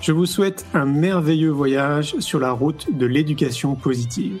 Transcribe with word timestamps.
Je 0.00 0.12
vous 0.12 0.24
souhaite 0.24 0.64
un 0.72 0.86
merveilleux 0.86 1.50
voyage 1.50 2.14
sur 2.20 2.40
la 2.40 2.52
route 2.52 2.86
de 2.90 3.04
l'éducation 3.04 3.74
positive. 3.74 4.38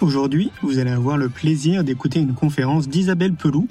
Aujourd'hui, 0.00 0.50
vous 0.62 0.78
allez 0.78 0.90
avoir 0.90 1.18
le 1.18 1.28
plaisir 1.28 1.84
d'écouter 1.84 2.20
une 2.20 2.32
conférence 2.32 2.88
d'Isabelle 2.88 3.34
Peloux, 3.34 3.68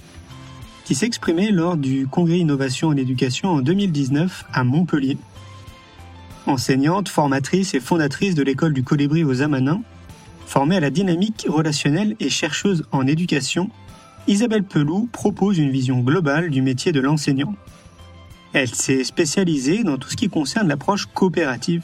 qui 0.86 0.94
s'exprimait 0.94 1.50
lors 1.50 1.76
du 1.76 2.06
Congrès 2.06 2.38
Innovation 2.38 2.90
en 2.90 2.96
éducation 2.96 3.50
en 3.50 3.62
2019 3.62 4.46
à 4.54 4.64
Montpellier. 4.64 5.18
Enseignante, 6.46 7.10
formatrice 7.10 7.74
et 7.74 7.80
fondatrice 7.80 8.36
de 8.36 8.44
l'école 8.44 8.74
du 8.74 8.84
Colibri 8.84 9.24
aux 9.24 9.42
Amanins, 9.42 9.82
formée 10.46 10.76
à 10.76 10.82
la 10.82 10.92
dynamique 10.92 11.48
relationnelle 11.50 12.16
et 12.20 12.30
chercheuse 12.30 12.86
en 12.92 13.08
éducation, 13.08 13.72
Isabelle 14.28 14.64
Peloux 14.64 15.10
propose 15.12 15.58
une 15.58 15.72
vision 15.72 16.00
globale 16.02 16.52
du 16.52 16.62
métier 16.62 16.92
de 16.92 17.00
l'enseignant. 17.00 17.56
Elle 18.54 18.74
s'est 18.74 19.04
spécialisée 19.04 19.84
dans 19.84 19.98
tout 19.98 20.10
ce 20.10 20.16
qui 20.16 20.30
concerne 20.30 20.68
l'approche 20.68 21.08
coopérative. 21.08 21.84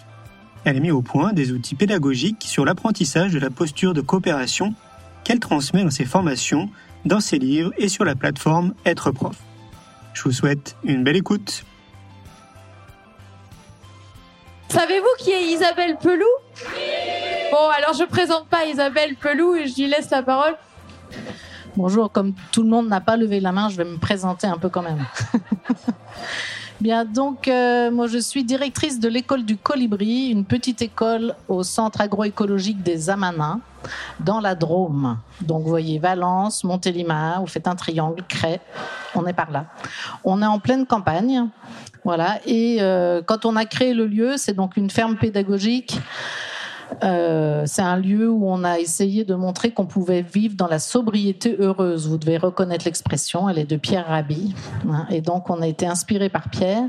Elle 0.65 0.77
a 0.77 0.79
mis 0.79 0.91
au 0.91 1.01
point 1.01 1.33
des 1.33 1.51
outils 1.51 1.73
pédagogiques 1.73 2.43
sur 2.45 2.63
l'apprentissage 2.63 3.33
de 3.33 3.39
la 3.39 3.49
posture 3.49 3.95
de 3.95 4.01
coopération 4.01 4.75
qu'elle 5.23 5.39
transmet 5.39 5.83
dans 5.83 5.89
ses 5.89 6.05
formations, 6.05 6.69
dans 7.05 7.21
ses 7.21 7.39
livres 7.39 7.71
et 7.77 7.89
sur 7.89 8.05
la 8.05 8.13
plateforme 8.15 8.75
Être 8.85 9.09
prof. 9.09 9.35
Je 10.13 10.23
vous 10.23 10.31
souhaite 10.31 10.75
une 10.83 11.03
belle 11.03 11.15
écoute. 11.15 11.63
Savez-vous 14.67 15.23
qui 15.23 15.31
est 15.31 15.45
Isabelle 15.45 15.97
Peloux 15.99 16.25
Bon, 17.51 17.69
alors 17.75 17.95
je 17.95 18.03
présente 18.03 18.47
pas 18.47 18.65
Isabelle 18.65 19.15
Peloux 19.15 19.55
et 19.55 19.67
je 19.67 19.75
lui 19.75 19.87
laisse 19.87 20.11
la 20.11 20.21
parole. 20.21 20.55
Bonjour, 21.75 22.11
comme 22.11 22.33
tout 22.51 22.61
le 22.61 22.69
monde 22.69 22.87
n'a 22.87 23.01
pas 23.01 23.17
levé 23.17 23.39
la 23.39 23.51
main, 23.51 23.69
je 23.69 23.77
vais 23.77 23.85
me 23.85 23.97
présenter 23.97 24.45
un 24.45 24.57
peu 24.57 24.69
quand 24.69 24.83
même. 24.83 25.03
Bien, 26.81 27.03
donc 27.03 27.49
euh, 27.49 27.91
moi 27.91 28.08
je 28.08 28.17
suis 28.17 28.45
directrice 28.45 29.02
de 29.02 29.09
l'école 29.09 29.44
du 29.44 29.58
Colibri, 29.58 30.30
une 30.30 30.45
petite 30.45 30.81
école 30.81 31.36
au 31.49 31.61
centre 31.61 31.99
agroécologique 31.99 32.81
des 32.81 33.09
Amanins, 33.09 33.59
dans 34.21 34.39
la 34.39 34.55
Drôme. 34.55 35.17
Donc 35.41 35.64
vous 35.64 35.70
voyez 35.70 35.99
Valence, 35.99 36.64
Montélimar, 36.64 37.42
vous 37.42 37.48
faites 37.48 37.67
un 37.67 37.76
triangle, 37.76 38.23
Cray, 38.30 38.61
on 39.14 39.26
est 39.26 39.33
par 39.33 39.52
là. 39.52 39.65
On 40.23 40.42
est 40.42 40.45
en 40.45 40.59
pleine 40.59 40.86
campagne, 40.86 41.49
voilà. 42.05 42.39
Et 42.45 42.77
euh, 42.80 43.21
quand 43.26 43.45
on 43.45 43.58
a 43.58 43.65
créé 43.65 43.93
le 43.93 44.08
lieu, 44.08 44.37
c'est 44.37 44.53
donc 44.53 44.77
une 44.77 44.89
ferme 44.89 45.17
pédagogique 45.17 45.99
euh, 47.04 47.64
c'est 47.66 47.82
un 47.82 47.98
lieu 47.98 48.30
où 48.30 48.50
on 48.50 48.64
a 48.64 48.80
essayé 48.80 49.26
de 49.26 49.36
montrer 49.36 49.72
qu'on 49.72 49.86
pouvait 49.86 50.22
vivre 50.22 50.55
dans 50.55 50.67
la 50.67 50.80
sobriété 50.80 51.55
heureuse. 51.60 52.08
Vous 52.08 52.17
devez 52.17 52.38
reconnaître 52.38 52.86
l'expression, 52.86 53.50
elle 53.50 53.60
est 53.60 53.70
de 53.70 53.77
Pierre 53.77 54.08
Rabhi. 54.08 54.54
Hein. 54.89 55.05
et 55.10 55.22
donc 55.22 55.50
on 55.50 55.61
a 55.61 55.67
été 55.67 55.86
inspiré 55.86 56.30
par 56.30 56.50
Pierre, 56.50 56.83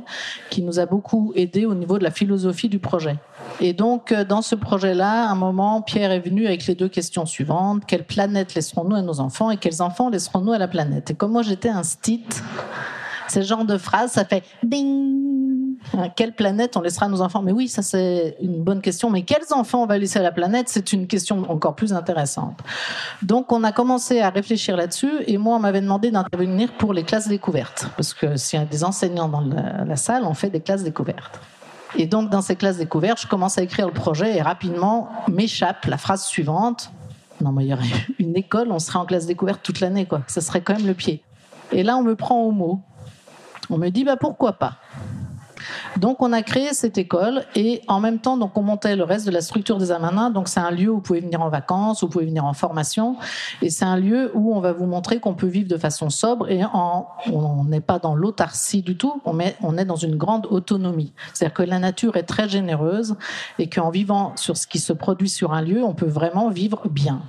qui 0.51 0.63
nous 0.63 0.79
a 0.79 0.87
beaucoup 0.87 1.33
aidé 1.37 1.67
au 1.67 1.75
niveau 1.75 1.99
de 1.99 2.05
la 2.05 2.11
philosophie 2.11 2.69
du 2.69 2.79
projet. 2.79 3.17
Et 3.61 3.73
donc 3.73 4.13
euh, 4.13 4.25
dans 4.25 4.43
ce 4.43 4.55
projet-là, 4.55 5.29
à 5.29 5.31
un 5.31 5.35
moment, 5.35 5.83
Pierre 5.83 6.13
est 6.13 6.21
venu 6.21 6.47
avec 6.47 6.67
les 6.67 6.75
deux 6.75 6.89
questions 6.89 7.27
suivantes 7.27 7.51
quelle 7.87 8.05
planète 8.05 8.55
laisserons-nous 8.55 8.97
à 8.97 9.03
nos 9.03 9.21
enfants 9.21 9.51
et 9.51 9.57
quels 9.57 9.83
enfants 9.83 10.09
laisserons-nous 10.09 10.53
à 10.53 10.59
la 10.59 10.69
planète? 10.69 11.11
Et 11.11 11.15
comme 11.15 11.33
moi 11.33 11.43
j'étais 11.43 11.69
un 11.69 11.83
stit, 11.83 12.25
ce 13.29 13.43
genre 13.43 13.65
de 13.65 13.79
phrase, 13.79 14.13
ça 14.13 14.25
fait 14.25 14.43
ding. 14.63 15.50
Hein, 15.97 16.09
quelle 16.15 16.35
planète 16.35 16.77
on 16.77 16.81
laissera 16.81 17.07
à 17.07 17.09
nos 17.09 17.21
enfants? 17.21 17.43
Mais 17.43 17.53
oui, 17.53 17.69
ça 17.69 17.83
c'est 17.83 18.37
une 18.41 18.63
bonne 18.63 18.81
question. 18.81 19.11
Mais 19.11 19.23
quels 19.23 19.53
enfants 19.53 19.83
on 19.83 19.87
va 19.87 19.99
laisser 19.99 20.19
à 20.19 20.23
la 20.23 20.33
planète? 20.33 20.69
C'est 20.69 20.93
une 20.93 21.07
question 21.07 21.51
encore 21.51 21.75
plus 21.75 21.93
intéressante. 21.93 22.59
Donc 23.23 23.53
on 23.53 23.65
a 23.65 23.73
commencé 23.73 24.21
à 24.21 24.31
réfléchir 24.31 24.77
là-dessus 24.77 25.11
et 25.27 25.39
moi 25.39 25.57
on 25.57 25.59
m'avait 25.61 25.81
demandé 25.81 26.11
d'intervenir 26.11 26.73
pour 26.73 26.93
les 26.93 27.03
classes 27.03 27.29
découvertes 27.29 27.91
parce 27.97 28.15
que 28.15 28.37
s'il 28.37 28.59
y 28.59 28.63
a 28.63 28.67
des 28.67 28.85
enseignants 28.85 29.29
dans 29.29 29.41
la, 29.41 29.85
la 29.85 29.97
salle, 29.97 30.25
on 30.25 30.35
fait 30.35 30.51
des 30.51 30.61
classes 30.61 30.85
découvertes. 30.85 31.41
Et 31.97 32.07
donc 32.07 32.31
dans 32.31 32.43
ces 32.43 32.57
classes 32.57 32.77
découvertes, 32.77 33.23
je 33.23 33.27
commence 33.27 33.59
à 33.59 33.63
écrire 33.63 33.87
le 33.87 33.93
projet 33.93 34.37
et 34.37 34.43
rapidement 34.43 35.09
m'échappe 35.29 35.87
la 35.87 35.99
phrase 35.99 36.25
suivante. 36.25 36.91
Non, 37.41 37.53
mais 37.53 37.65
il 37.65 37.69
y 37.69 37.75
aurait 37.75 37.85
une 38.19 38.37
école, 38.37 38.71
on 38.71 38.79
serait 38.79 38.99
en 38.99 39.07
classe 39.07 39.27
découverte 39.27 39.61
toute 39.63 39.81
l'année, 39.81 40.07
quoi. 40.07 40.23
Ça 40.27 40.41
serait 40.41 40.61
quand 40.61 40.77
même 40.77 40.87
le 40.87 40.95
pied. 40.95 41.23
Et 41.73 41.83
là, 41.83 41.97
on 41.97 42.03
me 42.03 42.17
prend 42.17 42.43
au 42.43 42.51
mot. 42.51 42.81
On 43.71 43.79
me 43.79 43.89
dit 43.89 44.05
bah 44.05 44.17
pourquoi 44.17 44.55
pas? 44.55 44.77
Donc 45.97 46.23
on 46.23 46.33
a 46.33 46.43
créé 46.43 46.73
cette 46.73 46.99
école 46.99 47.45
et 47.55 47.83
en 47.89 48.01
même 48.01 48.19
temps 48.19 48.37
donc 48.37 48.57
on 48.57 48.63
montait 48.63 48.97
le 48.97 49.05
reste 49.05 49.27
de 49.27 49.31
la 49.31 49.41
structure 49.41 49.79
des 49.79 49.93
Amanins. 49.93 50.31
Donc 50.31 50.49
c'est 50.49 50.61
un 50.61 50.71
lieu 50.71 50.91
où 50.91 50.97
vous 50.97 51.01
pouvez 51.01 51.21
venir 51.21 51.41
en 51.43 51.49
vacances, 51.49 52.03
où 52.03 52.07
vous 52.07 52.13
pouvez 52.13 52.27
venir 52.27 52.45
en 52.45 52.53
formation 52.53 53.17
et 53.63 53.71
c'est 53.71 53.85
un 53.85 53.97
lieu 53.97 54.31
où 54.35 54.55
on 54.55 54.61
va 54.61 54.73
vous 54.73 54.87
montrer 54.87 55.21
qu'on 55.21 55.35
peut 55.35 55.47
vivre 55.47 55.69
de 55.69 55.77
façon 55.77 56.11
sobre 56.11 56.51
et 56.51 56.63
on 56.73 57.65
n'est 57.65 57.81
pas 57.81 57.99
dans 57.99 58.15
l'autarcie 58.15 58.83
du 58.83 58.97
tout, 58.97 59.21
on, 59.25 59.39
on 59.63 59.79
est 59.79 59.85
dans 59.85 59.97
une 59.97 60.17
grande 60.17 60.47
autonomie. 60.51 61.13
C'est-à-dire 61.33 61.55
que 61.55 61.63
la 61.63 61.79
nature 61.79 62.17
est 62.17 62.25
très 62.25 62.49
généreuse 62.49 63.17
et 63.59 63.69
qu'en 63.69 63.91
vivant 63.91 64.33
sur 64.37 64.57
ce 64.57 64.67
qui 64.67 64.79
se 64.79 64.93
produit 64.93 65.29
sur 65.29 65.53
un 65.53 65.63
lieu, 65.63 65.85
on 65.85 65.95
peut 65.95 66.07
vraiment 66.07 66.51
vivre 66.51 66.89
bien. 66.89 67.23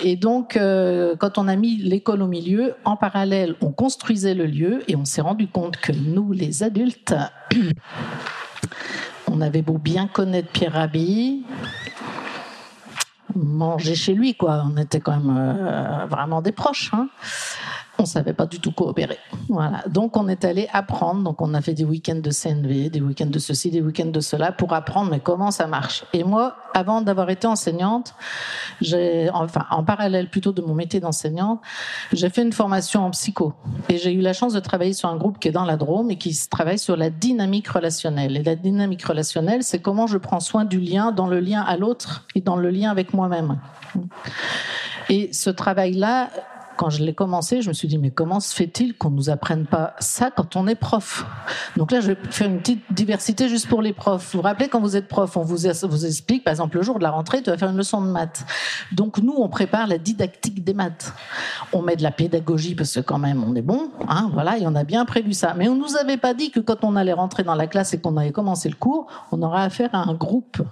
Et 0.00 0.16
donc 0.16 0.56
euh, 0.56 1.16
quand 1.18 1.38
on 1.38 1.48
a 1.48 1.56
mis 1.56 1.76
l'école 1.76 2.22
au 2.22 2.26
milieu, 2.26 2.74
en 2.84 2.96
parallèle 2.96 3.54
on 3.60 3.72
construisait 3.72 4.34
le 4.34 4.46
lieu 4.46 4.82
et 4.88 4.96
on 4.96 5.04
s'est 5.04 5.20
rendu 5.20 5.48
compte 5.48 5.76
que 5.76 5.92
nous 5.92 6.32
les 6.32 6.62
adultes 6.62 6.79
on 9.28 9.40
avait 9.40 9.62
beau 9.62 9.78
bien 9.78 10.06
connaître 10.06 10.48
Pierre 10.48 10.72
Rabhi, 10.72 11.44
manger 13.34 13.94
chez 13.94 14.14
lui, 14.14 14.34
quoi. 14.34 14.64
On 14.66 14.76
était 14.76 15.00
quand 15.00 15.16
même 15.16 15.36
euh, 15.36 16.06
vraiment 16.06 16.42
des 16.42 16.52
proches. 16.52 16.90
Hein 16.92 17.08
on 18.00 18.06
savait 18.06 18.32
pas 18.32 18.46
du 18.46 18.60
tout 18.60 18.72
coopérer. 18.72 19.18
Voilà. 19.48 19.82
Donc 19.88 20.16
on 20.16 20.28
est 20.28 20.44
allé 20.44 20.68
apprendre. 20.72 21.22
Donc 21.22 21.40
on 21.40 21.54
a 21.54 21.60
fait 21.60 21.74
des 21.74 21.84
week-ends 21.84 22.20
de 22.20 22.30
CNV, 22.30 22.90
des 22.90 23.00
week-ends 23.00 23.26
de 23.26 23.38
ceci, 23.38 23.70
des 23.70 23.80
week-ends 23.80 24.06
de 24.10 24.20
cela 24.20 24.52
pour 24.52 24.72
apprendre 24.72 25.10
mais 25.10 25.20
comment 25.20 25.50
ça 25.50 25.66
marche. 25.66 26.04
Et 26.12 26.24
moi, 26.24 26.56
avant 26.74 27.02
d'avoir 27.02 27.30
été 27.30 27.46
enseignante, 27.46 28.14
enfin 29.32 29.66
en 29.70 29.84
parallèle 29.84 30.30
plutôt 30.30 30.52
de 30.52 30.62
mon 30.62 30.74
métier 30.74 31.00
d'enseignante, 31.00 31.60
j'ai 32.12 32.30
fait 32.30 32.42
une 32.42 32.52
formation 32.52 33.04
en 33.04 33.10
psycho 33.10 33.54
et 33.88 33.98
j'ai 33.98 34.12
eu 34.12 34.20
la 34.20 34.32
chance 34.32 34.52
de 34.52 34.60
travailler 34.60 34.92
sur 34.92 35.08
un 35.08 35.16
groupe 35.16 35.38
qui 35.38 35.48
est 35.48 35.52
dans 35.52 35.64
la 35.64 35.76
Drôme 35.76 36.10
et 36.10 36.16
qui 36.16 36.36
travaille 36.48 36.78
sur 36.78 36.96
la 36.96 37.10
dynamique 37.10 37.68
relationnelle. 37.68 38.36
Et 38.36 38.42
la 38.42 38.56
dynamique 38.56 39.04
relationnelle, 39.04 39.62
c'est 39.62 39.80
comment 39.80 40.06
je 40.06 40.18
prends 40.18 40.40
soin 40.40 40.64
du 40.64 40.80
lien 40.80 41.12
dans 41.12 41.26
le 41.26 41.40
lien 41.40 41.62
à 41.62 41.76
l'autre 41.76 42.26
et 42.34 42.40
dans 42.40 42.56
le 42.56 42.70
lien 42.70 42.90
avec 42.90 43.14
moi-même. 43.14 43.58
Et 45.08 45.32
ce 45.32 45.50
travail-là, 45.50 46.30
quand 46.80 46.88
je 46.88 47.04
l'ai 47.04 47.12
commencé, 47.12 47.60
je 47.60 47.68
me 47.68 47.74
suis 47.74 47.88
dit, 47.88 47.98
mais 47.98 48.10
comment 48.10 48.40
se 48.40 48.54
fait-il 48.54 48.96
qu'on 48.96 49.10
nous 49.10 49.28
apprenne 49.28 49.66
pas 49.66 49.94
ça 49.98 50.30
quand 50.30 50.56
on 50.56 50.66
est 50.66 50.74
prof? 50.74 51.26
Donc 51.76 51.92
là, 51.92 52.00
je 52.00 52.12
vais 52.12 52.16
faire 52.30 52.48
une 52.48 52.60
petite 52.60 52.82
diversité 52.90 53.50
juste 53.50 53.68
pour 53.68 53.82
les 53.82 53.92
profs. 53.92 54.32
Vous 54.32 54.38
vous 54.38 54.42
rappelez, 54.42 54.68
quand 54.68 54.80
vous 54.80 54.96
êtes 54.96 55.06
prof, 55.06 55.36
on 55.36 55.42
vous, 55.42 55.66
explique, 55.66 56.42
par 56.42 56.52
exemple, 56.52 56.78
le 56.78 56.82
jour 56.82 56.96
de 56.96 57.02
la 57.02 57.10
rentrée, 57.10 57.42
tu 57.42 57.50
vas 57.50 57.58
faire 57.58 57.68
une 57.68 57.76
leçon 57.76 58.00
de 58.00 58.06
maths. 58.06 58.46
Donc 58.92 59.18
nous, 59.18 59.34
on 59.36 59.50
prépare 59.50 59.88
la 59.88 59.98
didactique 59.98 60.64
des 60.64 60.72
maths. 60.72 61.12
On 61.74 61.82
met 61.82 61.96
de 61.96 62.02
la 62.02 62.12
pédagogie 62.12 62.74
parce 62.74 62.94
que 62.94 63.00
quand 63.00 63.18
même, 63.18 63.44
on 63.44 63.54
est 63.54 63.60
bon, 63.60 63.90
hein, 64.08 64.30
voilà, 64.32 64.56
et 64.56 64.66
on 64.66 64.74
a 64.74 64.84
bien 64.84 65.04
prévu 65.04 65.34
ça. 65.34 65.52
Mais 65.58 65.68
on 65.68 65.76
nous 65.76 65.98
avait 65.98 66.16
pas 66.16 66.32
dit 66.32 66.50
que 66.50 66.60
quand 66.60 66.82
on 66.82 66.96
allait 66.96 67.12
rentrer 67.12 67.42
dans 67.42 67.56
la 67.56 67.66
classe 67.66 67.92
et 67.92 68.00
qu'on 68.00 68.16
allait 68.16 68.32
commencer 68.32 68.70
le 68.70 68.76
cours, 68.76 69.06
on 69.32 69.42
aurait 69.42 69.64
affaire 69.64 69.90
à 69.92 70.08
un 70.08 70.14
groupe 70.14 70.62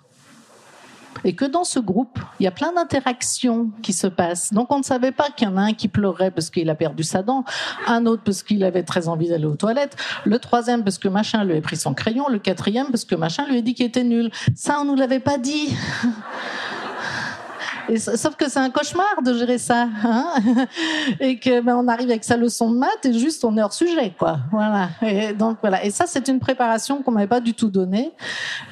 et 1.24 1.34
que 1.34 1.44
dans 1.44 1.64
ce 1.64 1.78
groupe, 1.78 2.18
il 2.40 2.44
y 2.44 2.46
a 2.46 2.50
plein 2.50 2.72
d'interactions 2.72 3.70
qui 3.82 3.92
se 3.92 4.06
passent. 4.06 4.52
Donc 4.52 4.72
on 4.72 4.78
ne 4.78 4.82
savait 4.82 5.12
pas 5.12 5.30
qu'il 5.30 5.48
y 5.48 5.50
en 5.50 5.56
a 5.56 5.62
un 5.62 5.72
qui 5.72 5.88
pleurait 5.88 6.30
parce 6.30 6.50
qu'il 6.50 6.68
a 6.70 6.74
perdu 6.74 7.02
sa 7.02 7.22
dent, 7.22 7.44
un 7.86 8.06
autre 8.06 8.22
parce 8.24 8.42
qu'il 8.42 8.64
avait 8.64 8.82
très 8.82 9.08
envie 9.08 9.28
d'aller 9.28 9.46
aux 9.46 9.56
toilettes, 9.56 9.96
le 10.24 10.38
troisième 10.38 10.84
parce 10.84 10.98
que 10.98 11.08
machin 11.08 11.44
lui 11.44 11.56
a 11.56 11.60
pris 11.60 11.76
son 11.76 11.94
crayon, 11.94 12.28
le 12.28 12.38
quatrième 12.38 12.88
parce 12.88 13.04
que 13.04 13.14
machin 13.14 13.46
lui 13.48 13.58
a 13.58 13.60
dit 13.60 13.74
qu'il 13.74 13.86
était 13.86 14.04
nul. 14.04 14.30
Ça, 14.54 14.78
on 14.80 14.84
nous 14.84 14.96
l'avait 14.96 15.20
pas 15.20 15.38
dit. 15.38 15.74
Sauf 17.96 18.36
que 18.36 18.48
c'est 18.48 18.58
un 18.58 18.70
cauchemar 18.70 19.22
de 19.24 19.34
gérer 19.34 19.58
ça, 19.58 19.88
hein 20.04 20.34
et 21.20 21.38
que 21.38 21.60
ben, 21.60 21.76
on 21.76 21.88
arrive 21.88 22.10
avec 22.10 22.24
sa 22.24 22.36
leçon 22.36 22.70
de 22.70 22.78
maths 22.78 23.04
et 23.04 23.12
juste 23.12 23.44
on 23.44 23.56
est 23.56 23.62
hors 23.62 23.72
sujet, 23.72 24.14
quoi. 24.18 24.38
Voilà. 24.50 24.90
Et 25.02 25.32
donc 25.32 25.58
voilà. 25.60 25.84
Et 25.84 25.90
ça, 25.90 26.04
c'est 26.06 26.28
une 26.28 26.40
préparation 26.40 27.02
qu'on 27.02 27.12
m'avait 27.12 27.26
pas 27.26 27.40
du 27.40 27.54
tout 27.54 27.68
donnée. 27.68 28.12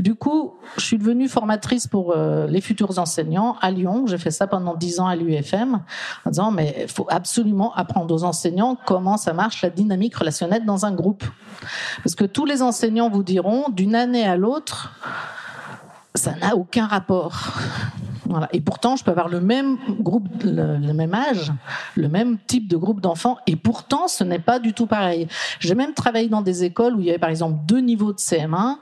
Du 0.00 0.14
coup, 0.14 0.54
je 0.76 0.84
suis 0.84 0.98
devenue 0.98 1.28
formatrice 1.28 1.86
pour 1.86 2.12
euh, 2.14 2.46
les 2.46 2.60
futurs 2.60 2.98
enseignants 2.98 3.56
à 3.60 3.70
Lyon. 3.70 4.06
J'ai 4.06 4.18
fait 4.18 4.30
ça 4.30 4.46
pendant 4.46 4.74
dix 4.74 5.00
ans 5.00 5.06
à 5.06 5.16
l'UFM, 5.16 5.80
en 6.24 6.30
disant 6.30 6.50
mais 6.50 6.86
faut 6.88 7.06
absolument 7.10 7.74
apprendre 7.74 8.14
aux 8.14 8.24
enseignants 8.24 8.76
comment 8.86 9.16
ça 9.16 9.32
marche 9.32 9.62
la 9.62 9.70
dynamique 9.70 10.16
relationnelle 10.16 10.64
dans 10.64 10.86
un 10.86 10.92
groupe, 10.92 11.24
parce 12.02 12.14
que 12.14 12.24
tous 12.24 12.44
les 12.44 12.62
enseignants 12.62 13.10
vous 13.10 13.22
diront 13.22 13.68
d'une 13.70 13.94
année 13.94 14.24
à 14.24 14.36
l'autre 14.36 14.92
ça 16.16 16.34
n'a 16.36 16.56
aucun 16.56 16.86
rapport. 16.86 17.52
Et 18.52 18.60
pourtant, 18.60 18.96
je 18.96 19.04
peux 19.04 19.10
avoir 19.10 19.28
le 19.28 19.40
même 19.40 19.78
groupe, 20.00 20.28
le, 20.42 20.92
même 20.92 21.14
âge, 21.14 21.52
le 21.94 22.08
même 22.08 22.38
type 22.46 22.68
de 22.68 22.76
groupe 22.76 23.00
d'enfants, 23.00 23.38
et 23.46 23.56
pourtant, 23.56 24.08
ce 24.08 24.24
n'est 24.24 24.40
pas 24.40 24.58
du 24.58 24.72
tout 24.72 24.86
pareil. 24.86 25.28
J'ai 25.60 25.74
même 25.74 25.94
travaillé 25.94 26.28
dans 26.28 26.42
des 26.42 26.64
écoles 26.64 26.96
où 26.96 27.00
il 27.00 27.06
y 27.06 27.10
avait 27.10 27.18
par 27.18 27.30
exemple 27.30 27.60
deux 27.66 27.80
niveaux 27.80 28.12
de 28.12 28.18
CM1, 28.18 28.76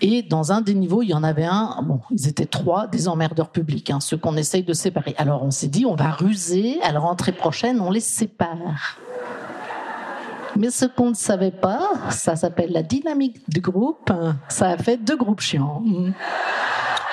et 0.00 0.22
dans 0.22 0.52
un 0.52 0.60
des 0.60 0.74
niveaux, 0.74 1.02
il 1.02 1.10
y 1.10 1.14
en 1.14 1.22
avait 1.22 1.44
un, 1.44 1.82
bon, 1.82 2.00
ils 2.10 2.28
étaient 2.28 2.46
trois, 2.46 2.86
des 2.86 3.08
emmerdeurs 3.08 3.50
publics, 3.50 3.90
hein, 3.90 4.00
ceux 4.00 4.16
qu'on 4.16 4.36
essaye 4.36 4.62
de 4.62 4.72
séparer. 4.72 5.14
Alors 5.18 5.42
on 5.42 5.50
s'est 5.50 5.68
dit, 5.68 5.84
on 5.84 5.94
va 5.94 6.10
ruser, 6.10 6.80
à 6.82 6.92
la 6.92 7.00
rentrée 7.00 7.32
prochaine, 7.32 7.80
on 7.80 7.90
les 7.90 8.00
sépare. 8.00 8.98
Mais 10.58 10.70
ce 10.70 10.86
qu'on 10.86 11.10
ne 11.10 11.14
savait 11.14 11.50
pas, 11.50 11.90
ça 12.10 12.36
s'appelle 12.36 12.72
la 12.72 12.82
dynamique 12.82 13.42
du 13.48 13.60
groupe, 13.60 14.12
ça 14.48 14.70
a 14.70 14.76
fait 14.78 14.96
deux 14.96 15.16
groupes 15.16 15.40
chiants. 15.40 15.82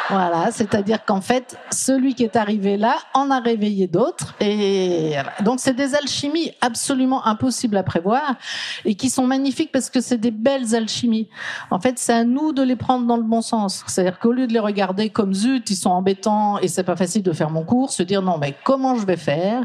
Voilà, 0.09 0.51
c'est-à-dire 0.51 1.05
qu'en 1.05 1.21
fait, 1.21 1.57
celui 1.71 2.13
qui 2.13 2.23
est 2.23 2.35
arrivé 2.35 2.75
là 2.75 2.97
en 3.13 3.31
a 3.31 3.39
réveillé 3.39 3.87
d'autres. 3.87 4.35
Et 4.41 5.15
donc, 5.41 5.61
c'est 5.61 5.73
des 5.73 5.95
alchimies 5.95 6.51
absolument 6.59 7.25
impossibles 7.25 7.77
à 7.77 7.83
prévoir 7.83 8.35
et 8.83 8.95
qui 8.95 9.09
sont 9.09 9.25
magnifiques 9.25 9.71
parce 9.71 9.89
que 9.89 10.01
c'est 10.01 10.17
des 10.17 10.31
belles 10.31 10.75
alchimies. 10.75 11.29
En 11.71 11.79
fait, 11.79 11.97
c'est 11.99 12.13
à 12.13 12.25
nous 12.25 12.51
de 12.51 12.61
les 12.61 12.75
prendre 12.75 13.07
dans 13.07 13.17
le 13.17 13.23
bon 13.23 13.41
sens. 13.41 13.83
C'est-à-dire 13.87 14.19
qu'au 14.19 14.33
lieu 14.33 14.45
de 14.45 14.53
les 14.53 14.59
regarder 14.59 15.09
comme 15.09 15.33
zut, 15.33 15.69
ils 15.69 15.75
sont 15.75 15.91
embêtants 15.91 16.59
et 16.59 16.67
c'est 16.67 16.83
pas 16.83 16.97
facile 16.97 17.23
de 17.23 17.31
faire 17.31 17.49
mon 17.49 17.63
cours, 17.63 17.89
se 17.89 18.03
dire 18.03 18.21
non, 18.21 18.37
mais 18.37 18.55
comment 18.63 18.97
je 18.97 19.05
vais 19.05 19.17
faire? 19.17 19.63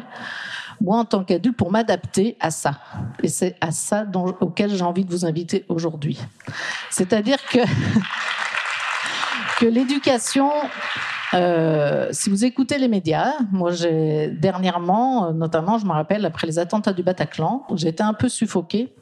Moi 0.81 0.99
en 0.99 1.05
tant 1.05 1.25
qu'adulte 1.25 1.57
pour 1.57 1.71
m'adapter 1.71 2.37
à 2.41 2.51
ça. 2.51 2.79
Et 3.23 3.29
c'est 3.29 3.57
à 3.61 3.71
ça 3.71 4.07
auquel 4.41 4.71
j'ai 4.71 4.85
envie 4.85 5.05
de 5.05 5.11
vous 5.11 5.25
inviter 5.25 5.65
aujourd'hui. 5.69 6.19
C'est-à-dire 6.91 7.39
que 9.59 9.67
l'éducation, 9.67 10.51
euh, 11.35 12.09
si 12.13 12.31
vous 12.31 12.45
écoutez 12.45 12.79
les 12.79 12.89
médias, 12.89 13.35
moi 13.51 13.73
j'ai 13.73 14.29
dernièrement, 14.29 15.33
notamment, 15.33 15.79
je 15.79 15.87
me 15.87 15.93
rappelle 15.93 16.25
après 16.25 16.47
les 16.47 16.59
attentats 16.59 16.93
du 16.93 17.03
Bataclan, 17.03 17.65
j'ai 17.75 17.89
été 17.89 18.03
un 18.03 18.15
peu 18.15 18.29
suffoquée, 18.29 18.93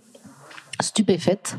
stupéfaite, 0.81 1.57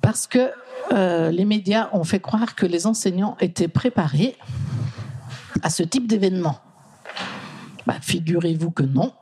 parce 0.00 0.26
que 0.26 0.50
euh, 0.92 1.30
les 1.30 1.44
médias 1.44 1.88
ont 1.92 2.04
fait 2.04 2.20
croire 2.20 2.54
que 2.54 2.66
les 2.66 2.86
enseignants 2.86 3.36
étaient 3.40 3.68
préparés 3.68 4.36
à 5.62 5.70
ce 5.70 5.82
type 5.82 6.06
d'événement. 6.06 6.58
Bah, 7.86 7.94
figurez-vous 8.00 8.70
que 8.70 8.82
non. 8.82 9.12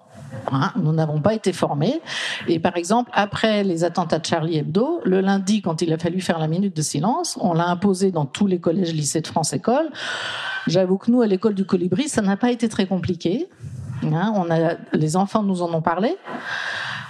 Hein, 0.50 0.72
nous 0.76 0.92
n'avons 0.92 1.20
pas 1.20 1.34
été 1.34 1.52
formés. 1.52 2.00
Et 2.48 2.58
par 2.58 2.76
exemple, 2.76 3.10
après 3.14 3.64
les 3.64 3.84
attentats 3.84 4.18
de 4.18 4.26
Charlie 4.26 4.58
Hebdo, 4.58 5.00
le 5.04 5.20
lundi, 5.20 5.62
quand 5.62 5.82
il 5.82 5.92
a 5.92 5.98
fallu 5.98 6.20
faire 6.20 6.38
la 6.38 6.48
minute 6.48 6.74
de 6.74 6.82
silence, 6.82 7.38
on 7.40 7.52
l'a 7.52 7.68
imposé 7.68 8.10
dans 8.10 8.24
tous 8.24 8.46
les 8.46 8.58
collèges, 8.58 8.92
lycées 8.92 9.20
de 9.20 9.26
France 9.26 9.52
École. 9.52 9.90
J'avoue 10.66 10.96
que 10.96 11.10
nous, 11.10 11.22
à 11.22 11.26
l'école 11.26 11.54
du 11.54 11.64
Colibri, 11.64 12.08
ça 12.08 12.22
n'a 12.22 12.36
pas 12.36 12.50
été 12.50 12.68
très 12.68 12.86
compliqué. 12.86 13.48
Hein, 14.04 14.46
les 14.92 15.16
enfants 15.16 15.42
nous 15.42 15.62
en 15.62 15.72
ont 15.74 15.82
parlé. 15.82 16.16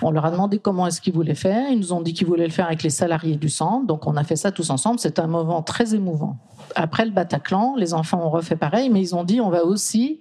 On 0.02 0.10
leur 0.10 0.25
a 0.25 0.31
demandé 0.31 0.58
comment 0.58 0.87
est-ce 0.87 1.00
qu'ils 1.00 1.12
voulaient 1.12 1.34
faire. 1.34 1.70
Ils 1.70 1.78
nous 1.78 1.93
ont 1.93 2.00
dit 2.00 2.12
qu'ils 2.12 2.26
voulaient 2.26 2.46
le 2.46 2.52
faire 2.52 2.66
avec 2.66 2.82
les 2.82 2.90
salariés 2.90 3.37
du 3.37 3.49
centre. 3.49 3.87
Donc 3.87 4.06
on 4.06 4.16
a 4.16 4.25
fait 4.25 4.37
ça 4.37 4.50
tous 4.50 4.70
ensemble. 4.70 4.99
C'est 4.99 5.19
un 5.19 5.26
moment 5.26 5.62
très 5.62 5.94
émouvant. 5.94 6.37
Après 6.75 7.04
le 7.04 7.10
Bataclan, 7.10 7.76
les 7.76 7.94
enfants 7.94 8.25
ont 8.25 8.31
refait 8.31 8.56
pareil, 8.56 8.90
mais 8.90 9.00
ils 9.00 9.14
ont 9.14 9.25
dit 9.25 9.40
on 9.40 9.50
va 9.50 9.64
aussi 9.64 10.20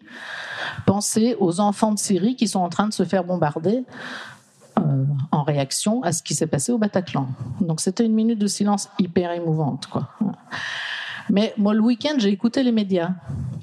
penser 0.86 1.36
aux 1.40 1.60
enfants 1.60 1.92
de 1.92 2.00
Syrie 2.00 2.36
qui 2.36 2.48
sont 2.48 2.60
en 2.60 2.70
train 2.70 2.88
de 2.88 2.94
se 2.94 3.04
faire 3.04 3.24
bombarder. 3.24 3.84
Euh, 4.80 5.04
en 5.32 5.44
réaction 5.44 6.02
à 6.02 6.14
ce 6.14 6.24
qui 6.24 6.34
s'est 6.34 6.48
passé 6.48 6.72
au 6.72 6.78
Bataclan. 6.78 7.28
Donc 7.60 7.82
c'était 7.82 8.06
une 8.06 8.14
minute 8.14 8.40
de 8.40 8.48
silence 8.48 8.90
hyper 9.00 9.32
émouvante. 9.32 9.88
Quoi. 9.88 10.08
Mais 11.30 11.54
moi, 11.58 11.74
le 11.74 11.82
week-end, 11.82 12.16
j'ai 12.18 12.30
écouté 12.30 12.64
les 12.64 12.72
médias. 12.72 13.12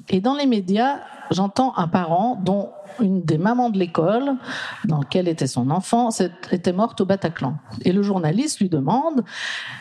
Et 0.08 0.20
dans 0.20 0.34
les 0.34 0.46
médias, 0.46 0.98
j'entends 1.30 1.74
un 1.76 1.88
parent 1.88 2.40
dont 2.42 2.70
une 3.00 3.22
des 3.22 3.38
mamans 3.38 3.70
de 3.70 3.78
l'école 3.78 4.34
dans 4.84 4.98
laquelle 4.98 5.28
était 5.28 5.46
son 5.46 5.70
enfant 5.70 6.10
était 6.50 6.72
morte 6.72 7.00
au 7.00 7.06
Bataclan. 7.06 7.56
Et 7.84 7.92
le 7.92 8.02
journaliste 8.02 8.60
lui 8.60 8.68
demande 8.68 9.24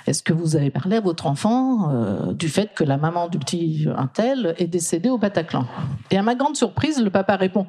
Est-ce 0.05 0.23
que 0.23 0.33
vous 0.33 0.55
avez 0.55 0.69
parlé 0.69 0.97
à 0.97 1.01
votre 1.01 1.27
enfant 1.27 1.89
euh, 1.91 2.33
du 2.33 2.49
fait 2.49 2.73
que 2.73 2.83
la 2.83 2.97
maman 2.97 3.27
du 3.27 3.39
petit 3.39 3.87
Intel 3.95 4.55
est 4.57 4.67
décédée 4.67 5.09
au 5.09 5.17
Bataclan? 5.17 5.65
Et 6.11 6.17
à 6.17 6.21
ma 6.21 6.35
grande 6.35 6.55
surprise, 6.55 7.01
le 7.01 7.09
papa 7.09 7.35
répond 7.35 7.67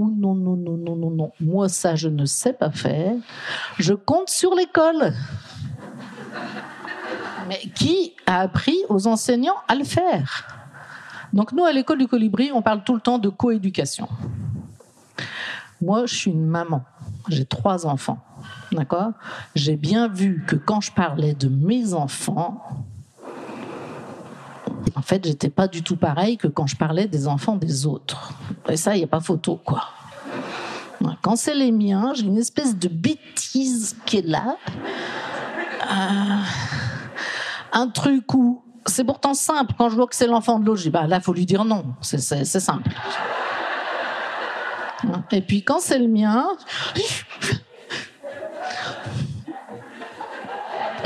Oh 0.00 0.10
non, 0.10 0.34
non, 0.34 0.56
non, 0.56 0.76
non, 0.78 0.96
non, 0.96 1.10
non, 1.10 1.32
moi 1.40 1.68
ça 1.68 1.94
je 1.94 2.08
ne 2.08 2.24
sais 2.24 2.54
pas 2.54 2.70
faire. 2.70 3.12
Je 3.78 3.92
compte 3.92 4.30
sur 4.30 4.54
l'école. 4.54 5.12
Mais 7.48 7.60
qui 7.74 8.14
a 8.26 8.40
appris 8.40 8.78
aux 8.88 9.06
enseignants 9.06 9.56
à 9.68 9.74
le 9.74 9.84
faire? 9.84 10.61
Donc 11.32 11.52
nous, 11.52 11.64
à 11.64 11.72
l'école 11.72 11.98
du 11.98 12.08
colibri, 12.08 12.50
on 12.52 12.62
parle 12.62 12.84
tout 12.84 12.94
le 12.94 13.00
temps 13.00 13.18
de 13.18 13.28
coéducation. 13.28 14.08
Moi, 15.80 16.06
je 16.06 16.14
suis 16.14 16.30
une 16.30 16.46
maman. 16.46 16.84
J'ai 17.28 17.44
trois 17.44 17.86
enfants. 17.86 18.18
D'accord? 18.70 19.12
J'ai 19.54 19.76
bien 19.76 20.08
vu 20.08 20.44
que 20.46 20.56
quand 20.56 20.80
je 20.80 20.92
parlais 20.92 21.34
de 21.34 21.48
mes 21.48 21.94
enfants, 21.94 22.62
en 24.94 25.02
fait, 25.02 25.26
j'étais 25.26 25.50
pas 25.50 25.68
du 25.68 25.82
tout 25.82 25.96
pareil 25.96 26.36
que 26.36 26.48
quand 26.48 26.66
je 26.66 26.76
parlais 26.76 27.06
des 27.06 27.26
enfants 27.26 27.56
des 27.56 27.86
autres. 27.86 28.32
Et 28.68 28.76
ça, 28.76 28.94
il 28.94 28.98
n'y 28.98 29.04
a 29.04 29.08
pas 29.08 29.20
photo, 29.20 29.60
quoi. 29.64 29.84
Quand 31.20 31.36
c'est 31.36 31.54
les 31.54 31.72
miens, 31.72 32.12
j'ai 32.14 32.24
une 32.24 32.38
espèce 32.38 32.76
de 32.76 32.88
bêtise 32.88 33.96
qui 34.06 34.18
est 34.18 34.26
là. 34.26 34.56
Euh, 35.90 36.42
un 37.72 37.88
truc 37.88 38.32
où 38.34 38.61
c'est 38.86 39.04
pourtant 39.04 39.34
simple. 39.34 39.74
Quand 39.78 39.88
je 39.88 39.96
vois 39.96 40.06
que 40.06 40.14
c'est 40.14 40.26
l'enfant 40.26 40.58
de 40.58 40.66
l'autre, 40.66 40.78
je 40.78 40.84
dis 40.84 40.90
bah 40.90 41.06
là, 41.06 41.20
faut 41.20 41.32
lui 41.32 41.46
dire 41.46 41.64
non. 41.64 41.84
C'est 42.00 42.20
simple. 42.44 42.90
Et 45.30 45.40
puis 45.40 45.62
quand 45.62 45.80
c'est 45.80 45.98
le 45.98 46.08
mien, 46.08 46.46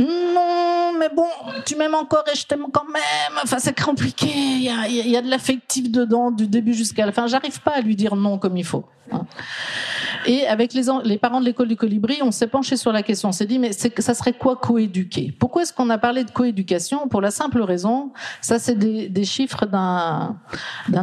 non, 0.01 0.93
mais 0.99 1.09
bon, 1.09 1.29
tu 1.65 1.77
m'aimes 1.77 1.95
encore 1.95 2.25
et 2.33 2.37
je 2.37 2.47
t'aime 2.47 2.67
quand 2.73 2.85
même. 2.85 3.41
Enfin, 3.43 3.59
c'est 3.59 3.79
compliqué. 3.79 4.27
Il 4.29 4.63
y 4.63 4.69
a, 4.69 4.89
y 4.89 5.17
a, 5.17 5.23
de 5.23 5.31
l'affectif 5.31 5.91
dedans 5.91 6.31
du 6.31 6.47
début 6.47 6.75
jusqu'à 6.75 7.07
la 7.07 7.13
fin. 7.13 7.27
J'arrive 7.27 7.61
pas 7.61 7.73
à 7.73 7.81
lui 7.81 7.97
dire 7.97 8.17
non 8.17 8.39
comme 8.39 8.57
il 8.57 8.65
faut. 8.65 8.85
Et 10.27 10.47
avec 10.47 10.75
les, 10.75 11.19
parents 11.19 11.41
de 11.41 11.45
l'école 11.45 11.69
du 11.69 11.77
Colibri, 11.77 12.19
on 12.21 12.33
s'est 12.33 12.49
penché 12.49 12.77
sur 12.77 12.91
la 12.91 13.05
question. 13.05 13.29
On 13.29 13.33
s'est 13.33 13.47
dit, 13.47 13.61
mais 13.61 13.71
ça 13.73 14.15
serait 14.15 14.33
quoi 14.33 14.57
coéduquer? 14.57 15.33
Pourquoi 15.39 15.63
est-ce 15.63 15.73
qu'on 15.73 15.89
a 15.89 15.99
parlé 15.99 16.25
de 16.25 16.31
coéducation? 16.31 17.07
Pour 17.07 17.21
la 17.21 17.31
simple 17.31 17.63
raison, 17.63 18.13
ça 18.41 18.59
c'est 18.59 18.75
des, 18.75 19.09
des, 19.09 19.25
chiffres 19.25 19.67
d'un 19.67 20.37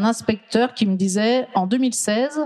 inspecteur 0.04 0.74
qui 0.74 0.86
me 0.86 0.96
disait, 0.96 1.48
en 1.56 1.68
2016, 1.68 2.42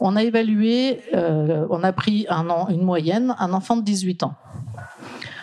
on 0.00 0.16
a 0.16 0.24
évalué, 0.24 1.00
euh, 1.14 1.64
on 1.70 1.84
a 1.84 1.92
pris 1.92 2.26
un 2.28 2.50
an, 2.50 2.68
une 2.70 2.82
moyenne, 2.82 3.36
un 3.38 3.52
enfant 3.52 3.76
de 3.76 3.82
18 3.82 4.24
ans. 4.24 4.34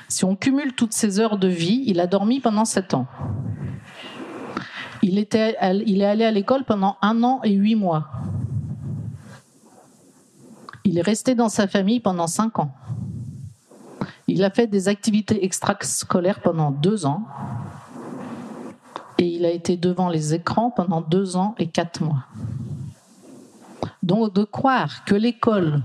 Si 0.10 0.26
on 0.26 0.36
cumule 0.36 0.74
toutes 0.74 0.94
ses 0.94 1.20
heures 1.20 1.38
de 1.38 1.48
vie, 1.48 1.84
il 1.88 2.00
a 2.02 2.08
dormi 2.08 2.42
pendant 2.42 2.66
7 2.66 2.94
ans. 2.94 3.08
Il, 5.02 5.18
était, 5.18 5.56
il 5.86 6.02
est 6.02 6.06
allé 6.06 6.26
à 6.26 6.32
l'école 6.32 6.66
pendant 6.66 6.98
un 7.02 7.24
an 7.24 7.40
et 7.44 7.52
huit 7.52 7.76
mois. 7.76 8.10
Il 10.84 10.98
est 10.98 11.02
resté 11.02 11.36
dans 11.36 11.50
sa 11.50 11.68
famille 11.68 12.00
pendant 12.00 12.28
cinq 12.28 12.60
ans. 12.60 12.74
Il 14.28 14.44
a 14.44 14.50
fait 14.50 14.68
des 14.68 14.88
activités 14.88 15.46
extrascolaires 15.46 16.42
pendant 16.42 16.72
deux 16.72 17.06
ans. 17.06 17.24
Et 19.18 19.28
il 19.28 19.46
a 19.46 19.52
été 19.52 19.78
devant 19.78 20.10
les 20.10 20.34
écrans 20.34 20.72
pendant 20.72 21.02
deux 21.02 21.38
ans 21.38 21.56
et 21.58 21.68
quatre 21.68 22.04
mois. 22.04 22.26
Donc 24.02 24.34
de 24.34 24.44
croire 24.44 25.06
que 25.06 25.16
l'école 25.16 25.82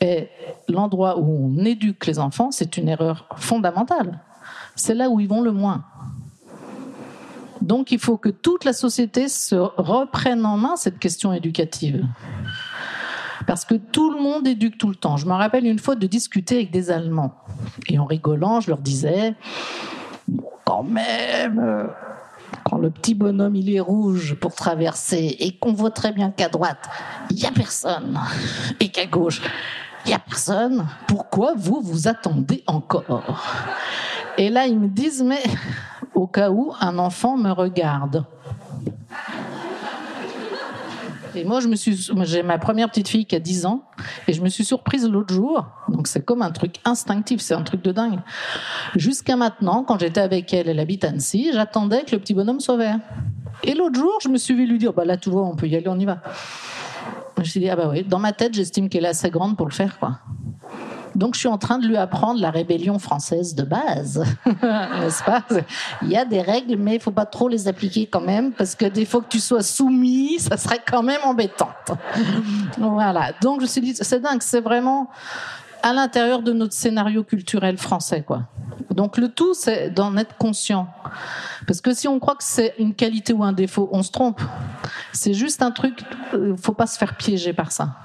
est 0.00 0.30
l'endroit 0.68 1.18
où 1.18 1.52
on 1.52 1.64
éduque 1.64 2.06
les 2.06 2.18
enfants, 2.18 2.50
c'est 2.50 2.76
une 2.76 2.88
erreur 2.88 3.26
fondamentale. 3.36 4.20
C'est 4.74 4.94
là 4.94 5.08
où 5.08 5.20
ils 5.20 5.28
vont 5.28 5.42
le 5.42 5.52
moins. 5.52 5.84
Donc 7.60 7.92
il 7.92 8.00
faut 8.00 8.16
que 8.16 8.28
toute 8.28 8.64
la 8.64 8.72
société 8.72 9.28
se 9.28 9.54
reprenne 9.54 10.44
en 10.44 10.56
main 10.56 10.76
cette 10.76 10.98
question 10.98 11.32
éducative. 11.32 12.04
Parce 13.46 13.64
que 13.64 13.74
tout 13.74 14.12
le 14.12 14.20
monde 14.20 14.46
éduque 14.46 14.78
tout 14.78 14.88
le 14.88 14.94
temps. 14.94 15.16
Je 15.16 15.26
me 15.26 15.32
rappelle 15.32 15.66
une 15.66 15.78
fois 15.78 15.94
de 15.94 16.06
discuter 16.06 16.56
avec 16.56 16.70
des 16.70 16.90
Allemands. 16.90 17.34
Et 17.88 17.98
en 17.98 18.04
rigolant, 18.04 18.60
je 18.60 18.70
leur 18.70 18.78
disais, 18.78 19.34
quand 20.64 20.82
même, 20.82 21.58
euh, 21.58 21.86
quand 22.64 22.78
le 22.78 22.90
petit 22.90 23.14
bonhomme 23.14 23.56
il 23.56 23.74
est 23.74 23.80
rouge 23.80 24.34
pour 24.34 24.54
traverser 24.54 25.36
et 25.40 25.56
qu'on 25.56 25.72
voit 25.72 25.90
très 25.90 26.12
bien 26.12 26.30
qu'à 26.30 26.48
droite, 26.48 26.88
il 27.30 27.36
n'y 27.36 27.46
a 27.46 27.52
personne. 27.52 28.18
Et 28.80 28.88
qu'à 28.88 29.06
gauche, 29.06 29.42
il 30.04 30.08
n'y 30.08 30.14
a 30.14 30.18
personne. 30.18 30.86
Pourquoi 31.06 31.54
vous 31.56 31.80
vous 31.80 32.08
attendez 32.08 32.62
encore? 32.66 33.42
Et 34.38 34.48
là, 34.48 34.66
ils 34.66 34.78
me 34.78 34.88
disent, 34.88 35.22
mais 35.22 35.42
au 36.14 36.26
cas 36.26 36.50
où 36.50 36.72
un 36.80 36.98
enfant 36.98 37.36
me 37.36 37.50
regarde. 37.50 38.24
Et 41.34 41.44
moi, 41.44 41.60
je 41.60 41.68
me 41.68 41.76
suis, 41.76 42.10
j'ai 42.22 42.42
ma 42.42 42.58
première 42.58 42.88
petite 42.88 43.08
fille 43.08 43.26
qui 43.26 43.34
a 43.34 43.40
10 43.40 43.66
ans, 43.66 43.84
et 44.28 44.32
je 44.32 44.42
me 44.42 44.48
suis 44.48 44.64
surprise 44.64 45.08
l'autre 45.08 45.32
jour. 45.32 45.66
Donc 45.88 46.06
c'est 46.06 46.24
comme 46.24 46.42
un 46.42 46.50
truc 46.50 46.76
instinctif, 46.84 47.40
c'est 47.40 47.54
un 47.54 47.62
truc 47.62 47.82
de 47.82 47.92
dingue. 47.92 48.18
Jusqu'à 48.96 49.36
maintenant, 49.36 49.84
quand 49.84 49.98
j'étais 49.98 50.20
avec 50.20 50.52
elle, 50.52 50.68
elle 50.68 50.80
habite 50.80 51.04
Annecy, 51.04 51.50
j'attendais 51.52 52.04
que 52.04 52.12
le 52.12 52.18
petit 52.18 52.34
bonhomme 52.34 52.60
soit 52.60 52.76
vert. 52.76 52.98
Et 53.64 53.74
l'autre 53.74 53.98
jour, 53.98 54.18
je 54.22 54.28
me 54.28 54.38
suis 54.38 54.54
vu 54.54 54.66
lui 54.66 54.78
dire, 54.78 54.92
bah 54.92 55.04
là, 55.04 55.16
tu 55.16 55.30
vois, 55.30 55.46
on 55.46 55.56
peut 55.56 55.66
y 55.66 55.76
aller, 55.76 55.88
on 55.88 55.98
y 55.98 56.04
va. 56.04 56.22
Je 57.36 57.42
me 57.42 57.46
suis 57.46 57.60
dit, 57.60 57.70
ah 57.70 57.76
bah 57.76 57.88
oui, 57.90 58.04
dans 58.04 58.18
ma 58.18 58.32
tête, 58.32 58.54
j'estime 58.54 58.88
qu'elle 58.88 59.04
est 59.04 59.08
assez 59.08 59.30
grande 59.30 59.56
pour 59.56 59.66
le 59.66 59.72
faire, 59.72 59.98
quoi. 59.98 60.18
Donc 61.14 61.34
je 61.34 61.40
suis 61.40 61.48
en 61.48 61.58
train 61.58 61.78
de 61.78 61.86
lui 61.86 61.96
apprendre 61.96 62.40
la 62.40 62.50
rébellion 62.50 62.98
française 62.98 63.54
de 63.54 63.62
base, 63.62 64.24
n'est-ce 64.46 65.22
pas? 65.24 65.44
Il 66.02 66.08
y 66.08 66.16
a 66.16 66.24
des 66.24 66.40
règles, 66.40 66.76
mais 66.76 66.96
il 66.96 67.00
faut 67.00 67.10
pas 67.10 67.26
trop 67.26 67.48
les 67.48 67.68
appliquer 67.68 68.06
quand 68.06 68.20
même, 68.20 68.52
parce 68.52 68.74
que 68.74 68.86
des 68.86 69.04
fois 69.04 69.20
que 69.20 69.28
tu 69.28 69.40
sois 69.40 69.62
soumis, 69.62 70.38
ça 70.38 70.56
serait 70.56 70.80
quand 70.86 71.02
même 71.02 71.20
embêtant. 71.24 71.70
voilà. 72.78 73.32
Donc 73.40 73.60
je 73.60 73.62
me 73.62 73.66
suis 73.66 73.80
dit, 73.80 73.94
c'est 73.94 74.20
dingue, 74.20 74.42
c'est 74.42 74.60
vraiment 74.60 75.10
à 75.82 75.92
l'intérieur 75.92 76.42
de 76.42 76.52
notre 76.52 76.74
scénario 76.74 77.24
culturel 77.24 77.76
français, 77.78 78.22
quoi. 78.22 78.48
Donc 78.90 79.16
le 79.16 79.28
tout, 79.28 79.54
c'est 79.54 79.90
d'en 79.90 80.16
être 80.16 80.36
conscient. 80.36 80.88
Parce 81.66 81.80
que 81.80 81.94
si 81.94 82.08
on 82.08 82.18
croit 82.18 82.34
que 82.36 82.44
c'est 82.44 82.74
une 82.78 82.94
qualité 82.94 83.32
ou 83.32 83.42
un 83.42 83.52
défaut, 83.52 83.88
on 83.92 84.02
se 84.02 84.10
trompe. 84.10 84.40
C'est 85.12 85.34
juste 85.34 85.62
un 85.62 85.70
truc, 85.70 86.02
euh, 86.34 86.56
faut 86.56 86.72
pas 86.72 86.86
se 86.86 86.98
faire 86.98 87.16
piéger 87.16 87.52
par 87.52 87.72
ça. 87.72 87.96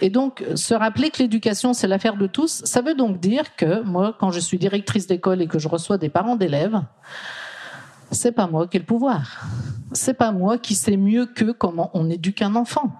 Et 0.00 0.10
donc, 0.10 0.44
se 0.54 0.74
rappeler 0.74 1.10
que 1.10 1.18
l'éducation, 1.18 1.72
c'est 1.72 1.88
l'affaire 1.88 2.16
de 2.16 2.26
tous, 2.26 2.62
ça 2.64 2.80
veut 2.80 2.94
donc 2.94 3.20
dire 3.20 3.56
que 3.56 3.82
moi, 3.82 4.16
quand 4.18 4.30
je 4.30 4.40
suis 4.40 4.58
directrice 4.58 5.06
d'école 5.06 5.42
et 5.42 5.46
que 5.46 5.58
je 5.58 5.68
reçois 5.68 5.98
des 5.98 6.08
parents 6.08 6.36
d'élèves, 6.36 6.80
c'est 8.10 8.32
pas 8.32 8.46
moi 8.46 8.68
qui 8.68 8.76
ai 8.76 8.80
le 8.80 8.86
pouvoir. 8.86 9.46
C'est 9.92 10.14
pas 10.14 10.32
moi 10.32 10.58
qui 10.58 10.74
sais 10.74 10.96
mieux 10.96 11.26
que 11.26 11.52
comment 11.52 11.90
on 11.94 12.10
éduque 12.10 12.42
un 12.42 12.54
enfant. 12.56 12.92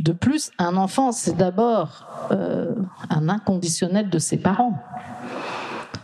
De 0.00 0.12
plus, 0.12 0.50
un 0.58 0.76
enfant, 0.76 1.12
c'est 1.12 1.36
d'abord 1.36 2.06
euh, 2.30 2.74
un 3.10 3.28
inconditionnel 3.28 4.08
de 4.08 4.18
ses 4.18 4.38
parents. 4.38 4.82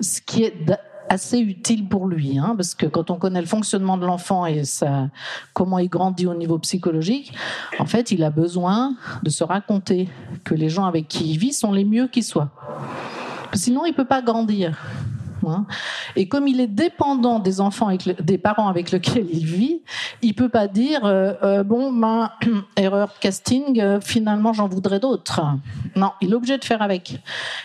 Ce 0.00 0.20
qui 0.20 0.42
est 0.42 0.78
assez 1.08 1.38
utile 1.38 1.88
pour 1.88 2.06
lui, 2.06 2.38
hein, 2.38 2.52
parce 2.56 2.74
que 2.74 2.84
quand 2.84 3.10
on 3.10 3.16
connaît 3.16 3.40
le 3.40 3.46
fonctionnement 3.46 3.96
de 3.96 4.04
l'enfant 4.04 4.44
et 4.44 4.64
ça, 4.64 5.08
comment 5.54 5.78
il 5.78 5.88
grandit 5.88 6.26
au 6.26 6.34
niveau 6.34 6.58
psychologique, 6.58 7.32
en 7.78 7.86
fait, 7.86 8.10
il 8.10 8.22
a 8.22 8.28
besoin 8.28 8.94
de 9.22 9.30
se 9.30 9.44
raconter 9.44 10.10
que 10.44 10.54
les 10.54 10.68
gens 10.68 10.84
avec 10.84 11.08
qui 11.08 11.30
il 11.30 11.38
vit 11.38 11.54
sont 11.54 11.72
les 11.72 11.84
mieux 11.84 12.06
qui 12.06 12.22
soient. 12.22 12.50
Sinon, 13.54 13.86
il 13.86 13.94
peut 13.94 14.04
pas 14.04 14.20
grandir. 14.20 14.76
Hein. 15.50 15.66
Et 16.16 16.28
comme 16.28 16.48
il 16.48 16.60
est 16.60 16.66
dépendant 16.66 17.38
des 17.38 17.60
enfants, 17.60 17.88
avec 17.88 18.22
des 18.22 18.38
parents 18.38 18.68
avec 18.68 18.90
lesquels 18.90 19.26
il 19.30 19.44
vit, 19.44 19.82
il 20.22 20.34
peut 20.34 20.48
pas 20.48 20.68
dire 20.68 21.04
euh, 21.04 21.32
euh, 21.42 21.62
bon, 21.62 21.90
ma 21.90 22.34
erreur 22.76 23.18
casting, 23.20 23.80
euh, 23.80 24.00
finalement 24.00 24.52
j'en 24.52 24.68
voudrais 24.68 25.00
d'autres. 25.00 25.40
Non, 25.94 26.12
il 26.20 26.32
est 26.32 26.34
obligé 26.34 26.58
de 26.58 26.64
faire 26.64 26.82
avec. 26.82 27.20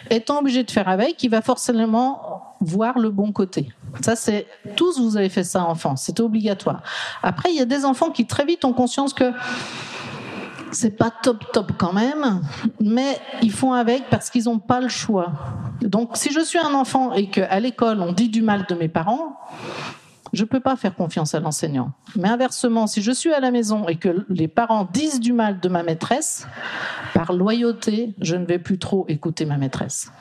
Étant 0.10 0.40
obligé 0.40 0.64
de 0.64 0.72
faire 0.72 0.90
avec, 0.90 1.22
il 1.24 1.30
va 1.30 1.42
forcément 1.42 2.56
voir 2.62 3.00
le 3.00 3.10
bon 3.10 3.32
côté. 3.32 3.72
Ça, 4.02 4.16
c'est 4.16 4.48
tous 4.76 5.00
vous 5.00 5.18
avez 5.18 5.30
fait 5.30 5.44
ça 5.44 5.66
enfant, 5.66 5.96
c'est 5.96 6.20
obligatoire. 6.20 6.82
Après, 7.24 7.52
il 7.52 7.58
y 7.58 7.62
a 7.62 7.66
des 7.66 7.86
enfants 7.86 8.12
qui 8.12 8.26
très 8.26 8.46
vite 8.46 8.64
ont 8.66 8.74
conscience 8.74 9.14
que 9.14 9.32
c'est 10.72 10.98
pas 10.98 11.12
top 11.12 11.52
top 11.52 11.74
quand 11.78 11.94
même, 11.94 12.42
mais 12.80 13.18
ils 13.42 13.52
font 13.52 13.74
avec 13.74 14.10
parce 14.10 14.30
qu'ils 14.30 14.46
n'ont 14.46 14.60
pas 14.60 14.80
le 14.80 14.90
choix. 14.90 15.32
Donc 15.82 16.12
si 16.16 16.32
je 16.32 16.40
suis 16.40 16.60
un 16.60 16.74
enfant 16.74 17.14
et 17.14 17.30
qu'à 17.30 17.60
l'école 17.60 18.02
on 18.02 18.12
dit 18.12 18.30
du 18.30 18.42
mal 18.42 18.66
de 18.68 18.76
mes 18.76 18.88
parents, 18.88 19.38
je 20.34 20.44
ne 20.44 20.48
peux 20.48 20.60
pas 20.60 20.76
faire 20.76 20.96
confiance 20.96 21.36
à 21.36 21.40
l'enseignant. 21.40 21.92
Mais 22.16 22.30
inversement, 22.30 22.88
si 22.88 23.02
je 23.02 23.12
suis 23.12 23.34
à 23.34 23.40
la 23.40 23.52
maison 23.52 23.88
et 23.88 23.98
que 23.98 24.26
les 24.30 24.48
parents 24.48 24.88
disent 24.92 25.20
du 25.20 25.34
mal 25.34 25.60
de 25.60 25.68
ma 25.68 25.84
maîtresse, 25.84 26.48
par 27.14 27.34
loyauté, 27.34 28.16
je 28.22 28.36
ne 28.36 28.46
vais 28.46 28.60
plus 28.60 28.80
trop 28.80 29.06
écouter 29.10 29.46
ma 29.46 29.58
maîtresse. 29.58 30.12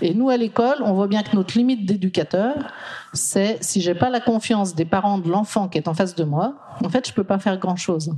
Et 0.00 0.14
nous, 0.14 0.30
à 0.30 0.36
l'école, 0.36 0.76
on 0.84 0.92
voit 0.92 1.08
bien 1.08 1.22
que 1.22 1.34
notre 1.34 1.58
limite 1.58 1.86
d'éducateur, 1.86 2.72
c'est 3.12 3.58
si 3.62 3.80
j'ai 3.80 3.94
pas 3.94 4.10
la 4.10 4.20
confiance 4.20 4.74
des 4.74 4.84
parents 4.84 5.18
de 5.18 5.28
l'enfant 5.28 5.68
qui 5.68 5.78
est 5.78 5.88
en 5.88 5.94
face 5.94 6.14
de 6.14 6.24
moi, 6.24 6.54
en 6.84 6.88
fait, 6.88 7.08
je 7.08 7.12
peux 7.12 7.24
pas 7.24 7.38
faire 7.38 7.58
grand-chose. 7.58 8.14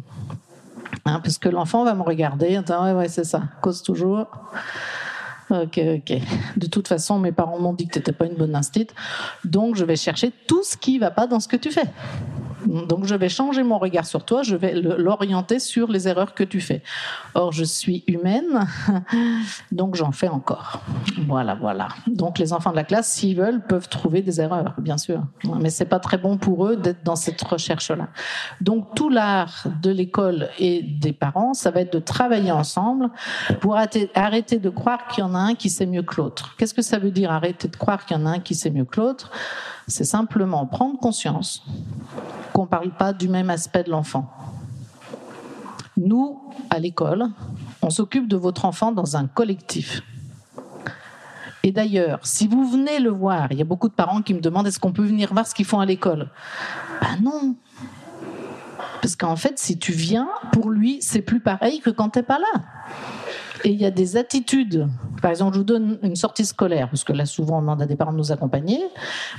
Hein, 1.07 1.21
parce 1.23 1.39
que 1.39 1.49
l'enfant 1.49 1.85
va 1.85 1.95
me 1.95 2.03
regarder, 2.03 2.59
ouais, 2.59 2.93
ouais, 2.93 3.09
c'est 3.09 3.25
ça, 3.25 3.43
cause 3.61 3.83
toujours. 3.83 4.27
Ok, 5.51 5.79
ok. 5.79 6.19
De 6.57 6.67
toute 6.67 6.89
façon, 6.89 7.19
mes 7.19 7.33
parents 7.33 7.59
m'ont 7.59 7.75
dit 7.75 7.87
que 7.87 7.93
tu 7.93 7.99
n'étais 7.99 8.13
pas 8.13 8.27
une 8.27 8.35
bonne 8.35 8.57
instite, 8.57 8.95
donc 9.45 9.77
je 9.77 9.85
vais 9.85 9.97
chercher 9.97 10.33
tout 10.47 10.63
ce 10.63 10.77
qui 10.77 10.99
va 10.99 11.11
pas 11.11 11.27
dans 11.27 11.41
ce 11.41 11.49
que 11.49 11.57
tu 11.57 11.71
fais. 11.71 11.91
Donc 12.67 13.07
je 13.07 13.15
vais 13.15 13.29
changer 13.29 13.63
mon 13.63 13.79
regard 13.79 14.07
sur 14.07 14.25
toi, 14.25 14.43
je 14.43 14.57
vais 14.57 14.75
l'orienter 14.75 15.59
sur 15.59 15.89
les 15.91 16.09
erreurs 16.09 16.35
que 16.35 16.45
tu 16.45 16.61
fais. 16.61 16.83
Or, 17.35 17.53
je 17.53 17.65
suis 17.65 18.05
humaine, 18.07 18.67
donc 19.73 19.95
j'en 19.95 20.13
fais 20.13 20.29
encore. 20.29 20.83
Voilà, 21.27 21.55
voilà. 21.55 21.89
Donc 22.07 22.39
les 22.39 22.53
enfants 22.53 22.71
de 22.71 22.77
la 22.77 22.85
classe, 22.85 23.09
s'ils 23.09 23.37
veulent, 23.37 23.63
peuvent 23.67 23.89
trouver 23.89 24.23
des 24.23 24.41
erreurs, 24.41 24.75
bien 24.79 24.99
sûr. 24.99 25.23
Mais 25.61 25.71
c'est 25.71 25.85
pas 25.85 26.01
très 26.01 26.19
bon 26.19 26.37
pour 26.39 26.67
eux 26.67 26.77
d'être 26.77 27.05
dans 27.05 27.17
cette 27.17 27.43
recherche-là. 27.43 28.09
Donc 28.61 28.95
tout 28.95 29.11
l'art 29.11 29.65
de 29.83 29.91
l'école 29.91 30.49
et 30.59 30.83
des 30.83 31.13
parents, 31.13 31.55
ça 31.55 31.71
va 31.71 31.81
être 31.81 31.93
de 31.93 31.99
travailler 31.99 32.53
ensemble 32.53 33.11
pour 33.61 33.77
arrêter 33.77 34.59
de 34.59 34.71
croire 34.71 35.07
qu'il 35.09 35.23
y 35.23 35.27
en 35.27 35.35
a 35.35 35.39
un 35.39 35.55
qui 35.55 35.71
sait 35.71 35.87
mieux 35.87 36.03
que 36.03 36.17
l'autre. 36.17 36.55
Qu'est-ce 36.59 36.75
que 36.75 36.83
ça 36.83 36.99
veut 36.99 37.11
dire 37.11 37.31
arrêter 37.31 37.69
de 37.69 37.77
croire 37.77 38.05
qu'il 38.05 38.17
y 38.17 38.21
en 38.21 38.27
a 38.27 38.31
un 38.31 38.41
qui 38.41 38.55
sait 38.55 38.71
mieux 38.71 38.85
que 38.85 39.01
l'autre? 39.01 39.31
C'est 39.87 40.05
simplement 40.05 40.67
prendre 40.67 40.99
conscience 40.99 41.65
qu'on 42.53 42.63
ne 42.63 42.69
parle 42.69 42.91
pas 42.91 43.13
du 43.13 43.29
même 43.29 43.51
aspect 43.51 43.85
de 43.85 43.91
l'enfant. 43.91 44.31
Nous, 45.97 46.41
à 46.71 46.79
l'école, 46.79 47.27
on 47.83 47.91
s'occupe 47.91 48.29
de 48.29 48.37
votre 48.37 48.65
enfant 48.65 48.93
dans 48.93 49.17
un 49.17 49.27
collectif. 49.27 50.03
Et 51.63 51.71
d'ailleurs, 51.71 52.21
si 52.23 52.47
vous 52.47 52.69
venez 52.69 52.99
le 52.99 53.11
voir, 53.11 53.49
il 53.51 53.59
y 53.59 53.63
a 53.63 53.65
beaucoup 53.65 53.89
de 53.89 53.95
parents 53.95 54.21
qui 54.21 54.35
me 54.35 54.41
demandent 54.41 54.67
est-ce 54.67 54.79
qu'on 54.79 54.93
peut 54.93 55.05
venir 55.05 55.33
voir 55.33 55.47
ce 55.47 55.55
qu'ils 55.55 55.65
font 55.65 55.81
à 55.81 55.87
l'école? 55.87 56.29
Ben 57.01 57.19
non. 57.23 57.57
Parce 59.01 59.17
qu'en 59.17 59.37
fait, 59.37 59.59
si 59.59 59.79
tu 59.79 59.93
viens, 59.93 60.29
pour 60.53 60.71
lui, 60.71 60.99
c'est 61.01 61.23
plus 61.23 61.41
pareil 61.41 61.81
que 61.81 61.91
quand 61.91 62.11
tu 62.11 62.19
n'es 62.19 62.23
pas 62.23 62.39
là. 62.39 62.63
Et 63.65 63.71
il 63.71 63.81
y 63.81 63.87
a 63.87 63.91
des 63.91 64.19
attitudes. 64.19 64.89
Par 65.23 65.31
exemple, 65.31 65.55
je 65.55 65.59
vous 65.59 65.65
donne 65.65 65.99
une 66.03 66.17
sortie 66.17 66.45
scolaire, 66.45 66.91
parce 66.91 67.03
que 67.03 67.15
là, 67.15 67.25
souvent, 67.25 67.59
on 67.59 67.61
demande 67.63 67.81
à 67.81 67.87
des 67.87 67.97
parents 67.97 68.13
de 68.13 68.19
nous 68.19 68.31
accompagner. 68.31 68.79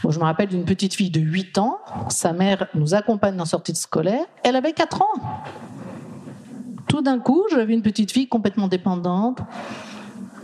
Moi, 0.04 0.12
je 0.12 0.18
me 0.18 0.24
rappelle 0.24 0.50
d'une 0.50 0.66
petite 0.66 0.96
fille 0.96 1.12
de 1.12 1.20
8 1.20 1.60
ans. 1.60 1.78
Sa 2.10 2.34
mère 2.34 2.68
nous 2.74 2.96
accompagne 2.96 3.38
dans 3.38 3.46
sortie 3.46 3.76
scolaire. 3.76 4.26
Elle 4.44 4.56
avait 4.56 4.74
4 4.74 5.04
ans. 5.04 5.22
Tout 6.88 7.04
d'un 7.04 7.20
coup, 7.20 7.44
j'avais 7.52 7.74
une 7.74 7.84
petite 7.84 8.12
fille 8.12 8.28
complètement 8.28 8.68
dépendante, 8.68 9.42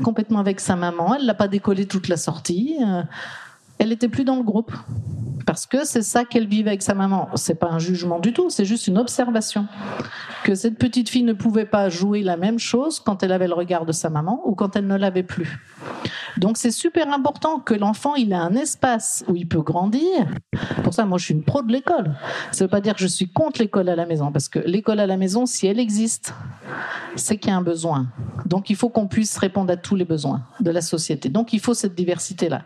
complètement 0.03 0.39
avec 0.39 0.59
sa 0.59 0.75
maman. 0.75 1.15
Elle 1.15 1.25
l'a 1.25 1.33
pas 1.33 1.47
décollé 1.47 1.88
toute 1.88 2.07
la 2.07 2.17
sortie. 2.17 2.77
Euh, 2.85 3.01
elle 3.79 3.89
n'était 3.89 4.09
plus 4.09 4.23
dans 4.23 4.35
le 4.35 4.43
groupe 4.43 4.71
parce 5.45 5.65
que 5.65 5.86
c'est 5.86 6.01
ça 6.01 6.25
qu'elle 6.25 6.48
vivait 6.48 6.69
avec 6.69 6.81
sa 6.81 6.93
maman. 6.93 7.29
C'est 7.36 7.55
pas 7.55 7.69
un 7.69 7.79
jugement 7.79 8.19
du 8.19 8.33
tout, 8.33 8.50
c'est 8.50 8.65
juste 8.65 8.88
une 8.88 8.98
observation 8.98 9.67
que 10.43 10.55
cette 10.55 10.77
petite 10.77 11.10
fille 11.10 11.24
ne 11.24 11.33
pouvait 11.33 11.65
pas 11.65 11.89
jouer 11.89 12.24
la 12.24 12.38
même 12.38 12.60
chose 12.60 13.00
quand 13.00 13.24
elle 13.24 13.31
avait 13.31 13.48
le 13.48 13.53
regard 13.53 13.86
de 13.86 13.91
sa 13.91 14.10
maman 14.10 14.41
ou 14.45 14.55
quand 14.55 14.75
elle 14.75 14.88
ne 14.88 14.95
l'avait 14.95 15.24
plus. 15.24 15.60
Donc 16.38 16.57
c'est 16.57 16.71
super 16.71 17.11
important 17.13 17.59
que 17.59 17.73
l'enfant 17.73 18.15
il 18.15 18.31
ait 18.31 18.35
un 18.35 18.55
espace 18.55 19.23
où 19.27 19.35
il 19.35 19.47
peut 19.47 19.61
grandir. 19.61 20.27
Pour 20.83 20.93
ça, 20.93 21.05
moi 21.05 21.17
je 21.17 21.25
suis 21.25 21.33
une 21.33 21.43
pro 21.43 21.61
de 21.61 21.71
l'école. 21.71 22.15
Ça 22.51 22.65
veut 22.65 22.69
pas 22.69 22.81
dire 22.81 22.95
que 22.95 23.01
je 23.01 23.07
suis 23.07 23.29
contre 23.29 23.61
l'école 23.61 23.89
à 23.89 23.95
la 23.95 24.05
maison 24.05 24.31
parce 24.31 24.50
que 24.50 24.59
l'école 24.59 25.00
à 25.00 25.07
la 25.07 25.17
maison, 25.17 25.45
si 25.45 25.67
elle 25.67 25.79
existe, 25.79 26.33
c'est 27.15 27.38
qu'il 27.38 27.51
y 27.51 27.53
a 27.53 27.57
un 27.57 27.61
besoin. 27.61 28.07
Donc 28.45 28.69
il 28.69 28.75
faut 28.75 28.89
qu'on 28.89 29.07
puisse 29.07 29.38
répondre 29.38 29.71
à 29.71 29.77
tous 29.77 29.95
les 29.95 30.05
besoins 30.05 30.41
de 30.59 30.71
la 30.71 30.81
société. 30.81 31.29
Donc 31.29 31.53
il 31.53 31.59
faut 31.59 31.73
cette 31.73 31.95
diversité 31.95 32.50
là. 32.50 32.63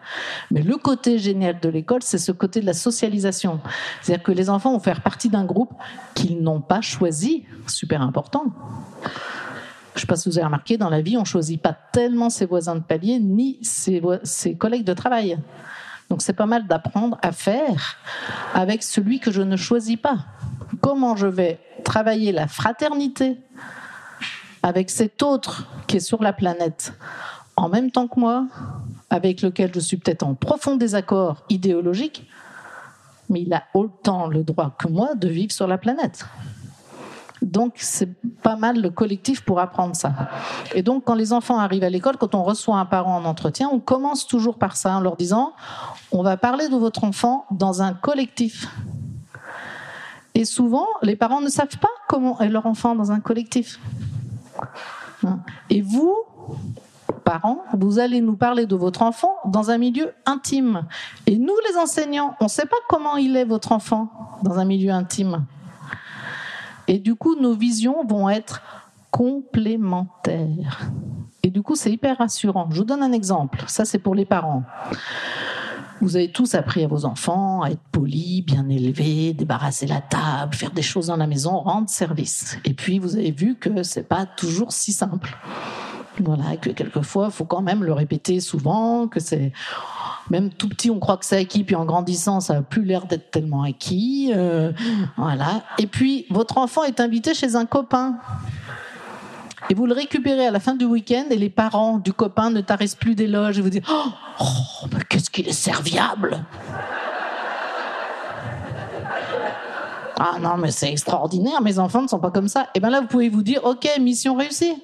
Mais 0.51 0.61
le 0.61 0.77
côté 0.77 1.17
génial 1.17 1.59
de 1.59 1.69
l'école, 1.69 2.03
c'est 2.03 2.17
ce 2.17 2.31
côté 2.31 2.61
de 2.61 2.65
la 2.65 2.73
socialisation. 2.73 3.59
C'est-à-dire 4.01 4.23
que 4.23 4.31
les 4.31 4.49
enfants 4.49 4.71
vont 4.71 4.79
faire 4.79 5.01
partie 5.01 5.29
d'un 5.29 5.45
groupe 5.45 5.73
qu'ils 6.13 6.41
n'ont 6.41 6.61
pas 6.61 6.81
choisi, 6.81 7.45
super 7.67 8.01
important. 8.01 8.45
Je 9.95 9.99
ne 9.99 10.01
sais 10.01 10.07
pas 10.07 10.17
si 10.17 10.27
vous 10.27 10.37
avez 10.37 10.45
remarqué, 10.45 10.77
dans 10.77 10.89
la 10.89 11.01
vie, 11.01 11.15
on 11.15 11.21
ne 11.21 11.25
choisit 11.25 11.61
pas 11.61 11.73
tellement 11.73 12.29
ses 12.29 12.45
voisins 12.45 12.75
de 12.75 12.81
palier 12.81 13.17
ni 13.17 13.57
ses, 13.63 14.01
ses 14.23 14.55
collègues 14.55 14.83
de 14.83 14.93
travail. 14.93 15.39
Donc 16.09 16.21
c'est 16.21 16.33
pas 16.33 16.45
mal 16.45 16.67
d'apprendre 16.67 17.17
à 17.21 17.31
faire 17.31 17.97
avec 18.53 18.83
celui 18.83 19.19
que 19.19 19.31
je 19.31 19.41
ne 19.41 19.55
choisis 19.55 19.95
pas. 19.95 20.17
Comment 20.81 21.15
je 21.15 21.27
vais 21.27 21.59
travailler 21.85 22.33
la 22.33 22.47
fraternité 22.47 23.37
avec 24.61 24.89
cet 24.89 25.23
autre 25.23 25.65
qui 25.87 25.97
est 25.97 26.01
sur 26.01 26.21
la 26.21 26.33
planète 26.33 26.93
en 27.55 27.69
même 27.69 27.89
temps 27.89 28.07
que 28.07 28.19
moi, 28.19 28.47
avec 29.09 29.41
lequel 29.41 29.71
je 29.73 29.79
suis 29.79 29.97
peut-être 29.97 30.23
en 30.23 30.33
profond 30.33 30.75
désaccord 30.75 31.43
idéologique, 31.49 32.27
mais 33.29 33.43
il 33.43 33.53
a 33.53 33.63
autant 33.73 34.27
le 34.27 34.43
droit 34.43 34.75
que 34.77 34.87
moi 34.87 35.15
de 35.15 35.27
vivre 35.27 35.53
sur 35.53 35.67
la 35.67 35.77
planète. 35.77 36.25
Donc 37.45 37.75
c'est 37.77 38.11
pas 38.41 38.55
mal 38.55 38.81
le 38.81 38.89
collectif 38.89 39.41
pour 39.41 39.59
apprendre 39.59 39.95
ça. 39.95 40.11
Et 40.73 40.81
donc 40.81 41.03
quand 41.05 41.13
les 41.13 41.31
enfants 41.31 41.59
arrivent 41.59 41.83
à 41.83 41.91
l'école, 41.91 42.17
quand 42.17 42.33
on 42.33 42.43
reçoit 42.43 42.77
un 42.77 42.85
parent 42.85 43.15
en 43.15 43.23
entretien, 43.23 43.69
on 43.71 43.79
commence 43.79 44.25
toujours 44.25 44.57
par 44.57 44.75
ça 44.75 44.97
en 44.97 44.99
leur 44.99 45.15
disant 45.15 45.53
on 46.11 46.23
va 46.23 46.37
parler 46.37 46.69
de 46.69 46.75
votre 46.75 47.03
enfant 47.03 47.45
dans 47.51 47.83
un 47.83 47.93
collectif. 47.93 48.67
Et 50.33 50.43
souvent, 50.43 50.87
les 51.03 51.15
parents 51.15 51.39
ne 51.39 51.47
savent 51.47 51.77
pas 51.79 51.89
comment 52.09 52.39
est 52.39 52.49
leur 52.49 52.65
enfant 52.65 52.95
dans 52.95 53.11
un 53.11 53.19
collectif. 53.19 53.79
Et 55.69 55.81
vous, 55.81 56.15
parents, 57.23 57.63
vous 57.77 57.99
allez 57.99 58.21
nous 58.21 58.35
parler 58.35 58.65
de 58.65 58.75
votre 58.75 59.03
enfant 59.03 59.35
dans 59.45 59.69
un 59.69 59.77
milieu 59.77 60.13
intime. 60.25 60.87
Et 61.27 61.37
nous, 61.37 61.55
les 61.69 61.77
enseignants, 61.77 62.35
on 62.41 62.45
ne 62.45 62.49
sait 62.49 62.65
pas 62.65 62.75
comment 62.89 63.17
il 63.17 63.37
est 63.37 63.45
votre 63.45 63.71
enfant 63.71 64.09
dans 64.43 64.57
un 64.57 64.65
milieu 64.65 64.91
intime. 64.91 65.45
Et 66.87 66.99
du 66.99 67.15
coup, 67.15 67.35
nos 67.35 67.53
visions 67.53 68.05
vont 68.05 68.29
être 68.29 68.61
complémentaires. 69.11 70.89
Et 71.43 71.49
du 71.49 71.61
coup, 71.61 71.75
c'est 71.75 71.91
hyper 71.91 72.17
rassurant. 72.17 72.67
Je 72.71 72.77
vous 72.77 72.83
donne 72.83 73.03
un 73.03 73.11
exemple. 73.11 73.63
Ça, 73.67 73.85
c'est 73.85 73.99
pour 73.99 74.15
les 74.15 74.25
parents. 74.25 74.63
Vous 76.01 76.17
avez 76.17 76.31
tous 76.31 76.55
appris 76.55 76.83
à 76.83 76.87
vos 76.87 77.05
enfants 77.05 77.61
à 77.61 77.69
être 77.69 77.81
polis, 77.91 78.43
bien 78.43 78.67
élevés, 78.67 79.33
débarrasser 79.33 79.87
la 79.87 80.01
table, 80.01 80.53
faire 80.53 80.71
des 80.71 80.81
choses 80.81 81.07
dans 81.07 81.15
la 81.15 81.27
maison, 81.27 81.57
rendre 81.59 81.89
service. 81.89 82.57
Et 82.65 82.73
puis, 82.73 82.99
vous 82.99 83.15
avez 83.15 83.31
vu 83.31 83.55
que 83.55 83.83
c'est 83.83 84.03
pas 84.03 84.25
toujours 84.25 84.73
si 84.73 84.91
simple. 84.91 85.37
Voilà, 86.19 86.57
que 86.57 86.69
quelquefois, 86.69 87.27
il 87.27 87.31
faut 87.31 87.45
quand 87.45 87.61
même 87.61 87.83
le 87.83 87.93
répéter 87.93 88.39
souvent, 88.39 89.07
que 89.07 89.19
c'est 89.19 89.53
même 90.29 90.49
tout 90.49 90.69
petit, 90.69 90.89
on 90.89 90.99
croit 90.99 91.17
que 91.17 91.25
c'est 91.25 91.37
acquis, 91.37 91.63
puis 91.63 91.75
en 91.75 91.85
grandissant, 91.85 92.39
ça 92.39 92.55
n'a 92.55 92.61
plus 92.61 92.83
l'air 92.83 93.05
d'être 93.05 93.31
tellement 93.31 93.63
acquis. 93.63 94.31
Euh, 94.35 94.71
voilà. 95.17 95.63
Et 95.77 95.87
puis, 95.87 96.25
votre 96.29 96.57
enfant 96.57 96.83
est 96.83 96.99
invité 96.99 97.33
chez 97.33 97.55
un 97.55 97.65
copain. 97.65 98.17
Et 99.69 99.73
vous 99.73 99.85
le 99.85 99.93
récupérez 99.93 100.47
à 100.47 100.51
la 100.51 100.59
fin 100.59 100.75
du 100.75 100.85
week-end 100.85 101.25
et 101.31 101.37
les 101.37 101.49
parents 101.49 101.97
du 101.97 102.13
copain 102.13 102.49
ne 102.49 102.61
tarissent 102.61 102.95
plus 102.95 103.15
d'éloges 103.15 103.57
et 103.57 103.61
vous 103.61 103.69
disent 103.69 103.81
Oh, 103.89 104.05
oh 104.39 104.87
mais 104.93 105.03
qu'est-ce 105.09 105.29
qu'il 105.29 105.47
est 105.47 105.53
serviable 105.53 106.43
Ah 110.19 110.37
non, 110.39 110.57
mais 110.57 110.71
c'est 110.71 110.91
extraordinaire, 110.91 111.61
mes 111.61 111.79
enfants 111.79 112.03
ne 112.03 112.07
sont 112.07 112.19
pas 112.19 112.31
comme 112.31 112.47
ça. 112.47 112.67
Et 112.75 112.79
bien 112.79 112.89
là, 112.89 113.01
vous 113.01 113.07
pouvez 113.07 113.29
vous 113.29 113.41
dire 113.41 113.61
Ok, 113.63 113.89
mission 113.99 114.35
réussie. 114.35 114.75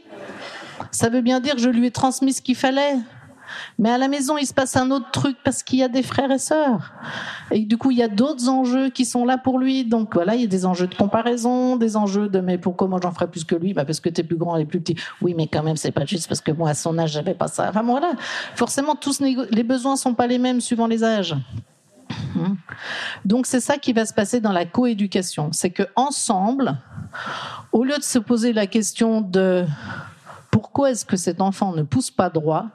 Ça 0.91 1.09
veut 1.09 1.21
bien 1.21 1.39
dire 1.39 1.55
que 1.55 1.61
je 1.61 1.69
lui 1.69 1.85
ai 1.85 1.91
transmis 1.91 2.33
ce 2.33 2.41
qu'il 2.41 2.55
fallait. 2.55 2.97
Mais 3.79 3.89
à 3.89 3.97
la 3.97 4.07
maison, 4.07 4.37
il 4.37 4.45
se 4.45 4.53
passe 4.53 4.75
un 4.75 4.91
autre 4.91 5.11
truc 5.11 5.37
parce 5.43 5.63
qu'il 5.63 5.79
y 5.79 5.83
a 5.83 5.87
des 5.87 6.03
frères 6.03 6.31
et 6.31 6.39
sœurs. 6.39 6.93
Et 7.51 7.59
du 7.59 7.77
coup, 7.77 7.91
il 7.91 7.97
y 7.97 8.03
a 8.03 8.07
d'autres 8.07 8.49
enjeux 8.49 8.89
qui 8.89 9.05
sont 9.05 9.25
là 9.25 9.37
pour 9.37 9.59
lui. 9.59 9.85
Donc 9.85 10.13
voilà, 10.13 10.35
il 10.35 10.41
y 10.41 10.45
a 10.45 10.47
des 10.47 10.65
enjeux 10.65 10.87
de 10.87 10.95
comparaison, 10.95 11.75
des 11.75 11.97
enjeux 11.97 12.29
de 12.29 12.39
mais 12.39 12.57
pourquoi 12.57 12.87
moi 12.87 12.99
j'en 13.01 13.11
ferais 13.11 13.29
plus 13.29 13.43
que 13.43 13.55
lui? 13.55 13.73
Bah 13.73 13.85
Parce 13.85 13.99
que 13.99 14.09
tu 14.09 14.21
es 14.21 14.23
plus 14.23 14.37
grand 14.37 14.57
et 14.57 14.65
plus 14.65 14.79
petit. 14.79 14.95
Oui, 15.21 15.33
mais 15.35 15.47
quand 15.47 15.63
même, 15.63 15.77
c'est 15.77 15.91
pas 15.91 16.05
juste 16.05 16.27
parce 16.27 16.41
que 16.41 16.51
moi, 16.51 16.69
à 16.69 16.73
son 16.73 16.97
âge, 16.97 17.11
j'avais 17.11 17.33
pas 17.33 17.47
ça. 17.47 17.69
Enfin 17.69 17.83
voilà, 17.83 18.11
forcément, 18.55 18.95
tous 18.95 19.19
les 19.21 19.63
besoins 19.63 19.95
sont 19.95 20.13
pas 20.13 20.27
les 20.27 20.37
mêmes 20.37 20.61
suivant 20.61 20.87
les 20.87 21.03
âges. 21.03 21.35
Hum. 22.35 22.57
Donc 23.25 23.45
c'est 23.45 23.59
ça 23.59 23.77
qui 23.77 23.93
va 23.93 24.05
se 24.05 24.13
passer 24.13 24.39
dans 24.39 24.51
la 24.51 24.65
coéducation, 24.65 25.51
c'est 25.51 25.69
que 25.69 25.83
ensemble, 25.95 26.77
au 27.71 27.83
lieu 27.83 27.97
de 27.97 28.03
se 28.03 28.19
poser 28.19 28.53
la 28.53 28.67
question 28.67 29.21
de 29.21 29.65
pourquoi 30.49 30.91
est-ce 30.91 31.05
que 31.05 31.17
cet 31.17 31.41
enfant 31.41 31.73
ne 31.73 31.83
pousse 31.83 32.11
pas 32.11 32.29
droit, 32.29 32.67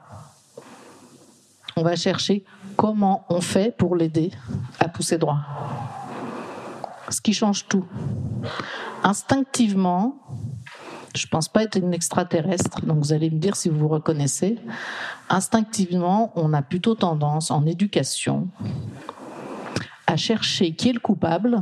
on 1.77 1.83
va 1.83 1.95
chercher 1.95 2.43
comment 2.75 3.23
on 3.29 3.39
fait 3.39 3.75
pour 3.75 3.95
l'aider 3.95 4.31
à 4.79 4.89
pousser 4.89 5.19
droit. 5.19 5.37
Ce 7.09 7.21
qui 7.21 7.33
change 7.33 7.67
tout. 7.67 7.85
Instinctivement, 9.03 10.17
je 11.15 11.25
ne 11.27 11.29
pense 11.29 11.47
pas 11.47 11.63
être 11.63 11.77
une 11.77 11.93
extraterrestre, 11.93 12.83
donc 12.83 12.97
vous 12.97 13.13
allez 13.13 13.29
me 13.29 13.37
dire 13.37 13.55
si 13.55 13.69
vous 13.69 13.77
vous 13.77 13.87
reconnaissez. 13.87 14.57
Instinctivement, 15.29 16.33
on 16.35 16.51
a 16.53 16.63
plutôt 16.63 16.95
tendance 16.95 17.51
en 17.51 17.65
éducation 17.67 18.47
à 20.07 20.17
chercher 20.17 20.73
qui 20.73 20.89
est 20.89 20.93
le 20.93 20.99
coupable. 20.99 21.61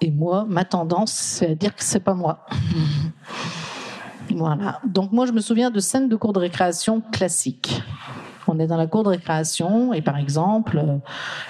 Et 0.00 0.10
moi, 0.10 0.46
ma 0.48 0.64
tendance, 0.64 1.12
c'est 1.12 1.50
à 1.50 1.54
dire 1.54 1.76
que 1.76 1.84
c'est 1.84 2.00
pas 2.00 2.14
moi. 2.14 2.46
voilà. 4.34 4.80
Donc 4.86 5.12
moi, 5.12 5.26
je 5.26 5.32
me 5.32 5.40
souviens 5.40 5.70
de 5.70 5.78
scènes 5.78 6.08
de 6.08 6.16
cours 6.16 6.32
de 6.32 6.38
récréation 6.38 7.02
classiques 7.12 7.82
on 8.48 8.58
est 8.58 8.66
dans 8.66 8.76
la 8.76 8.86
cour 8.86 9.02
de 9.02 9.08
récréation 9.08 9.92
et 9.92 10.02
par 10.02 10.16
exemple, 10.16 10.78
euh, 10.78 10.96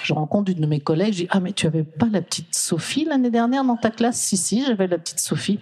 je 0.03 0.13
rencontre 0.13 0.53
une 0.53 0.61
de 0.61 0.67
mes 0.67 0.81
collègues, 0.81 1.13
je 1.13 1.19
dis 1.23 1.29
ah 1.31 1.41
mais 1.41 1.53
tu 1.53 1.67
avais 1.67 1.85
pas 1.85 2.07
la 2.11 2.23
petite 2.23 2.55
Sophie 2.55 3.05
l'année 3.05 3.31
dernière 3.31 3.65
dans 3.65 3.77
ta 3.77 3.91
classe? 3.91 4.19
Si 4.19 4.37
si, 4.37 4.65
j'avais 4.65 4.87
la 4.87 4.99
petite 4.99 5.21
Sophie. 5.21 5.59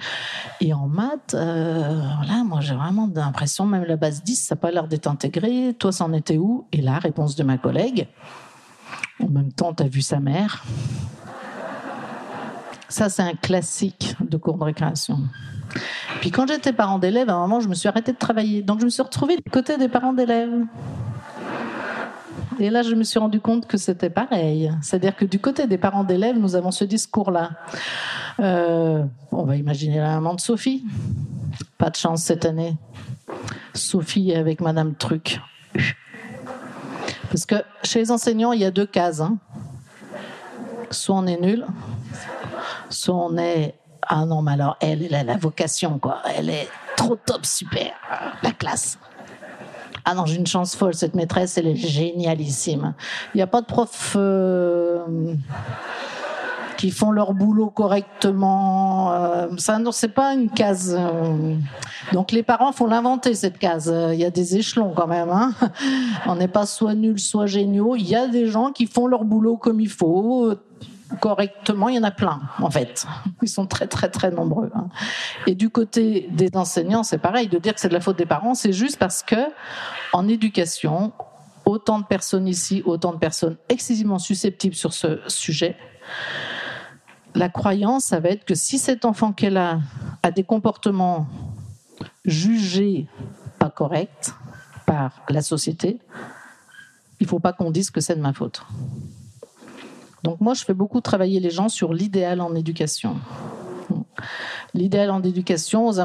Et 0.61 0.73
en 0.73 0.89
maths, 0.89 1.35
euh, 1.35 2.01
voilà, 2.19 2.45
moi 2.45 2.61
j'ai 2.61 2.75
vraiment 2.75 3.11
l'impression, 3.15 3.67
même 3.67 3.85
la 3.85 3.97
base 3.97 4.23
10, 4.23 4.37
ça 4.37 4.55
n'a 4.55 4.61
pas 4.61 4.71
l'air 4.71 4.89
d'être 4.89 5.07
intégré. 5.07 5.75
Toi, 5.79 5.93
c'en 5.93 6.13
était 6.13 6.39
où? 6.39 6.67
Et 6.73 6.81
là, 6.81 6.99
réponse 6.99 7.37
de 7.37 7.43
ma 7.43 7.59
collègue. 7.59 8.09
En 9.23 9.29
même 9.29 9.53
temps, 9.53 9.75
tu 9.75 9.83
as 9.83 9.89
vu 9.89 10.03
sa 10.03 10.21
mère. 10.21 10.65
Ça, 12.89 13.09
c'est 13.09 13.23
un 13.23 13.35
classique 13.35 14.17
de 14.21 14.37
cours 14.39 14.57
de 14.57 14.65
récréation. 14.65 15.19
Puis 16.21 16.31
quand 16.31 16.49
j'étais 16.49 16.73
parent 16.73 16.99
d'élèves, 16.99 17.29
à 17.29 17.35
un 17.35 17.41
moment, 17.41 17.61
je 17.61 17.69
me 17.69 17.75
suis 17.75 17.89
arrêtée 17.89 18.13
de 18.13 18.19
travailler. 18.19 18.63
Donc 18.63 18.81
je 18.81 18.85
me 18.85 18.91
suis 18.91 19.03
retrouvée 19.03 19.37
du 19.37 19.51
côté 19.51 19.77
des 19.77 19.89
parents 19.89 20.13
d'élèves. 20.13 20.65
Et 22.59 22.71
là, 22.71 22.83
je 22.83 22.95
me 22.95 23.05
suis 23.05 23.19
rendu 23.19 23.41
compte 23.41 23.67
que 23.67 23.77
c'était 23.77 24.11
pareil. 24.11 24.73
C'est-à-dire 24.83 25.15
que 25.15 25.25
du 25.25 25.39
côté 25.39 25.67
des 25.67 25.79
parents 25.79 26.05
d'élèves, 26.05 26.37
nous 26.39 26.57
avons 26.57 26.71
ce 26.71 26.85
discours-là. 26.85 27.51
Euh, 28.41 29.05
on 29.31 29.45
va 29.45 29.57
imaginer 29.57 29.99
la 29.99 30.15
maman 30.15 30.35
de 30.35 30.41
Sophie. 30.41 30.85
Pas 31.77 31.91
de 31.91 31.97
chance 31.97 32.23
cette 32.23 32.45
année. 32.45 32.77
Sophie 33.75 34.31
est 34.31 34.37
avec 34.37 34.61
Madame 34.61 34.95
Truc. 34.95 35.41
Parce 37.31 37.47
que 37.47 37.57
chez 37.85 38.01
les 38.01 38.11
enseignants, 38.11 38.53
il 38.53 38.61
y 38.61 38.65
a 38.65 38.71
deux 38.71 38.87
cases. 38.87 39.21
Hein. 39.21 39.39
Soit 40.91 41.17
on 41.17 41.27
est 41.27 41.41
nul, 41.41 41.67
soit 42.89 43.15
on 43.15 43.37
est 43.37 43.75
ah 44.11 44.25
non, 44.25 44.41
mais 44.41 44.53
alors 44.53 44.77
elle, 44.81 45.03
elle 45.03 45.15
a 45.15 45.23
la 45.23 45.37
vocation, 45.37 45.99
quoi. 45.99 46.23
Elle 46.35 46.49
est 46.49 46.69
trop 46.97 47.17
top, 47.17 47.45
super, 47.45 47.93
la 48.43 48.53
classe. 48.53 48.99
Ah 50.11 50.15
non, 50.15 50.25
j'ai 50.25 50.37
une 50.37 50.47
chance 50.47 50.75
folle, 50.75 50.95
cette 50.95 51.15
maîtresse, 51.15 51.59
elle 51.59 51.67
est 51.67 51.77
génialissime. 51.77 52.95
Il 53.35 53.37
n'y 53.37 53.43
a 53.43 53.47
pas 53.47 53.61
de 53.61 53.67
profs 53.67 54.15
euh, 54.17 55.05
qui 56.79 56.91
font 56.91 57.11
leur 57.11 57.35
boulot 57.35 57.69
correctement. 57.69 59.13
Euh, 59.13 59.49
ça, 59.59 59.79
c'est 59.93 60.15
pas 60.15 60.33
une 60.33 60.49
case. 60.49 60.97
Euh. 60.99 61.57
donc 62.15 62.33
les 62.33 62.43
parents 62.43 62.73
font 62.73 62.87
l'inventer 62.87 63.35
cette 63.35 63.59
case. 63.59 63.95
Il 64.15 64.19
y 64.19 64.25
a 64.25 64.31
des 64.31 64.57
échelons 64.57 64.95
quand 64.97 65.09
même. 65.09 65.29
Hein. 65.29 65.53
On 66.27 66.37
n'est 66.37 66.49
pas 66.49 66.65
soit 66.65 66.95
nul, 66.95 67.19
soit 67.19 67.45
géniaux. 67.45 67.95
Il 67.95 68.09
y 68.09 68.17
a 68.17 68.29
des 68.29 68.47
gens 68.47 68.73
qui 68.73 68.87
font 68.87 69.09
leur 69.09 69.25
boulot 69.25 69.59
comme 69.59 69.79
il 69.79 69.91
faut 69.91 70.55
correctement, 71.21 71.89
il 71.89 71.97
y 71.97 71.99
en 71.99 72.03
a 72.05 72.11
plein, 72.11 72.41
en 72.61 72.71
fait. 72.71 73.07
Ils 73.43 73.49
sont 73.49 73.67
très, 73.67 73.87
très, 73.87 74.11
très 74.11 74.31
nombreux. 74.31 74.71
Hein. 74.75 74.89
Et 75.47 75.55
du 75.55 75.71
côté 75.71 76.29
des 76.31 76.51
enseignants, 76.55 77.03
c'est 77.03 77.19
pareil. 77.19 77.49
De 77.49 77.59
dire 77.59 77.75
que 77.75 77.81
c'est 77.81 77.89
de 77.89 77.95
la 77.95 78.01
faute 78.01 78.19
des 78.19 78.27
parents, 78.27 78.55
c'est 78.55 78.73
juste 78.73 78.99
parce 78.99 79.23
que, 79.23 79.37
en 80.13 80.29
éducation, 80.29 81.13
autant 81.65 81.99
de 81.99 82.05
personnes 82.05 82.47
ici, 82.47 82.83
autant 82.85 83.13
de 83.13 83.19
personnes 83.19 83.57
excessivement 83.69 84.19
susceptibles 84.19 84.75
sur 84.75 84.93
ce 84.93 85.21
sujet, 85.29 85.77
la 87.35 87.49
croyance, 87.49 88.05
ça 88.05 88.21
va 88.21 88.31
être 88.31 88.45
que 88.45 88.55
si 88.55 88.79
cet 88.79 89.05
enfant 89.05 89.33
qu'elle 89.33 89.57
a 89.57 89.81
a 90.23 90.31
des 90.31 90.45
comportements 90.45 91.27
jugés 92.25 93.07
pas 93.59 93.71
corrects 93.71 94.31
par 94.87 95.23
la 95.29 95.43
société, 95.43 95.99
il 97.21 97.25
ne 97.25 97.29
faut 97.29 97.41
pas 97.41 97.53
qu'on 97.53 97.71
dise 97.71 97.91
que 97.91 98.01
c'est 98.01 98.17
de 98.17 98.21
ma 98.21 98.33
faute. 98.33 98.63
Donc 100.23 100.41
moi, 100.41 100.55
je 100.55 100.65
fais 100.65 100.75
beaucoup 100.75 101.01
travailler 101.01 101.41
les 101.41 101.51
gens 101.51 101.69
sur 101.69 101.93
l'idéal 101.93 102.41
en 102.41 102.55
éducation. 102.55 103.17
L'idéal 104.75 105.11
en 105.11 105.23
éducation, 105.23 105.87
aux 105.87 105.99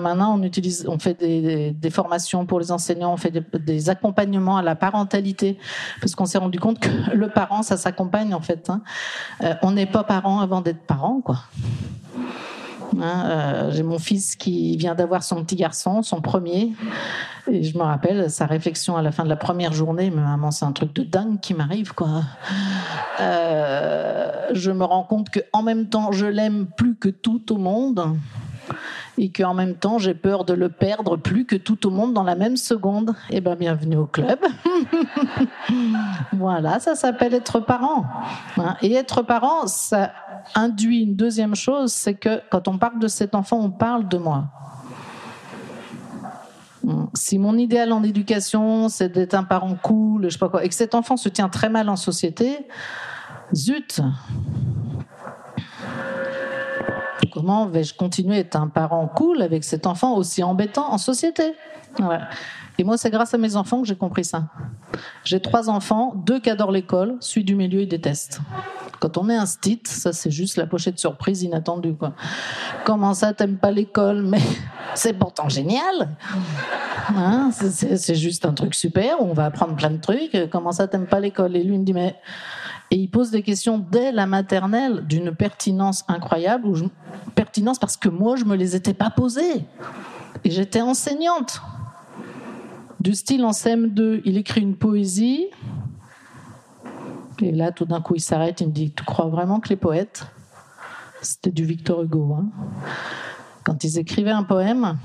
utilise, 0.43 0.85
on 0.87 0.97
fait 0.99 1.19
des, 1.19 1.89
formations 1.89 2.45
pour 2.45 2.59
les 2.59 2.71
enseignants, 2.71 3.13
on 3.13 3.17
fait 3.17 3.31
des, 3.31 3.89
accompagnements 3.89 4.57
à 4.57 4.61
la 4.61 4.75
parentalité, 4.75 5.57
parce 5.99 6.15
qu'on 6.15 6.25
s'est 6.25 6.37
rendu 6.37 6.59
compte 6.59 6.79
que 6.79 6.89
le 7.13 7.29
parent, 7.29 7.63
ça 7.63 7.75
s'accompagne 7.75 8.33
en 8.33 8.41
fait. 8.41 8.69
Hein. 8.69 8.81
Euh, 9.43 9.55
on 9.61 9.71
n'est 9.71 9.85
pas 9.85 10.03
parent 10.03 10.39
avant 10.39 10.61
d'être 10.61 10.81
parent, 10.85 11.21
quoi. 11.21 11.39
Hein, 13.01 13.25
euh, 13.25 13.71
J'ai 13.71 13.83
mon 13.83 13.99
fils 13.99 14.35
qui 14.35 14.77
vient 14.77 14.95
d'avoir 14.95 15.23
son 15.23 15.43
petit 15.43 15.55
garçon, 15.55 16.01
son 16.01 16.21
premier. 16.21 16.73
Et 17.51 17.63
je 17.63 17.77
me 17.77 17.83
rappelle 17.83 18.29
sa 18.29 18.45
réflexion 18.45 18.95
à 18.95 19.01
la 19.01 19.11
fin 19.11 19.23
de 19.23 19.29
la 19.29 19.35
première 19.35 19.73
journée, 19.73 20.09
mais 20.09 20.21
maman, 20.21 20.51
c'est 20.51 20.65
un 20.65 20.71
truc 20.71 20.93
de 20.93 21.03
dingue 21.03 21.39
qui 21.39 21.53
m'arrive, 21.53 21.93
quoi. 21.93 22.23
Euh, 23.19 24.31
je 24.53 24.71
me 24.71 24.83
rends 24.85 25.03
compte 25.03 25.29
que 25.29 25.39
en 25.51 25.61
même 25.61 25.87
temps, 25.87 26.11
je 26.11 26.25
l'aime 26.25 26.67
plus 26.77 26.95
que 26.95 27.09
tout 27.09 27.51
au 27.51 27.57
monde, 27.57 28.17
et 29.17 29.31
qu'en 29.31 29.53
même 29.53 29.75
temps, 29.75 29.99
j'ai 29.99 30.13
peur 30.13 30.45
de 30.45 30.53
le 30.53 30.69
perdre 30.69 31.17
plus 31.17 31.45
que 31.45 31.55
tout 31.55 31.87
au 31.87 31.91
monde 31.91 32.13
dans 32.13 32.23
la 32.23 32.35
même 32.35 32.57
seconde. 32.57 33.15
Eh 33.29 33.41
ben, 33.41 33.55
bienvenue 33.55 33.97
au 33.97 34.05
club. 34.05 34.39
voilà, 36.33 36.79
ça 36.79 36.95
s'appelle 36.95 37.33
être 37.33 37.59
parent. 37.59 38.05
Hein. 38.57 38.75
Et 38.81 38.93
être 38.93 39.21
parent, 39.21 39.67
ça 39.67 40.11
induit 40.55 41.01
une 41.01 41.15
deuxième 41.15 41.55
chose, 41.55 41.93
c'est 41.93 42.15
que 42.15 42.41
quand 42.49 42.67
on 42.67 42.77
parle 42.77 42.99
de 42.99 43.07
cet 43.07 43.35
enfant, 43.35 43.59
on 43.59 43.71
parle 43.71 44.07
de 44.07 44.17
moi. 44.17 44.45
Si 47.13 47.39
mon 47.39 47.57
idéal 47.57 47.93
en 47.93 48.03
éducation, 48.03 48.89
c'est 48.89 49.09
d'être 49.09 49.35
un 49.35 49.45
parent 49.45 49.75
cool, 49.81 50.25
je 50.25 50.29
sais 50.29 50.37
pas 50.37 50.49
quoi, 50.49 50.65
et 50.65 50.69
que 50.69 50.75
cet 50.75 50.95
enfant 50.95 51.15
se 51.15 51.29
tient 51.29 51.47
très 51.47 51.69
mal 51.69 51.87
en 51.87 51.95
société, 51.95 52.67
zut. 53.55 54.01
Comment 57.31 57.67
vais-je 57.67 57.93
continuer 57.93 58.35
à 58.37 58.39
être 58.39 58.55
un 58.55 58.67
parent 58.67 59.07
cool 59.07 59.41
avec 59.41 59.63
cet 59.63 59.87
enfant 59.87 60.15
aussi 60.15 60.43
embêtant 60.43 60.91
en 60.91 60.97
société? 60.97 61.53
Et 62.79 62.83
moi, 62.83 62.97
c'est 62.97 63.11
grâce 63.11 63.33
à 63.33 63.37
mes 63.37 63.55
enfants 63.55 63.81
que 63.81 63.87
j'ai 63.87 63.95
compris 63.95 64.25
ça. 64.25 64.45
J'ai 65.23 65.39
trois 65.39 65.69
enfants, 65.69 66.13
deux 66.15 66.39
qui 66.39 66.49
adorent 66.49 66.71
l'école, 66.71 67.17
celui 67.19 67.43
du 67.43 67.55
milieu, 67.55 67.81
il 67.81 67.87
déteste. 67.87 68.41
Quand 68.99 69.17
on 69.17 69.29
est 69.29 69.35
un 69.35 69.45
stit, 69.45 69.81
ça 69.85 70.11
c'est 70.13 70.31
juste 70.31 70.57
la 70.57 70.65
pochette 70.65 70.97
surprise 70.97 71.43
inattendue. 71.43 71.93
Quoi. 71.93 72.13
Comment 72.85 73.13
ça, 73.13 73.33
t'aimes 73.33 73.57
pas 73.57 73.69
l'école? 73.69 74.23
Mais 74.23 74.39
c'est 74.95 75.13
pourtant 75.13 75.49
génial 75.49 76.15
Hein, 77.15 77.49
c'est- 77.51 78.15
juste 78.15 78.45
un 78.45 78.53
truc 78.53 78.73
super, 78.73 79.17
on 79.19 79.33
va 79.33 79.45
apprendre 79.45 79.75
plein 79.75 79.89
de 79.91 79.97
trucs. 79.97 80.37
Comment 80.49 80.71
ça, 80.71 80.87
t'aimes 80.87 81.05
pas 81.07 81.19
l'école? 81.19 81.55
Et 81.57 81.63
lui, 81.63 81.77
me 81.77 81.83
dit, 81.83 81.93
mais. 81.93 82.15
Et 82.93 82.97
il 82.97 83.07
pose 83.09 83.31
des 83.31 83.41
questions 83.41 83.79
dès 83.79 84.11
la 84.11 84.27
maternelle 84.27 85.03
d'une 85.07 85.33
pertinence 85.33 86.03
incroyable, 86.07 86.67
pertinence 87.33 87.79
parce 87.79 87.97
que 87.97 88.07
moi, 88.07 88.35
je 88.35 88.45
me 88.45 88.55
les 88.55 88.75
étais 88.75 88.93
pas 88.93 89.09
posées. 89.09 89.65
Et 90.43 90.51
j'étais 90.51 90.79
enseignante. 90.81 91.59
Du 92.99 93.15
style 93.15 93.45
en 93.45 93.49
CM2, 93.49 94.21
il 94.25 94.37
écrit 94.37 94.61
une 94.61 94.75
poésie. 94.75 95.47
Et 97.41 97.51
là, 97.51 97.71
tout 97.71 97.85
d'un 97.85 97.99
coup, 97.99 98.13
il 98.13 98.21
s'arrête, 98.21 98.61
il 98.61 98.67
me 98.67 98.71
dit 98.71 98.91
Tu 98.91 99.03
crois 99.03 99.25
vraiment 99.25 99.59
que 99.59 99.69
les 99.69 99.75
poètes, 99.75 100.27
c'était 101.23 101.49
du 101.49 101.65
Victor 101.65 102.03
Hugo, 102.03 102.35
hein 102.35 102.45
quand 103.63 103.83
ils 103.83 103.97
écrivaient 103.97 104.31
un 104.31 104.43
poème, 104.43 104.97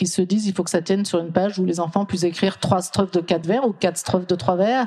ils 0.00 0.08
se 0.08 0.22
disent 0.22 0.46
il 0.46 0.54
faut 0.54 0.64
que 0.64 0.70
ça 0.70 0.82
tienne 0.82 1.04
sur 1.04 1.18
une 1.18 1.32
page 1.32 1.58
où 1.58 1.64
les 1.64 1.80
enfants 1.80 2.04
puissent 2.04 2.24
écrire 2.24 2.58
trois 2.58 2.82
strophes 2.82 3.12
de 3.12 3.20
quatre 3.20 3.46
vers 3.46 3.66
ou 3.66 3.72
quatre 3.72 3.96
strophes 3.96 4.26
de 4.26 4.34
trois 4.34 4.56
vers. 4.56 4.86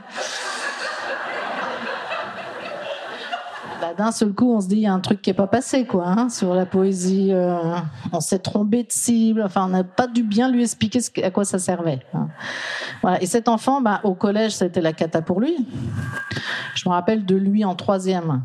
Bah, 3.81 3.93
D'un 3.97 4.11
seul 4.11 4.33
coup, 4.33 4.53
on 4.53 4.61
se 4.61 4.67
dit 4.67 4.75
il 4.75 4.81
y 4.81 4.87
a 4.87 4.93
un 4.93 4.99
truc 4.99 5.21
qui 5.21 5.29
est 5.29 5.33
pas 5.33 5.47
passé 5.47 5.85
quoi 5.85 6.05
hein, 6.07 6.29
sur 6.29 6.53
la 6.53 6.65
poésie. 6.65 7.29
euh, 7.33 7.75
on 8.11 8.19
s'est 8.19 8.39
trompé 8.39 8.83
de 8.83 8.91
cible. 8.91 9.41
Enfin, 9.43 9.65
on 9.65 9.69
n'a 9.69 9.83
pas 9.83 10.07
dû 10.07 10.23
bien 10.23 10.49
lui 10.49 10.61
expliquer 10.63 11.01
ce 11.01 11.09
à 11.23 11.31
quoi 11.31 11.45
ça 11.45 11.59
servait. 11.59 11.99
hein. 12.13 12.27
Voilà. 13.01 13.21
Et 13.21 13.25
cet 13.25 13.47
enfant, 13.47 13.81
bah, 13.81 14.01
au 14.03 14.13
collège, 14.13 14.53
c'était 14.55 14.81
la 14.81 14.93
cata 14.93 15.21
pour 15.21 15.39
lui. 15.41 15.55
Je 16.75 16.87
me 16.89 16.93
rappelle 16.93 17.25
de 17.25 17.35
lui 17.35 17.63
en 17.65 17.75
troisième 17.75 18.41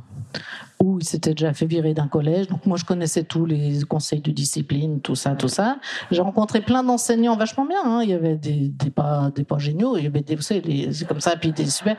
où 0.83 0.99
il 0.99 1.05
s'était 1.05 1.35
déjà 1.35 1.53
fait 1.53 1.67
virer 1.67 1.93
d'un 1.95 2.09
collège. 2.09 2.49
Donc 2.49 2.65
moi, 2.67 2.77
je 2.79 2.85
connaissais 2.85 3.23
tous 3.23 3.45
les 3.45 3.81
conseils 3.89 4.21
de 4.21 4.31
discipline, 4.31 5.01
tout 5.01 5.15
ça, 5.15 5.33
tout 5.35 5.49
ça. 5.49 5.77
J'ai 6.11 6.23
rencontré 6.23 6.61
plein 6.63 6.83
d'enseignants 6.83 7.37
vachement 7.37 7.67
bien. 7.67 7.83
hein. 7.85 8.01
Il 8.03 8.09
y 8.11 8.15
avait 8.15 8.37
des, 8.37 8.73
pas, 8.95 9.31
des 9.35 9.45
pas 9.45 9.59
géniaux, 9.59 9.97
il 9.99 10.05
y 10.05 10.07
avait 10.07 10.23
des, 10.23 10.37
vous 10.37 10.43
savez, 10.43 10.91
c'est 10.93 11.07
comme 11.07 11.21
ça, 11.21 11.37
puis 11.37 11.53
des 11.53 11.67
super. 11.69 11.97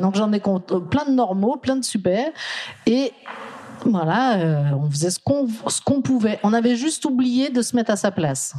Donc 0.00 0.16
j'en 0.16 0.32
ai 0.32 0.40
compte- 0.40 0.88
plein 0.90 1.04
de 1.04 1.12
normaux, 1.12 1.56
plein 1.56 1.76
de 1.76 1.84
super. 1.84 2.26
Et 2.86 3.12
voilà, 3.86 4.38
euh, 4.38 4.70
on 4.80 4.90
faisait 4.90 5.10
ce 5.10 5.18
qu'on 5.20 5.46
qu'on 5.84 6.02
pouvait. 6.02 6.40
On 6.42 6.52
avait 6.52 6.74
juste 6.76 7.04
oublié 7.04 7.50
de 7.50 7.62
se 7.62 7.76
mettre 7.76 7.90
à 7.92 7.96
sa 7.96 8.10
place. 8.10 8.54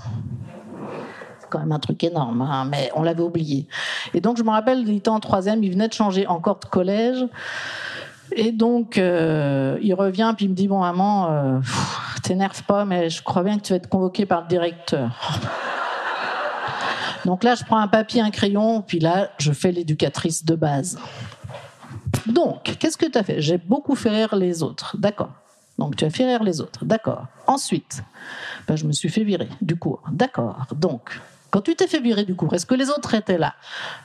C'est 1.40 1.50
quand 1.50 1.60
même 1.60 1.72
un 1.72 1.80
truc 1.80 2.04
énorme, 2.04 2.42
hein, 2.42 2.66
mais 2.70 2.92
on 2.96 3.04
l'avait 3.04 3.24
oublié. 3.24 3.68
Et 4.14 4.22
donc 4.22 4.38
je 4.38 4.44
me 4.44 4.52
rappelle, 4.52 4.88
il 4.88 4.96
était 4.98 5.10
en 5.10 5.20
troisième, 5.20 5.64
il 5.64 5.72
venait 5.72 5.88
de 5.88 5.94
changer 5.94 6.28
encore 6.28 6.60
de 6.60 6.66
collège. 6.66 7.26
Et 8.32 8.52
donc, 8.52 8.98
euh, 8.98 9.78
il 9.82 9.94
revient, 9.94 10.34
puis 10.36 10.46
il 10.46 10.50
me 10.50 10.56
dit 10.56 10.68
Bon, 10.68 10.80
maman, 10.80 11.32
euh, 11.32 11.60
t'énerve 12.24 12.64
pas, 12.64 12.86
mais 12.86 13.10
je 13.10 13.24
crois 13.24 13.44
bien 13.44 13.58
que 13.58 13.64
tu 13.64 13.74
vas 13.74 13.78
être 13.78 13.90
convoqué 13.90 14.26
par 14.26 14.42
le 14.42 14.48
directeur. 14.48 15.12
Donc 17.26 17.44
là, 17.44 17.56
je 17.56 17.64
prends 17.64 17.80
un 17.80 17.88
papier, 17.88 18.22
un 18.22 18.30
crayon, 18.30 18.82
puis 18.82 19.00
là, 19.00 19.32
je 19.40 19.52
fais 19.52 19.72
l'éducatrice 19.72 20.46
de 20.46 20.56
base. 20.56 21.00
Donc, 22.28 22.76
qu'est-ce 22.80 22.98
que 22.98 23.08
tu 23.08 23.18
as 23.18 23.24
fait? 23.24 23.42
J'ai 23.42 23.58
beaucoup 23.58 23.96
fait 23.96 24.10
rire 24.10 24.36
les 24.36 24.64
autres. 24.64 24.96
D'accord. 24.98 25.32
Donc, 25.78 25.96
tu 25.96 26.06
as 26.06 26.10
fait 26.10 26.26
rire 26.26 26.44
les 26.44 26.62
autres. 26.62 26.86
D'accord. 26.86 27.26
Ensuite, 27.48 28.04
ben, 28.68 28.76
je 28.76 28.86
me 28.86 28.92
suis 28.92 29.10
fait 29.10 29.24
virer 29.24 29.50
du 29.62 29.76
cours. 29.76 30.04
D'accord. 30.12 30.66
Donc, 30.76 31.20
quand 31.56 31.62
tu 31.62 31.74
t'es 31.74 31.88
fait 31.88 32.02
virer 32.02 32.26
du 32.26 32.36
cours, 32.36 32.54
est-ce 32.54 32.66
que 32.66 32.76
les 32.76 32.90
autres 32.90 33.14
étaient 33.14 33.38
là? 33.38 33.56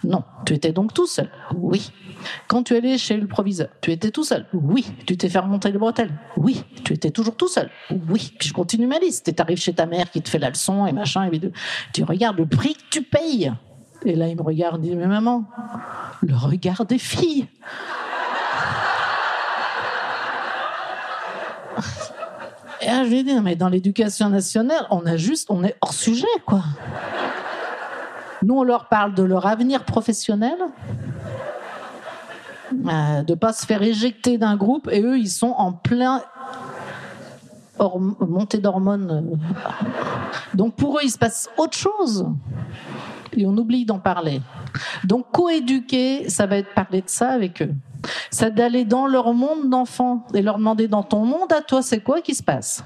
Non. 0.05 0.23
Tu 0.47 0.55
étais 0.55 0.71
donc 0.71 0.95
tout 0.95 1.09
seul 1.09 1.29
Oui. 1.57 1.91
Quand 2.47 2.63
tu 2.63 2.77
allé 2.77 2.97
chez 2.97 3.17
le 3.17 3.27
proviseur, 3.27 3.67
tu 3.81 3.91
étais 3.91 4.13
tout 4.13 4.23
seul 4.23 4.47
Oui. 4.53 4.87
Tu 5.05 5.17
t'es 5.17 5.29
fait 5.29 5.41
remonter 5.41 5.73
les 5.73 5.79
bretelles 5.79 6.13
Oui. 6.37 6.63
Tu 6.85 6.93
étais 6.93 7.11
toujours 7.11 7.35
tout 7.35 7.49
seul 7.49 7.69
Oui. 8.09 8.33
Puis 8.39 8.51
je 8.51 8.55
continue 8.55 8.87
ma 8.87 9.01
liste. 9.01 9.27
Et 9.27 9.33
t'arrives 9.33 9.59
chez 9.59 9.73
ta 9.73 9.87
mère 9.87 10.13
qui 10.13 10.23
te 10.23 10.29
fait 10.29 10.39
la 10.39 10.51
leçon 10.51 10.87
et 10.87 10.93
machin. 10.93 11.29
Et 11.29 11.41
tu 11.93 12.05
regardes 12.05 12.39
le 12.39 12.47
prix 12.47 12.75
que 12.75 12.89
tu 12.89 13.03
payes. 13.03 13.53
Et 14.05 14.15
là, 14.15 14.29
il 14.29 14.37
me 14.37 14.43
regarde 14.43 14.85
et 14.85 14.91
dit 14.91 14.95
Mais 14.95 15.09
maman, 15.09 15.43
le 16.23 16.37
regard 16.37 16.87
des 16.87 16.99
filles 16.99 17.49
Et 22.83 22.87
là, 22.87 23.05
je 23.05 23.11
lui 23.11 23.19
ai 23.19 23.23
dit, 23.23 23.39
mais 23.43 23.57
dans 23.57 23.69
l'éducation 23.69 24.31
nationale, 24.31 24.87
on 24.91 25.05
a 25.05 25.17
juste, 25.17 25.51
on 25.51 25.63
est 25.65 25.77
hors 25.83 25.93
sujet, 25.93 26.27
quoi. 26.47 26.63
Nous, 28.43 28.55
on 28.55 28.63
leur 28.63 28.89
parle 28.89 29.15
de 29.15 29.23
leur 29.23 29.47
avenir 29.47 29.85
professionnel, 29.85 30.57
euh, 32.73 33.23
de 33.23 33.35
pas 33.35 33.53
se 33.53 33.67
faire 33.67 33.83
éjecter 33.83 34.39
d'un 34.39 34.57
groupe, 34.57 34.89
et 34.91 35.03
eux, 35.03 35.19
ils 35.19 35.31
sont 35.31 35.55
en 35.57 35.73
plein 35.73 36.23
montée 38.21 38.59
d'hormones. 38.59 39.39
Donc 40.55 40.75
pour 40.75 40.99
eux, 40.99 41.01
il 41.03 41.11
se 41.11 41.19
passe 41.19 41.49
autre 41.57 41.77
chose. 41.77 42.27
Et 43.33 43.47
on 43.47 43.57
oublie 43.57 43.85
d'en 43.85 43.99
parler. 43.99 44.43
Donc 45.05 45.31
coéduquer, 45.33 46.29
ça 46.29 46.47
va 46.47 46.57
être 46.57 46.75
parler 46.75 47.03
de 47.03 47.09
ça 47.09 47.31
avec 47.31 47.63
eux. 47.63 47.73
C'est 48.31 48.55
d'aller 48.55 48.85
dans 48.85 49.07
leur 49.07 49.33
monde 49.33 49.69
d'enfants 49.69 50.27
et 50.35 50.43
leur 50.43 50.59
demander 50.59 50.89
dans 50.89 51.03
ton 51.03 51.25
monde 51.25 51.53
à 51.53 51.61
toi, 51.61 51.83
c'est 51.83 52.01
quoi 52.01 52.21
qui 52.21 52.35
se 52.35 52.43
passe? 52.43 52.85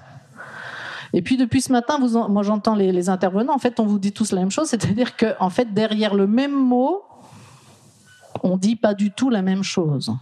Et 1.14 1.22
puis 1.22 1.36
depuis 1.36 1.60
ce 1.60 1.72
matin, 1.72 1.98
moi 2.28 2.42
j'entends 2.42 2.74
les, 2.74 2.92
les 2.92 3.08
intervenants, 3.08 3.54
en 3.54 3.58
fait 3.58 3.80
on 3.80 3.86
vous 3.86 3.98
dit 3.98 4.12
tous 4.12 4.32
la 4.32 4.40
même 4.40 4.50
chose, 4.50 4.68
c'est-à-dire 4.70 5.16
que 5.16 5.34
en 5.40 5.48
fait 5.48 5.72
derrière 5.72 6.14
le 6.14 6.26
même 6.26 6.54
mot, 6.54 7.02
on 8.42 8.56
dit 8.56 8.76
pas 8.76 8.94
du 8.94 9.10
tout 9.10 9.30
la 9.30 9.40
même 9.40 9.62
chose. 9.62 10.12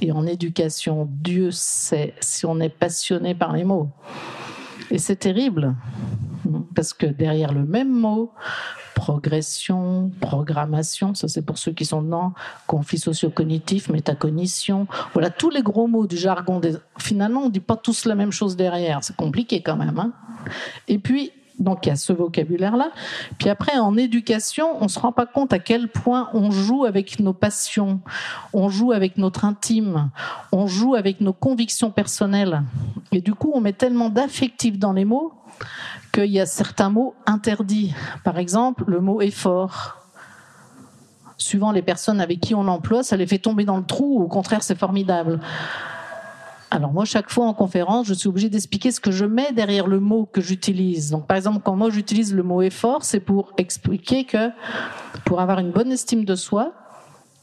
Et 0.00 0.12
en 0.12 0.26
éducation, 0.26 1.08
Dieu 1.10 1.50
sait 1.50 2.14
si 2.20 2.46
on 2.46 2.60
est 2.60 2.68
passionné 2.68 3.34
par 3.34 3.52
les 3.52 3.64
mots. 3.64 3.88
Et 4.90 4.98
c'est 4.98 5.16
terrible, 5.16 5.74
parce 6.74 6.92
que 6.92 7.06
derrière 7.06 7.52
le 7.52 7.64
même 7.64 7.90
mot, 7.90 8.32
progression, 8.94 10.10
programmation, 10.20 11.14
ça 11.14 11.28
c'est 11.28 11.42
pour 11.42 11.58
ceux 11.58 11.72
qui 11.72 11.84
sont 11.84 12.02
dedans, 12.02 12.32
conflit 12.66 12.98
socio-cognitif, 12.98 13.88
métacognition, 13.88 14.86
voilà 15.12 15.30
tous 15.30 15.50
les 15.50 15.62
gros 15.62 15.86
mots 15.86 16.06
du 16.06 16.16
jargon. 16.16 16.60
Des... 16.60 16.74
Finalement, 16.98 17.42
on 17.44 17.48
dit 17.48 17.60
pas 17.60 17.76
tous 17.76 18.04
la 18.06 18.14
même 18.14 18.32
chose 18.32 18.56
derrière, 18.56 19.02
c'est 19.02 19.16
compliqué 19.16 19.62
quand 19.62 19.76
même. 19.76 19.98
hein. 19.98 20.12
Et 20.88 20.98
puis, 20.98 21.32
donc 21.58 21.86
il 21.86 21.90
y 21.90 21.92
a 21.92 21.96
ce 21.96 22.12
vocabulaire-là. 22.12 22.90
Puis 23.38 23.48
après, 23.48 23.78
en 23.78 23.96
éducation, 23.96 24.82
on 24.82 24.88
se 24.88 24.98
rend 24.98 25.12
pas 25.12 25.26
compte 25.26 25.52
à 25.52 25.58
quel 25.58 25.88
point 25.88 26.28
on 26.34 26.50
joue 26.50 26.84
avec 26.84 27.20
nos 27.20 27.32
passions, 27.32 28.00
on 28.52 28.68
joue 28.68 28.92
avec 28.92 29.18
notre 29.18 29.44
intime, 29.44 30.10
on 30.52 30.66
joue 30.66 30.94
avec 30.94 31.20
nos 31.20 31.32
convictions 31.32 31.90
personnelles. 31.90 32.62
Et 33.12 33.20
du 33.20 33.34
coup, 33.34 33.52
on 33.54 33.60
met 33.60 33.72
tellement 33.72 34.10
d'affectif 34.10 34.78
dans 34.78 34.92
les 34.92 35.04
mots 35.04 35.32
qu'il 36.12 36.26
y 36.26 36.40
a 36.40 36.46
certains 36.46 36.90
mots 36.90 37.14
interdits. 37.26 37.94
Par 38.24 38.38
exemple, 38.38 38.84
le 38.86 39.00
mot 39.00 39.20
effort. 39.20 39.98
Suivant 41.36 41.72
les 41.72 41.82
personnes 41.82 42.20
avec 42.20 42.40
qui 42.40 42.54
on 42.54 42.62
l'emploie, 42.62 43.02
ça 43.02 43.16
les 43.16 43.26
fait 43.26 43.38
tomber 43.38 43.64
dans 43.64 43.76
le 43.76 43.84
trou, 43.84 44.20
ou 44.20 44.22
au 44.22 44.28
contraire, 44.28 44.62
c'est 44.62 44.78
formidable. 44.78 45.40
Alors 46.74 46.92
moi, 46.92 47.04
chaque 47.04 47.30
fois 47.30 47.46
en 47.46 47.54
conférence, 47.54 48.08
je 48.08 48.14
suis 48.14 48.28
obligée 48.28 48.48
d'expliquer 48.48 48.90
ce 48.90 48.98
que 48.98 49.12
je 49.12 49.24
mets 49.24 49.52
derrière 49.52 49.86
le 49.86 50.00
mot 50.00 50.26
que 50.26 50.40
j'utilise. 50.40 51.10
Donc 51.10 51.28
par 51.28 51.36
exemple, 51.36 51.60
quand 51.64 51.76
moi 51.76 51.88
j'utilise 51.88 52.34
le 52.34 52.42
mot 52.42 52.62
effort, 52.62 53.04
c'est 53.04 53.20
pour 53.20 53.52
expliquer 53.58 54.24
que 54.24 54.50
pour 55.24 55.40
avoir 55.40 55.60
une 55.60 55.70
bonne 55.70 55.92
estime 55.92 56.24
de 56.24 56.34
soi, 56.34 56.72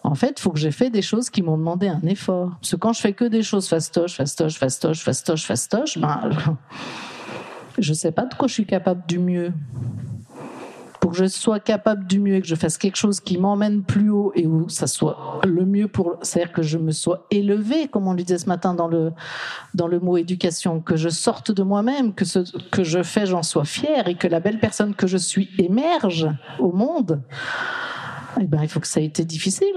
en 0.03 0.15
fait, 0.15 0.35
il 0.37 0.41
faut 0.41 0.51
que 0.51 0.59
j'ai 0.59 0.71
fait 0.71 0.89
des 0.89 1.01
choses 1.01 1.29
qui 1.29 1.43
m'ont 1.43 1.57
demandé 1.57 1.87
un 1.87 2.01
effort. 2.01 2.57
Parce 2.59 2.71
que 2.71 2.75
quand 2.75 2.91
je 2.91 2.99
fais 2.99 3.13
que 3.13 3.23
des 3.23 3.41
choses 3.41 3.69
fastoche, 3.69 4.17
fastoche, 4.17 4.57
fastoche, 4.57 5.01
fastoche, 5.01 5.45
fastoche, 5.45 5.97
ben, 5.97 6.29
Je 7.77 7.93
sais 7.93 8.11
pas 8.11 8.25
de 8.25 8.33
quoi 8.33 8.49
je 8.49 8.53
suis 8.53 8.65
capable 8.65 9.03
du 9.07 9.17
mieux 9.17 9.53
pour 11.01 11.11
que 11.11 11.17
je 11.17 11.25
sois 11.25 11.59
capable 11.59 12.05
du 12.05 12.19
mieux 12.19 12.35
et 12.35 12.41
que 12.41 12.47
je 12.47 12.53
fasse 12.53 12.77
quelque 12.77 12.95
chose 12.95 13.19
qui 13.19 13.39
m'emmène 13.39 13.81
plus 13.81 14.11
haut 14.11 14.31
et 14.35 14.45
où 14.45 14.69
ça 14.69 14.85
soit 14.85 15.41
le 15.43 15.65
mieux 15.65 15.87
pour, 15.87 16.17
c'est-à-dire 16.21 16.53
que 16.53 16.61
je 16.61 16.77
me 16.77 16.91
sois 16.91 17.25
élevé, 17.31 17.87
comme 17.87 18.07
on 18.07 18.13
le 18.13 18.21
disait 18.21 18.37
ce 18.37 18.45
matin 18.45 18.75
dans 18.75 18.87
le, 18.87 19.11
dans 19.73 19.87
le 19.87 19.99
mot 19.99 20.15
éducation, 20.17 20.79
que 20.79 20.95
je 20.95 21.09
sorte 21.09 21.51
de 21.51 21.63
moi-même, 21.63 22.13
que 22.13 22.23
ce 22.23 22.39
que 22.69 22.83
je 22.83 23.01
fais, 23.01 23.25
j'en 23.25 23.41
sois 23.41 23.65
fier 23.65 24.07
et 24.07 24.13
que 24.13 24.27
la 24.27 24.39
belle 24.39 24.59
personne 24.59 24.93
que 24.93 25.07
je 25.07 25.17
suis 25.17 25.49
émerge 25.57 26.29
au 26.59 26.71
monde. 26.71 27.23
Eh 28.39 28.45
ben, 28.45 28.61
il 28.61 28.69
faut 28.69 28.79
que 28.79 28.87
ça 28.87 29.01
ait 29.01 29.05
été 29.05 29.25
difficile. 29.25 29.73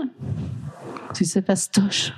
Si 1.14 1.24
c'est 1.24 1.44
fastoche 1.44 2.12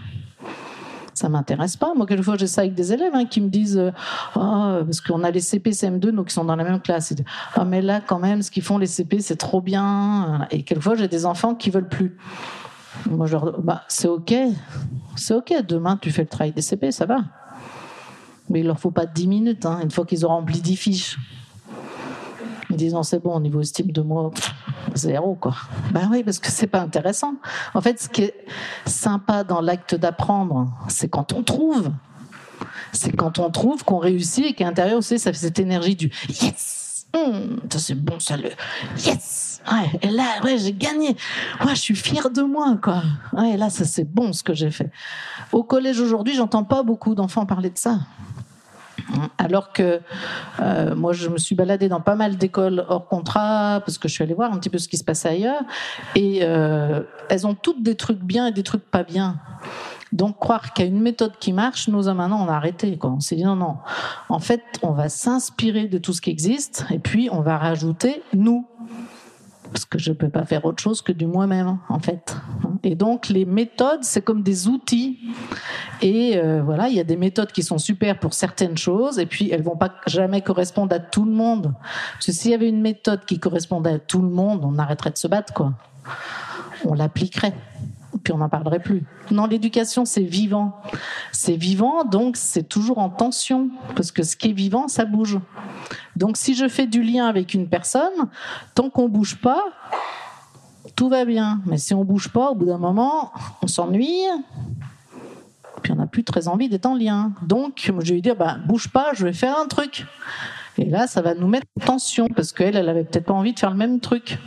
ça 1.17 1.29
m'intéresse 1.31 1.77
pas. 1.77 1.95
Moi, 1.95 2.07
quelquefois, 2.07 2.37
j'ai 2.37 2.47
ça 2.47 2.61
avec 2.61 2.75
des 2.75 2.93
élèves 2.93 3.15
hein, 3.15 3.25
qui 3.25 3.41
me 3.41 3.49
disent, 3.49 3.93
oh, 4.35 4.41
parce 4.85 5.01
qu'on 5.01 5.25
a 5.25 5.31
les 5.31 5.41
CP, 5.41 5.71
CM2, 5.71 6.11
donc 6.11 6.29
qui 6.29 6.35
sont 6.35 6.45
dans 6.45 6.57
la 6.57 6.65
même 6.65 6.81
classe. 6.81 7.15
Ah, 7.55 7.65
mais 7.65 7.81
là, 7.81 8.03
quand 8.07 8.19
même, 8.19 8.43
ce 8.43 8.51
qu'ils 8.51 8.63
font 8.63 8.77
les 8.77 8.87
CP, 8.87 9.21
c'est 9.21 9.37
trop 9.37 9.63
bien. 9.63 10.47
Et 10.51 10.63
quelquefois, 10.63 10.95
j'ai 10.95 11.09
des 11.09 11.25
enfants 11.25 11.55
qui 11.55 11.71
veulent 11.71 11.89
plus. 11.89 12.17
Moi, 13.11 13.27
je 13.27 13.33
leur 13.33 13.61
bah, 13.63 13.83
c'est 13.89 14.09
ok, 14.09 14.35
c'est 15.17 15.35
ok. 15.35 15.55
Demain, 15.67 15.97
tu 15.97 16.11
fais 16.11 16.23
le 16.23 16.29
travail 16.29 16.53
des 16.53 16.63
CP, 16.63 16.93
ça 16.93 17.07
va. 17.07 17.19
Mais 18.51 18.61
il 18.61 18.67
leur 18.67 18.79
faut 18.79 18.91
pas 18.91 19.07
10 19.07 19.27
minutes, 19.27 19.67
hein, 19.67 19.81
une 19.83 19.91
fois 19.91 20.05
qu'ils 20.05 20.27
ont 20.27 20.29
rempli 20.29 20.61
10 20.61 20.77
fiches. 20.77 21.19
Non, 22.79 23.03
c'est 23.03 23.23
bon, 23.23 23.35
au 23.35 23.41
niveau 23.41 23.61
estime 23.61 23.91
de 23.91 24.01
moi, 24.03 24.31
zéro, 24.95 25.35
quoi. 25.35 25.55
Ben 25.93 26.09
oui, 26.11 26.23
parce 26.23 26.39
que 26.39 26.51
c'est 26.51 26.67
pas 26.67 26.81
intéressant. 26.81 27.35
En 27.75 27.81
fait, 27.81 28.01
ce 28.01 28.09
qui 28.09 28.23
est 28.23 28.35
sympa 28.87 29.45
dans 29.45 29.61
l'acte 29.61 29.95
d'apprendre, 29.95 30.69
c'est 30.89 31.09
quand 31.09 31.33
on 31.33 31.43
trouve. 31.43 31.91
C'est 32.93 33.13
quand 33.13 33.39
on 33.39 33.51
trouve 33.51 33.85
qu'on 33.85 33.99
réussit 33.99 34.47
et 34.47 34.53
qu'à 34.53 34.65
l'intérieur 34.65 34.99
aussi, 34.99 35.19
ça 35.19 35.33
fait 35.33 35.39
cette 35.39 35.59
énergie 35.59 35.97
du 35.97 36.11
yes! 36.29 37.07
Hum, 37.15 37.61
ça 37.71 37.79
c'est 37.79 37.95
bon, 37.95 38.19
ça 38.19 38.37
le 38.37 38.51
yes! 39.05 39.61
Ouais, 39.71 39.99
et 40.03 40.11
là, 40.11 40.25
ouais, 40.45 40.59
j'ai 40.59 40.73
gagné. 40.73 41.17
Ouais, 41.65 41.75
je 41.75 41.81
suis 41.81 41.97
fière 41.97 42.31
de 42.31 42.43
moi, 42.43 42.79
quoi. 42.83 43.03
Ouais, 43.33 43.57
là, 43.57 43.69
ça 43.69 43.85
c'est 43.85 44.05
bon 44.05 44.33
ce 44.33 44.43
que 44.43 44.55
j'ai 44.55 44.71
fait. 44.71 44.91
Au 45.53 45.65
collège 45.65 46.01
aujourd'hui, 46.01 46.35
j'entends 46.35 46.65
pas 46.65 46.83
beaucoup 46.83 47.15
d'enfants 47.15 47.47
parler 47.47 47.71
de 47.71 47.79
ça. 47.79 47.99
Alors 49.39 49.73
que 49.73 50.01
euh, 50.61 50.95
moi, 50.95 51.13
je 51.13 51.29
me 51.29 51.39
suis 51.39 51.55
baladée 51.55 51.89
dans 51.89 52.01
pas 52.01 52.17
mal 52.17 52.37
d'écoles 52.37 52.85
hors 52.89 53.07
contrat 53.09 53.81
parce 53.85 53.99
que 53.99 54.09
je 54.09 54.15
suis 54.15 54.25
allée 54.25 54.35
voir 54.35 54.53
un 54.53 54.59
petit 54.59 54.71
peu 54.71 54.79
ce 54.79 54.89
qui 54.89 54.97
se 54.97 55.05
passait 55.05 55.29
ailleurs. 55.29 55.63
Et 56.15 56.41
euh, 56.43 57.03
elles 57.29 57.47
ont 57.47 57.55
toutes 57.55 57.83
des 57.83 57.95
trucs 57.95 58.21
bien 58.21 58.49
et 58.49 58.53
des 58.53 58.63
trucs 58.63 58.85
pas 58.91 59.03
bien. 59.03 59.39
Donc 60.13 60.39
croire 60.39 60.73
qu'il 60.73 60.85
y 60.85 60.89
a 60.89 60.91
une 60.91 61.01
méthode 61.01 61.33
qui 61.39 61.53
marche, 61.53 61.89
nous 61.89 62.05
maintenant 62.15 62.45
on 62.45 62.49
a 62.49 62.55
arrêté. 62.55 62.97
Quoi. 62.97 63.11
On 63.11 63.21
s'est 63.21 63.37
dit 63.37 63.45
non, 63.45 63.57
non. 63.57 63.77
En 64.29 64.39
fait, 64.39 64.63
on 64.83 64.93
va 64.93 65.09
s'inspirer 65.09 65.89
de 65.89 65.99
tout 65.99 66.13
ce 66.13 66.21
qui 66.21 66.31
existe 66.31 66.87
et 66.91 66.99
puis 66.99 67.29
on 67.33 67.41
va 67.41 67.59
rajouter 67.59 68.23
nous 68.33 68.67
parce 69.77 69.85
que 69.85 69.99
je 69.99 70.09
ne 70.09 70.15
peux 70.15 70.31
pas 70.31 70.47
faire 70.47 70.65
autre 70.65 70.83
chose 70.83 71.03
que 71.03 71.13
du 71.13 71.27
moi-même, 71.27 71.77
en 71.91 71.99
fait. 71.99 72.35
Et 72.83 72.95
donc, 72.95 73.29
les 73.29 73.45
méthodes, 73.45 74.05
c'est 74.05 74.23
comme 74.23 74.43
des 74.43 74.69
outils. 74.69 75.19
Et 76.01 76.39
euh, 76.39 76.63
voilà, 76.65 76.89
il 76.89 76.95
y 76.95 77.01
a 77.01 77.05
des 77.05 77.19
méthodes 77.19 77.53
qui 77.53 77.63
sont 77.63 77.77
super 77.77 78.19
pour 78.19 78.33
certaines 78.33 78.79
choses, 78.79 79.19
et 79.19 79.27
puis 79.27 79.51
elles 79.53 79.63
vont 79.63 79.77
pas 79.77 79.93
jamais 80.07 80.41
correspondre 80.41 80.97
à 80.97 80.99
tout 80.99 81.27
le 81.27 81.31
monde. 81.31 81.75
Parce 82.15 82.25
que 82.25 82.33
s'il 82.33 82.53
y 82.53 82.55
avait 82.55 82.71
une 82.71 82.81
méthode 82.81 83.27
qui 83.27 83.39
correspondait 83.39 83.93
à 83.93 83.99
tout 83.99 84.23
le 84.23 84.31
monde, 84.31 84.63
on 84.65 84.79
arrêterait 84.79 85.11
de 85.11 85.19
se 85.19 85.29
battre, 85.29 85.53
quoi. 85.53 85.75
On 86.87 86.95
l'appliquerait 86.95 87.53
puis 88.27 88.33
on 88.33 88.39
n'en 88.39 88.49
parlerait 88.49 88.81
plus. 88.81 89.05
Non, 89.31 89.47
l'éducation, 89.47 90.05
c'est 90.05 90.25
vivant. 90.25 90.83
C'est 91.31 91.55
vivant, 91.55 92.03
donc 92.03 92.37
c'est 92.37 92.69
toujours 92.69 92.99
en 92.99 93.09
tension, 93.09 93.71
parce 93.95 94.11
que 94.11 94.25
ce 94.25 94.37
qui 94.37 94.49
est 94.49 94.53
vivant, 94.53 94.89
ça 94.89 95.05
bouge. 95.05 95.39
Donc 96.17 96.37
si 96.37 96.57
je 96.57 96.67
fais 96.67 96.89
du 96.89 97.05
lien 97.05 97.27
avec 97.27 97.55
une 97.55 97.69
personne, 97.69 98.29
tant 98.75 98.91
qu'on 98.91 99.09
bouge 99.09 99.37
pas, 99.37 99.63
tout 100.97 101.09
va 101.09 101.25
bien. 101.25 101.61
Mais 101.67 101.79
si 101.79 101.95
on 101.95 102.05
bouge 102.05 102.31
pas, 102.31 102.51
au 102.51 102.57
bout 102.57 102.65
d'un 102.65 102.79
moment, 102.79 103.31
on 103.63 103.69
s'ennuie, 103.69 104.25
puis 105.83 105.93
on 105.93 105.97
n'a 105.97 106.09
plus 106.09 106.25
très 106.25 106.49
envie 106.49 106.69
d'être 106.69 106.87
en 106.87 106.97
lien. 106.97 107.31
Donc, 107.43 107.83
je 107.85 107.93
vais 107.93 108.15
lui 108.15 108.23
dire, 108.23 108.35
bah, 108.35 108.57
bouge 108.67 108.89
pas, 108.89 109.11
je 109.13 109.25
vais 109.25 109.33
faire 109.33 109.57
un 109.57 109.69
truc. 109.69 110.05
Et 110.79 110.87
là, 110.87 111.07
ça 111.07 111.23
va 111.23 111.35
nous 111.35 111.47
mettre 111.47 111.67
en 111.81 111.85
tension, 111.85 112.27
parce 112.27 112.51
qu'elle, 112.51 112.75
elle 112.75 112.89
avait 112.89 113.05
peut-être 113.05 113.27
pas 113.27 113.35
envie 113.35 113.53
de 113.53 113.59
faire 113.61 113.71
le 113.71 113.77
même 113.77 114.01
truc. 114.01 114.41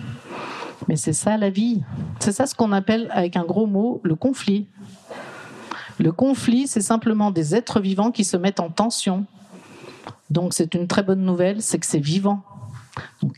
Mais 0.90 0.96
c'est 0.96 1.14
ça 1.14 1.38
la 1.38 1.52
vie. 1.52 1.84
C'est 2.20 2.32
ça 2.32 2.48
ce 2.48 2.56
qu'on 2.56 2.72
appelle 2.72 3.10
avec 3.12 3.38
un 3.38 3.44
gros 3.44 3.68
mot 3.68 4.02
le 4.04 4.16
conflit. 4.16 4.66
Le 6.00 6.12
conflit, 6.12 6.66
c'est 6.66 6.82
simplement 6.82 7.30
des 7.30 7.54
êtres 7.54 7.80
vivants 7.80 8.10
qui 8.10 8.24
se 8.24 8.36
mettent 8.36 8.60
en 8.60 8.72
tension. 8.72 9.26
Donc 10.32 10.56
c'est 10.56 10.74
une 10.74 10.88
très 10.88 11.04
bonne 11.04 11.24
nouvelle, 11.24 11.62
c'est 11.62 11.78
que 11.78 11.86
c'est 11.86 12.00
vivant. 12.00 12.42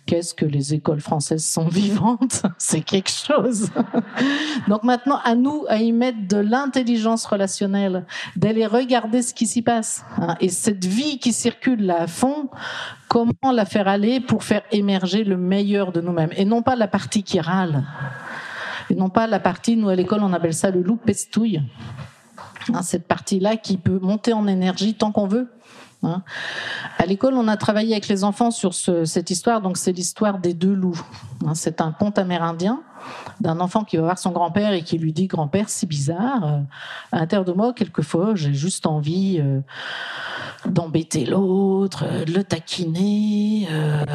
Qu'est-ce 0.06 0.34
que 0.34 0.45
les 0.45 0.74
écoles 0.74 1.02
françaises 1.02 1.45
sont 1.45 1.67
vivantes? 1.69 2.43
C'est 2.58 2.82
quelque 2.82 3.12
chose. 3.12 3.69
Donc 4.67 4.84
maintenant, 4.84 5.19
à 5.24 5.36
nous 5.36 5.65
à 5.67 5.78
y 5.78 5.91
mettre 5.91 6.28
de 6.28 6.38
l'intelligence 6.38 7.26
relationnelle, 7.26 8.06
d'aller 8.36 8.65
regarder 8.65 9.21
ce 9.21 9.34
qui 9.34 9.47
s'y 9.47 9.62
passe. 9.62 10.04
Hein. 10.17 10.36
Et 10.39 10.50
cette 10.50 10.86
vie 10.86 11.19
qui 11.19 11.34
circule 11.34 11.86
là 11.86 12.02
à 12.02 12.08
fond, 12.08 12.50
comment 13.08 13.52
la 13.54 13.65
faire 13.65 13.88
aller 13.88 14.19
pour 14.19 14.43
faire 14.43 14.63
émerger 14.71 15.24
le 15.24 15.38
meilleur 15.38 15.91
de 15.91 16.02
nous-mêmes? 16.02 16.32
Et 16.36 16.45
non 16.45 16.62
pas 16.62 16.76
la 16.76 16.88
partie 16.88 17.24
qui 17.24 17.39
râle. 17.39 17.84
Et 18.89 18.95
non 18.95 19.10
pas 19.10 19.28
la 19.28 19.39
partie, 19.39 19.78
nous 19.78 19.89
à 19.89 19.95
l'école, 19.95 20.21
on 20.24 20.34
appelle 20.34 20.54
ça 20.54 20.71
le 20.71 20.82
loup 20.82 20.97
pestouille. 20.97 21.62
Hein, 22.74 22.82
cette 22.84 23.08
partie-là 23.08 23.58
qui 23.58 23.78
peut 23.78 24.00
monter 24.00 24.34
en 24.34 24.47
énergie 24.47 24.93
tant 24.93 25.12
qu'on 25.12 25.28
veut 25.28 25.50
Hein. 26.03 26.23
À 26.97 27.05
l'école, 27.05 27.35
on 27.35 27.47
a 27.47 27.57
travaillé 27.57 27.93
avec 27.93 28.07
les 28.07 28.23
enfants 28.23 28.51
sur 28.51 28.73
cette 28.73 29.29
histoire. 29.29 29.61
Donc, 29.61 29.77
c'est 29.77 29.91
l'histoire 29.91 30.39
des 30.39 30.53
deux 30.53 30.73
loups. 30.73 31.01
Hein. 31.45 31.55
c'est 31.55 31.81
un 31.81 31.91
conte 31.91 32.17
amérindien 32.17 32.81
d'un 33.39 33.59
enfant 33.59 33.83
qui 33.83 33.97
va 33.97 34.03
voir 34.03 34.17
son 34.17 34.31
grand-père 34.31 34.73
et 34.73 34.83
qui 34.83 34.97
lui 34.97 35.13
dit 35.13 35.27
Grand-père, 35.27 35.69
c'est 35.69 35.87
bizarre. 35.87 36.43
Euh, 36.43 36.59
à 37.11 37.19
l'intérieur 37.19 37.45
de 37.45 37.53
moi, 37.53 37.73
quelquefois, 37.73 38.35
j'ai 38.35 38.53
juste 38.53 38.85
envie 38.85 39.39
euh, 39.39 39.61
d'embêter 40.65 41.25
l'autre, 41.25 42.05
de 42.25 42.33
le 42.33 42.43
taquiner, 42.43 43.67
euh, 43.71 44.05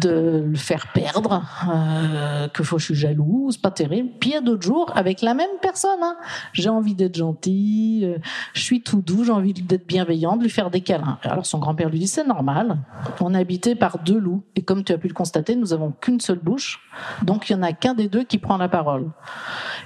de 0.00 0.44
le 0.46 0.56
faire 0.56 0.88
perdre, 0.92 1.42
euh, 1.70 2.48
que 2.48 2.62
faut 2.62 2.78
je 2.78 2.86
suis 2.86 2.94
jalouse, 2.94 3.56
pas 3.56 3.70
terrible. 3.70 4.10
Puis 4.18 4.30
il 4.30 4.32
y 4.34 4.36
a 4.36 4.40
d'autres 4.40 4.62
jours 4.62 4.90
avec 4.94 5.22
la 5.22 5.34
même 5.34 5.50
personne. 5.62 6.02
Hein. 6.02 6.16
J'ai 6.52 6.68
envie 6.68 6.94
d'être 6.94 7.16
gentil, 7.16 8.02
euh, 8.04 8.18
je 8.52 8.62
suis 8.62 8.82
tout 8.82 9.00
doux, 9.00 9.24
j'ai 9.24 9.32
envie 9.32 9.52
d'être 9.52 9.86
bienveillant, 9.86 10.36
de 10.36 10.42
lui 10.42 10.50
faire 10.50 10.70
des 10.70 10.80
câlins. 10.80 11.18
Alors 11.22 11.46
son 11.46 11.58
grand-père 11.58 11.88
lui 11.88 12.00
dit 12.00 12.08
c'est 12.08 12.26
normal. 12.26 12.78
On 13.20 13.34
est 13.34 13.38
habité 13.38 13.74
par 13.74 13.98
deux 13.98 14.18
loups 14.18 14.42
et 14.56 14.62
comme 14.62 14.82
tu 14.82 14.92
as 14.92 14.98
pu 14.98 15.08
le 15.08 15.14
constater, 15.14 15.54
nous 15.54 15.72
avons 15.72 15.92
qu'une 15.92 16.20
seule 16.20 16.40
bouche, 16.40 16.80
donc 17.22 17.48
il 17.48 17.52
y 17.52 17.56
en 17.56 17.62
a 17.62 17.72
qu'un 17.72 17.94
deux 18.08 18.24
qui 18.24 18.38
prend 18.38 18.56
la 18.56 18.68
parole. 18.68 19.10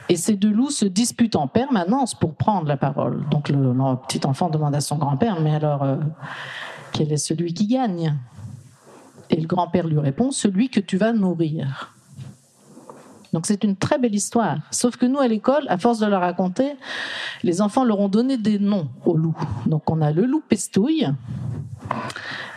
Et 0.08 0.16
ces 0.16 0.36
deux 0.36 0.50
loups 0.50 0.70
se 0.70 0.84
disputent 0.84 1.36
en 1.36 1.48
permanence 1.48 2.14
pour 2.14 2.34
prendre 2.34 2.66
la 2.66 2.76
parole. 2.76 3.24
Donc 3.30 3.48
le, 3.48 3.72
le 3.72 3.96
petit 4.06 4.26
enfant 4.26 4.50
demande 4.50 4.74
à 4.74 4.80
son 4.80 4.96
grand-père 4.96 5.40
mais 5.40 5.54
alors 5.54 5.82
euh, 5.82 5.96
quel 6.92 7.12
est 7.12 7.16
celui 7.16 7.54
qui 7.54 7.66
gagne? 7.66 8.16
Et 9.30 9.40
le 9.40 9.46
grand-père 9.46 9.86
lui 9.86 9.98
répond, 9.98 10.30
celui 10.30 10.68
que 10.68 10.80
tu 10.80 10.96
vas 10.96 11.12
nourrir. 11.12 11.93
Donc 13.34 13.46
c'est 13.46 13.64
une 13.64 13.74
très 13.74 13.98
belle 13.98 14.14
histoire. 14.14 14.58
Sauf 14.70 14.96
que 14.96 15.06
nous, 15.06 15.18
à 15.18 15.26
l'école, 15.26 15.64
à 15.68 15.76
force 15.76 15.98
de 15.98 16.06
la 16.06 16.20
raconter, 16.20 16.76
les 17.42 17.60
enfants 17.60 17.84
leur 17.84 17.98
ont 17.98 18.08
donné 18.08 18.36
des 18.36 18.60
noms 18.60 18.88
aux 19.04 19.16
loups. 19.16 19.36
Donc 19.66 19.90
on 19.90 20.00
a 20.00 20.12
le 20.12 20.24
loup 20.24 20.40
pestouille. 20.48 21.08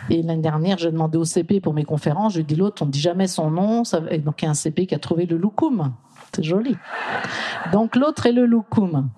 Et 0.08 0.22
l'année 0.22 0.40
dernière, 0.40 0.78
j'ai 0.78 0.92
demandé 0.92 1.18
au 1.18 1.24
CP 1.24 1.60
pour 1.60 1.74
mes 1.74 1.82
conférences, 1.82 2.34
je 2.34 2.42
dit 2.42 2.54
l'autre, 2.54 2.82
on 2.82 2.86
ne 2.86 2.92
dit 2.92 3.00
jamais 3.00 3.26
son 3.26 3.50
nom. 3.50 3.82
Et 4.08 4.18
donc 4.18 4.40
il 4.40 4.44
y 4.44 4.48
a 4.48 4.52
un 4.52 4.54
CP 4.54 4.86
qui 4.86 4.94
a 4.94 5.00
trouvé 5.00 5.26
le 5.26 5.36
loukoum. 5.36 5.92
C'est 6.32 6.44
joli. 6.44 6.76
Donc 7.72 7.96
l'autre 7.96 8.26
est 8.26 8.32
le 8.32 8.46
loukoum. 8.46 9.10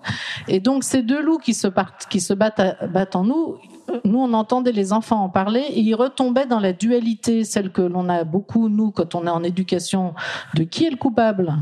Et 0.47 0.61
donc 0.61 0.83
ces 0.83 1.03
deux 1.03 1.21
loups 1.21 1.37
qui 1.37 1.53
se, 1.53 1.67
battent 1.67 3.15
en 3.15 3.23
nous, 3.23 3.57
nous, 4.05 4.19
on 4.19 4.33
entendait 4.33 4.71
les 4.71 4.93
enfants 4.93 5.23
en 5.23 5.29
parler 5.29 5.61
et 5.61 5.79
ils 5.79 5.95
retombaient 5.95 6.45
dans 6.45 6.59
la 6.59 6.73
dualité, 6.73 7.43
celle 7.43 7.71
que 7.71 7.81
l'on 7.81 8.09
a 8.09 8.23
beaucoup, 8.23 8.69
nous, 8.69 8.91
quand 8.91 9.15
on 9.15 9.25
est 9.25 9.29
en 9.29 9.43
éducation, 9.43 10.13
de 10.55 10.63
qui 10.63 10.85
est 10.85 10.89
le 10.89 10.97
coupable? 10.97 11.53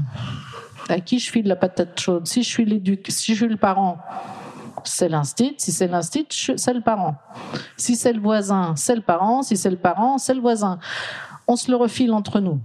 À 0.89 0.99
qui 0.99 1.19
je 1.19 1.31
file 1.31 1.47
la 1.47 1.55
patate 1.55 1.99
chaude? 1.99 2.27
Si 2.27 2.41
je 2.41 2.49
suis, 2.49 2.83
si 3.09 3.35
je 3.35 3.37
suis 3.37 3.47
le 3.47 3.57
parent, 3.57 3.99
c'est 4.83 5.09
l'instit. 5.09 5.55
Si 5.57 5.71
c'est 5.71 5.87
l'instit, 5.87 6.27
c'est 6.29 6.73
le 6.73 6.81
parent. 6.81 7.15
Si 7.77 7.95
c'est 7.95 8.13
le 8.13 8.19
voisin, 8.19 8.73
c'est 8.75 8.95
le 8.95 9.01
parent. 9.01 9.43
Si 9.43 9.55
c'est 9.57 9.69
le 9.69 9.77
parent, 9.77 10.17
c'est 10.17 10.33
le 10.33 10.41
voisin. 10.41 10.79
On 11.47 11.55
se 11.55 11.69
le 11.69 11.77
refile 11.77 12.11
entre 12.13 12.39
nous. 12.39 12.59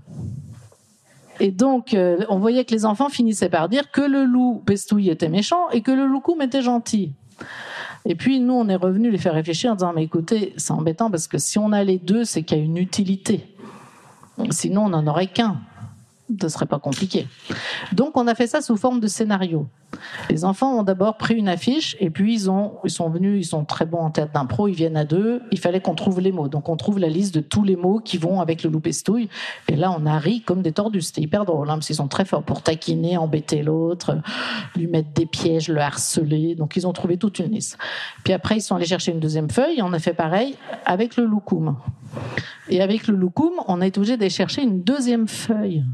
Et 1.41 1.51
donc, 1.51 1.95
euh, 1.95 2.25
on 2.29 2.39
voyait 2.39 2.65
que 2.65 2.73
les 2.73 2.87
enfants 2.87 3.09
finissaient 3.09 3.49
par 3.49 3.69
dire 3.69 3.91
que 3.91 4.01
le 4.01 4.25
loup 4.25 4.63
pestouille 4.65 5.11
était 5.11 5.29
méchant 5.29 5.69
et 5.71 5.83
que 5.83 5.91
le 5.91 6.07
loukoum 6.07 6.41
était 6.43 6.63
gentil. 6.63 7.13
Et 8.07 8.15
puis, 8.15 8.41
nous, 8.41 8.55
on 8.55 8.69
est 8.69 8.77
revenu 8.77 9.11
les 9.11 9.19
faire 9.19 9.35
réfléchir 9.35 9.73
en 9.73 9.75
disant, 9.77 9.93
mais 9.95 10.05
écoutez, 10.05 10.53
c'est 10.57 10.73
embêtant 10.73 11.11
parce 11.11 11.27
que 11.27 11.39
si 11.39 11.59
on 11.59 11.73
a 11.73 11.83
les 11.85 11.99
deux, 11.99 12.25
c'est 12.25 12.43
qu'il 12.43 12.59
y 12.59 12.61
a 12.61 12.65
une 12.65 12.77
utilité. 12.77 13.47
Sinon, 14.51 14.87
on 14.87 14.89
n'en 14.91 15.07
aurait 15.07 15.29
qu'un. 15.29 15.61
Ce 16.41 16.49
serait 16.49 16.67
pas 16.67 16.79
compliqué. 16.79 17.27
Donc, 17.93 18.17
on 18.17 18.27
a 18.27 18.35
fait 18.35 18.47
ça 18.47 18.61
sous 18.61 18.77
forme 18.77 19.01
de 19.01 19.07
scénario. 19.07 19.67
Les 20.31 20.45
enfants 20.45 20.79
ont 20.79 20.83
d'abord 20.83 21.17
pris 21.17 21.35
une 21.35 21.49
affiche 21.49 21.97
et 22.01 22.11
puis 22.11 22.35
ils, 22.35 22.51
ont, 22.51 22.75
ils 22.85 22.91
sont 22.91 23.09
venus, 23.09 23.47
ils 23.47 23.49
sont 23.49 23.65
très 23.65 23.87
bons 23.87 23.99
en 23.99 24.11
théâtre 24.11 24.33
d'impro, 24.33 24.69
ils 24.69 24.75
viennent 24.75 24.97
à 24.97 25.05
deux. 25.05 25.43
Il 25.51 25.59
fallait 25.59 25.81
qu'on 25.81 25.95
trouve 25.95 26.21
les 26.21 26.33
mots. 26.33 26.49
Donc 26.49 26.69
on 26.69 26.77
trouve 26.77 26.99
la 26.99 27.09
liste 27.09 27.35
de 27.35 27.41
tous 27.41 27.65
les 27.65 27.77
mots 27.77 28.01
qui 28.01 28.19
vont 28.19 28.41
avec 28.41 28.63
le 28.63 28.71
loup 28.71 28.81
pestouille. 28.81 29.29
Et 29.69 29.77
là, 29.77 29.95
on 29.97 30.07
a 30.07 30.19
ri 30.19 30.43
comme 30.43 30.63
des 30.63 30.73
tordus. 30.73 31.03
C'était 31.03 31.23
hyper 31.23 31.45
drôle, 31.45 31.69
hein, 31.71 31.75
parce 31.75 31.87
qu'ils 31.87 31.97
sont 31.97 32.09
très 32.09 32.25
forts 32.25 32.43
pour 32.43 32.63
taquiner, 32.63 33.17
embêter 33.17 33.63
l'autre, 33.63 34.19
lui 34.77 34.87
mettre 34.87 35.11
des 35.15 35.27
pièges, 35.27 35.69
le 35.69 35.81
harceler. 35.81 36.55
Donc 36.55 36.77
ils 36.77 36.87
ont 36.87 36.93
trouvé 36.93 37.17
toute 37.17 37.39
une 37.39 37.53
liste. 37.53 37.79
Puis 38.25 38.33
après, 38.33 38.57
ils 38.57 38.63
sont 38.63 38.77
allés 38.77 38.87
chercher 38.87 39.13
une 39.13 39.21
deuxième 39.21 39.51
feuille 39.51 39.79
et 39.79 39.83
on 39.83 39.93
a 39.93 39.99
fait 39.99 40.15
pareil 40.15 40.57
avec 40.85 41.17
le 41.17 41.25
loukoum. 41.25 41.77
Et 42.69 42.81
avec 42.81 43.07
le 43.09 43.17
loukoum, 43.17 43.53
on 43.69 43.81
a 43.81 43.87
été 43.87 43.99
obligé 43.99 44.17
d'aller 44.17 44.31
chercher 44.31 44.63
une 44.63 44.83
deuxième 44.83 45.29
feuille. 45.29 45.85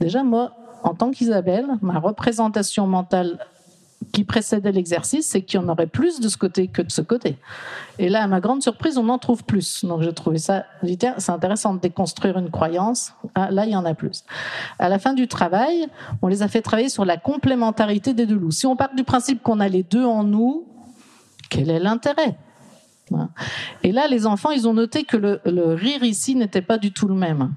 Déjà, 0.00 0.22
moi, 0.22 0.52
en 0.82 0.94
tant 0.94 1.10
qu'Isabelle, 1.10 1.66
ma 1.82 1.98
représentation 1.98 2.86
mentale 2.86 3.38
qui 4.12 4.24
précédait 4.24 4.72
l'exercice, 4.72 5.26
c'est 5.26 5.42
qu'il 5.42 5.60
y 5.60 5.62
en 5.62 5.68
aurait 5.68 5.86
plus 5.86 6.20
de 6.20 6.28
ce 6.28 6.36
côté 6.36 6.68
que 6.68 6.82
de 6.82 6.90
ce 6.90 7.02
côté. 7.02 7.36
Et 7.98 8.08
là, 8.08 8.22
à 8.22 8.26
ma 8.26 8.40
grande 8.40 8.62
surprise, 8.62 8.96
on 8.96 9.08
en 9.08 9.18
trouve 9.18 9.44
plus. 9.44 9.84
Donc 9.84 10.02
j'ai 10.02 10.12
trouvé 10.12 10.38
ça, 10.38 10.64
c'est 10.82 11.30
intéressant 11.30 11.74
de 11.74 11.80
déconstruire 11.80 12.38
une 12.38 12.50
croyance. 12.50 13.12
Ah, 13.34 13.50
là, 13.50 13.66
il 13.66 13.72
y 13.72 13.76
en 13.76 13.84
a 13.84 13.94
plus. 13.94 14.24
À 14.78 14.88
la 14.88 14.98
fin 14.98 15.14
du 15.14 15.28
travail, 15.28 15.88
on 16.22 16.28
les 16.28 16.42
a 16.42 16.48
fait 16.48 16.62
travailler 16.62 16.88
sur 16.88 17.04
la 17.04 17.16
complémentarité 17.16 18.14
des 18.14 18.26
deux 18.26 18.36
loups. 18.36 18.52
Si 18.52 18.66
on 18.66 18.76
part 18.76 18.94
du 18.94 19.04
principe 19.04 19.42
qu'on 19.42 19.60
a 19.60 19.68
les 19.68 19.82
deux 19.82 20.04
en 20.04 20.24
nous, 20.24 20.64
quel 21.50 21.70
est 21.70 21.80
l'intérêt? 21.80 22.36
Et 23.82 23.90
là, 23.90 24.06
les 24.06 24.26
enfants, 24.26 24.50
ils 24.50 24.68
ont 24.68 24.74
noté 24.74 25.04
que 25.04 25.16
le 25.16 25.74
rire 25.74 26.04
ici 26.04 26.34
n'était 26.34 26.62
pas 26.62 26.78
du 26.78 26.92
tout 26.92 27.08
le 27.08 27.14
même 27.14 27.52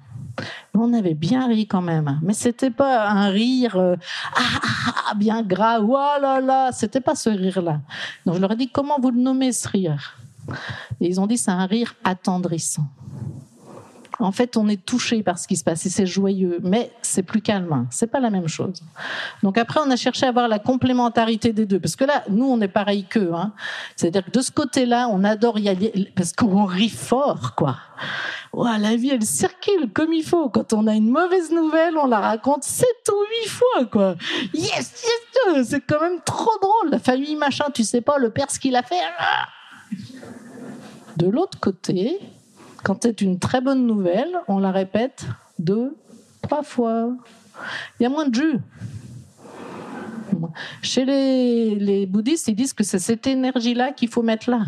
on 0.73 0.93
avait 0.93 1.13
bien 1.13 1.47
ri 1.47 1.67
quand 1.67 1.82
même. 1.82 2.19
Mais 2.21 2.34
c'était 2.34 2.71
pas 2.71 3.10
un 3.10 3.30
rire 3.30 3.75
euh, 3.77 3.95
ah, 4.36 4.41
ah, 4.62 4.93
ah, 5.10 5.13
bien 5.15 5.41
gras, 5.41 5.80
oh 5.80 6.21
là 6.21 6.39
là, 6.41 6.71
c'était 6.71 7.01
pas 7.01 7.15
ce 7.15 7.30
rire-là. 7.30 7.82
Donc 8.25 8.36
je 8.36 8.41
leur 8.41 8.51
ai 8.51 8.56
dit 8.56 8.69
comment 8.69 8.99
vous 8.99 9.12
le 9.12 9.19
nommez 9.19 9.51
ce 9.51 9.67
rire? 9.67 10.17
Et 10.99 11.08
ils 11.08 11.19
ont 11.19 11.27
dit 11.27 11.38
c'est 11.38 11.51
un 11.51 11.65
rire 11.65 11.95
attendrissant. 12.04 12.88
En 14.21 14.31
fait, 14.31 14.57
on 14.57 14.67
est 14.67 14.84
touché 14.84 15.23
par 15.23 15.38
ce 15.38 15.47
qui 15.47 15.57
se 15.57 15.63
passe 15.63 15.86
et 15.86 15.89
c'est 15.89 16.05
joyeux, 16.05 16.60
mais 16.63 16.91
c'est 17.01 17.23
plus 17.23 17.41
calme. 17.41 17.88
C'est 17.89 18.07
pas 18.07 18.19
la 18.19 18.29
même 18.29 18.47
chose. 18.47 18.81
Donc 19.43 19.57
après, 19.57 19.79
on 19.86 19.89
a 19.89 19.95
cherché 19.95 20.25
à 20.25 20.31
voir 20.31 20.47
la 20.47 20.60
complémentarité 20.60 21.53
des 21.53 21.65
deux, 21.65 21.79
parce 21.79 21.95
que 21.95 22.05
là, 22.05 22.23
nous, 22.29 22.45
on 22.45 22.62
est 22.62 22.67
pareil 22.67 23.05
qu'eux. 23.05 23.31
Hein. 23.34 23.53
C'est-à-dire 23.95 24.25
que 24.25 24.31
de 24.31 24.41
ce 24.41 24.51
côté-là, 24.51 25.07
on 25.10 25.23
adore 25.23 25.60
y 25.60 25.69
aller 25.69 26.12
parce 26.15 26.34
qu'on 26.34 26.65
rit 26.65 26.89
fort, 26.89 27.55
quoi 27.55 27.77
la 28.53 28.95
vie, 28.95 29.10
elle 29.10 29.23
circule 29.23 29.91
comme 29.93 30.13
il 30.13 30.23
faut. 30.23 30.49
Quand 30.49 30.73
on 30.73 30.88
a 30.88 30.93
une 30.93 31.10
mauvaise 31.10 31.51
nouvelle, 31.51 31.97
on 31.97 32.07
la 32.07 32.19
raconte 32.19 32.63
sept 32.63 33.10
ou 33.12 33.15
huit 33.29 33.49
fois, 33.49 33.86
quoi. 33.86 34.15
Yes, 34.53 35.03
yes, 35.55 35.67
c'est 35.69 35.81
quand 35.81 36.01
même 36.01 36.19
trop 36.25 36.51
drôle. 36.62 36.91
La 36.91 36.99
famille, 36.99 37.36
machin, 37.36 37.65
tu 37.73 37.84
sais 37.84 38.01
pas, 38.01 38.17
le 38.17 38.29
père, 38.29 38.51
ce 38.51 38.60
qu'il 38.60 38.75
a 38.75 38.84
fait. 38.84 38.99
Ah. 39.17 39.47
De 41.17 41.27
l'autre 41.27 41.60
côté, 41.60 42.19
quand 42.83 43.03
c'est 43.03 43.21
une 43.21 43.39
très 43.39 43.61
bonne 43.61 43.85
nouvelle, 43.85 44.39
on 44.47 44.59
la 44.59 44.71
répète 44.71 45.25
deux, 45.59 45.95
trois 46.41 46.63
fois. 46.63 47.11
Il 47.99 48.03
y 48.03 48.05
a 48.05 48.09
moins 48.09 48.27
de 48.27 48.35
jus. 48.35 48.59
Chez 50.81 51.05
les, 51.05 52.05
bouddhistes, 52.05 52.47
ils 52.47 52.55
disent 52.55 52.73
que 52.73 52.83
c'est 52.83 52.99
cette 52.99 53.27
énergie-là 53.27 53.91
qu'il 53.91 54.09
faut 54.09 54.23
mettre 54.23 54.49
là. 54.49 54.61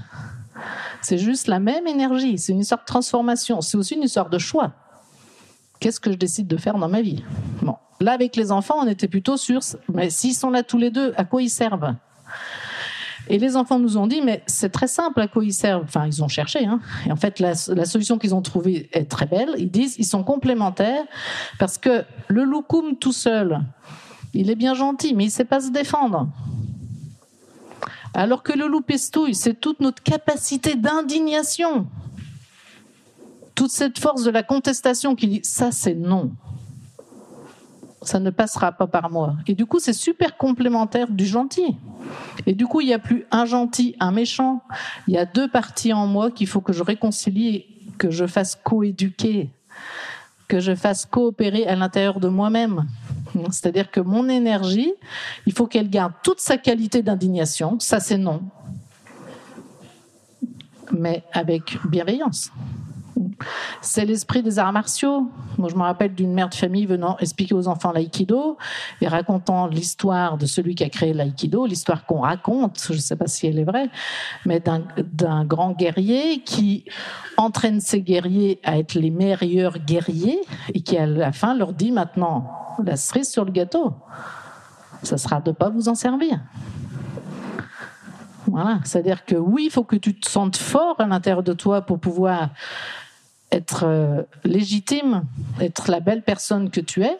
C'est 1.01 1.17
juste 1.17 1.47
la 1.47 1.59
même 1.59 1.87
énergie. 1.87 2.37
C'est 2.37 2.53
une 2.53 2.59
histoire 2.59 2.81
de 2.81 2.85
transformation. 2.85 3.61
C'est 3.61 3.77
aussi 3.77 3.95
une 3.95 4.03
histoire 4.03 4.29
de 4.29 4.37
choix. 4.37 4.71
Qu'est-ce 5.79 5.99
que 5.99 6.11
je 6.11 6.17
décide 6.17 6.47
de 6.47 6.57
faire 6.57 6.77
dans 6.77 6.87
ma 6.87 7.01
vie? 7.01 7.23
Bon, 7.61 7.75
là 7.99 8.13
avec 8.13 8.35
les 8.35 8.51
enfants, 8.51 8.75
on 8.79 8.87
était 8.87 9.07
plutôt 9.07 9.35
sur. 9.35 9.61
Mais 9.93 10.09
s'ils 10.09 10.35
sont 10.35 10.49
là 10.49 10.63
tous 10.63 10.77
les 10.77 10.91
deux, 10.91 11.13
à 11.17 11.25
quoi 11.25 11.41
ils 11.41 11.49
servent? 11.49 11.95
Et 13.29 13.39
les 13.39 13.55
enfants 13.55 13.79
nous 13.79 13.97
ont 13.97 14.07
dit, 14.07 14.21
mais 14.21 14.43
c'est 14.47 14.71
très 14.71 14.87
simple 14.87 15.21
à 15.21 15.27
quoi 15.27 15.43
ils 15.45 15.53
servent. 15.53 15.83
Enfin, 15.83 16.05
ils 16.07 16.23
ont 16.23 16.27
cherché. 16.27 16.65
Hein. 16.65 16.79
Et 17.07 17.11
en 17.11 17.15
fait, 17.15 17.39
la, 17.39 17.55
solution 17.55 18.17
qu'ils 18.17 18.35
ont 18.35 18.41
trouvée 18.41 18.89
est 18.91 19.09
très 19.09 19.25
belle. 19.25 19.55
Ils 19.57 19.71
disent, 19.71 19.95
ils 19.97 20.05
sont 20.05 20.23
complémentaires 20.23 21.03
parce 21.57 21.77
que 21.77 22.03
le 22.27 22.43
loukoum 22.43 22.97
tout 22.97 23.13
seul, 23.13 23.61
il 24.33 24.49
est 24.49 24.55
bien 24.55 24.73
gentil, 24.73 25.13
mais 25.13 25.23
il 25.23 25.27
ne 25.27 25.31
sait 25.31 25.45
pas 25.45 25.61
se 25.61 25.71
défendre. 25.71 26.27
Alors 28.13 28.43
que 28.43 28.53
le 28.53 28.67
loup 28.67 28.81
pestouille, 28.81 29.35
c'est 29.35 29.59
toute 29.59 29.79
notre 29.79 30.03
capacité 30.03 30.75
d'indignation. 30.75 31.87
Toute 33.55 33.71
cette 33.71 33.99
force 33.99 34.23
de 34.23 34.31
la 34.31 34.43
contestation 34.43 35.15
qui 35.15 35.27
dit 35.27 35.41
ça 35.43 35.71
c'est 35.71 35.95
non. 35.95 36.31
Ça 38.03 38.19
ne 38.19 38.29
passera 38.29 38.71
pas 38.71 38.87
par 38.87 39.09
moi. 39.09 39.35
Et 39.47 39.55
du 39.55 39.65
coup, 39.65 39.79
c'est 39.79 39.93
super 39.93 40.37
complémentaire 40.37 41.09
du 41.09 41.25
gentil. 41.25 41.77
Et 42.45 42.53
du 42.53 42.67
coup, 42.67 42.81
il 42.81 42.87
n'y 42.87 42.93
a 42.93 42.99
plus 42.99 43.25
un 43.31 43.45
gentil, 43.45 43.95
un 43.99 44.11
méchant. 44.11 44.61
Il 45.07 45.13
y 45.13 45.17
a 45.17 45.25
deux 45.25 45.47
parties 45.47 45.93
en 45.93 46.07
moi 46.07 46.31
qu'il 46.31 46.47
faut 46.47 46.61
que 46.61 46.73
je 46.73 46.83
réconcilie, 46.83 47.65
que 47.97 48.11
je 48.11 48.27
fasse 48.27 48.55
coéduquer, 48.55 49.49
que 50.47 50.59
je 50.59 50.75
fasse 50.75 51.05
coopérer 51.05 51.65
à 51.65 51.75
l'intérieur 51.75 52.19
de 52.19 52.27
moi-même. 52.27 52.85
C'est-à-dire 53.49 53.89
que 53.89 53.99
mon 53.99 54.29
énergie, 54.29 54.93
il 55.45 55.53
faut 55.53 55.65
qu'elle 55.65 55.89
garde 55.89 56.13
toute 56.23 56.39
sa 56.39 56.57
qualité 56.57 57.01
d'indignation, 57.01 57.79
ça 57.79 57.99
c'est 57.99 58.17
non, 58.17 58.43
mais 60.91 61.23
avec 61.33 61.77
bienveillance. 61.89 62.51
C'est 63.81 64.05
l'esprit 64.05 64.43
des 64.43 64.59
arts 64.59 64.73
martiaux. 64.73 65.29
Moi, 65.57 65.69
je 65.69 65.75
me 65.75 65.81
rappelle 65.81 66.13
d'une 66.13 66.33
mère 66.33 66.49
de 66.49 66.55
famille 66.55 66.85
venant 66.85 67.17
expliquer 67.19 67.53
aux 67.53 67.67
enfants 67.67 67.91
l'aïkido 67.91 68.57
et 69.01 69.07
racontant 69.07 69.67
l'histoire 69.67 70.37
de 70.37 70.45
celui 70.45 70.75
qui 70.75 70.83
a 70.83 70.89
créé 70.89 71.13
l'aïkido, 71.13 71.65
l'histoire 71.65 72.05
qu'on 72.05 72.21
raconte, 72.21 72.81
je 72.87 72.93
ne 72.93 72.97
sais 72.97 73.15
pas 73.15 73.27
si 73.27 73.47
elle 73.47 73.59
est 73.59 73.63
vraie, 73.63 73.89
mais 74.45 74.61
d'un 74.61 75.45
grand 75.45 75.71
guerrier 75.71 76.41
qui 76.43 76.85
entraîne 77.37 77.79
ses 77.79 78.01
guerriers 78.01 78.59
à 78.63 78.77
être 78.77 78.93
les 78.95 79.09
meilleurs 79.09 79.79
guerriers 79.79 80.39
et 80.73 80.81
qui, 80.81 80.97
à 80.97 81.05
la 81.05 81.31
fin, 81.31 81.55
leur 81.55 81.73
dit 81.73 81.91
maintenant, 81.91 82.51
la 82.83 82.95
cerise 82.95 83.29
sur 83.29 83.45
le 83.45 83.51
gâteau, 83.51 83.93
ça 85.03 85.17
sera 85.17 85.41
de 85.41 85.49
ne 85.49 85.55
pas 85.55 85.69
vous 85.69 85.89
en 85.89 85.95
servir. 85.95 86.39
Voilà, 88.47 88.79
c'est-à-dire 88.83 89.25
que 89.25 89.35
oui, 89.35 89.65
il 89.65 89.71
faut 89.71 89.83
que 89.83 89.95
tu 89.95 90.19
te 90.19 90.29
sentes 90.29 90.57
fort 90.57 90.95
à 90.99 91.05
l'intérieur 91.05 91.43
de 91.43 91.53
toi 91.53 91.81
pour 91.81 91.99
pouvoir 91.99 92.49
être 93.53 93.83
euh, 93.85 94.23
légitime, 94.43 95.23
être 95.61 95.89
la 95.89 95.99
belle 95.99 96.23
personne 96.23 96.69
que 96.69 96.81
tu 96.81 97.03
es. 97.03 97.17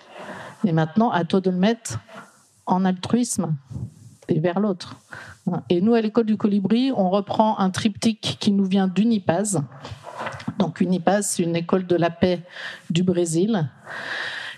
Et 0.66 0.72
maintenant, 0.72 1.12
à 1.12 1.24
toi 1.24 1.42
de 1.42 1.50
le 1.50 1.58
mettre 1.58 2.00
en 2.66 2.86
altruisme 2.86 3.56
et 4.28 4.40
vers 4.40 4.60
l'autre. 4.60 4.96
Et 5.70 5.82
nous, 5.82 5.94
à 5.94 6.02
l'école 6.02 6.26
du 6.26 6.38
colibri, 6.38 6.92
on 6.96 7.10
reprend 7.10 7.60
un 7.60 7.70
triptyque 7.70 8.38
qui 8.40 8.52
nous 8.52 8.66
vient 8.66 8.88
d'Unipaz. 8.88 9.62
Donc 10.58 10.82
Unipaz, 10.82 11.24
c'est 11.24 11.44
une 11.44 11.56
école 11.56 11.86
de 11.86 11.96
la 11.96 12.10
paix 12.10 12.42
du 12.90 13.04
Brésil. 13.04 13.70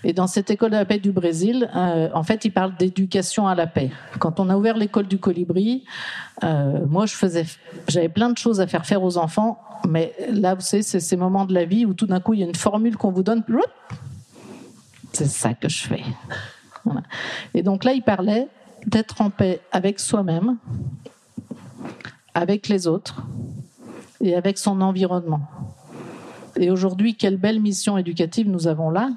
Et 0.04 0.12
dans 0.12 0.26
cette 0.26 0.50
école 0.50 0.70
de 0.70 0.76
la 0.76 0.84
paix 0.84 0.98
du 0.98 1.12
Brésil, 1.12 1.70
euh, 1.74 2.08
en 2.12 2.22
fait, 2.22 2.44
il 2.44 2.50
parle 2.50 2.76
d'éducation 2.76 3.46
à 3.46 3.54
la 3.54 3.66
paix. 3.66 3.90
Quand 4.18 4.40
on 4.40 4.48
a 4.48 4.56
ouvert 4.56 4.76
l'école 4.76 5.06
du 5.06 5.18
colibri, 5.18 5.84
euh, 6.44 6.84
moi, 6.86 7.06
j'avais 7.88 8.08
plein 8.08 8.30
de 8.30 8.38
choses 8.38 8.60
à 8.60 8.66
faire 8.66 8.86
faire 8.86 9.02
aux 9.02 9.18
enfants, 9.18 9.58
mais 9.88 10.14
là, 10.30 10.54
vous 10.54 10.60
savez, 10.60 10.82
c'est 10.82 11.00
ces 11.00 11.16
moments 11.16 11.44
de 11.44 11.54
la 11.54 11.64
vie 11.64 11.86
où 11.86 11.94
tout 11.94 12.06
d'un 12.06 12.20
coup, 12.20 12.34
il 12.34 12.40
y 12.40 12.42
a 12.42 12.46
une 12.46 12.54
formule 12.54 12.96
qu'on 12.96 13.12
vous 13.12 13.22
donne. 13.22 13.42
C'est 15.12 15.26
ça 15.26 15.54
que 15.54 15.68
je 15.68 15.84
fais. 15.84 16.02
Et 17.54 17.62
donc 17.62 17.84
là, 17.84 17.92
il 17.92 18.02
parlait 18.02 18.48
d'être 18.86 19.20
en 19.20 19.30
paix 19.30 19.60
avec 19.72 19.98
soi-même, 19.98 20.56
avec 22.34 22.68
les 22.68 22.86
autres 22.86 23.22
et 24.20 24.34
avec 24.34 24.58
son 24.58 24.80
environnement. 24.80 25.40
Et 26.58 26.70
aujourd'hui, 26.70 27.14
quelle 27.14 27.36
belle 27.36 27.60
mission 27.60 27.98
éducative 27.98 28.48
nous 28.48 28.66
avons 28.66 28.90
là, 28.90 29.10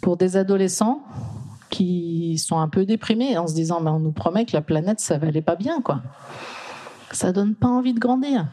pour 0.00 0.16
des 0.16 0.36
adolescents 0.36 1.02
qui 1.70 2.36
sont 2.38 2.58
un 2.58 2.68
peu 2.68 2.84
déprimés 2.84 3.38
en 3.38 3.46
se 3.46 3.54
disant 3.54 3.80
mais 3.80 3.90
on 3.90 4.00
nous 4.00 4.12
promet 4.12 4.44
que 4.44 4.52
la 4.52 4.60
planète 4.60 5.00
ça 5.00 5.18
va 5.18 5.28
pas 5.40 5.56
bien 5.56 5.80
quoi. 5.80 6.02
Ça 7.12 7.32
donne 7.32 7.54
pas 7.54 7.68
envie 7.68 7.94
de 7.94 7.98
grandir. 7.98 8.46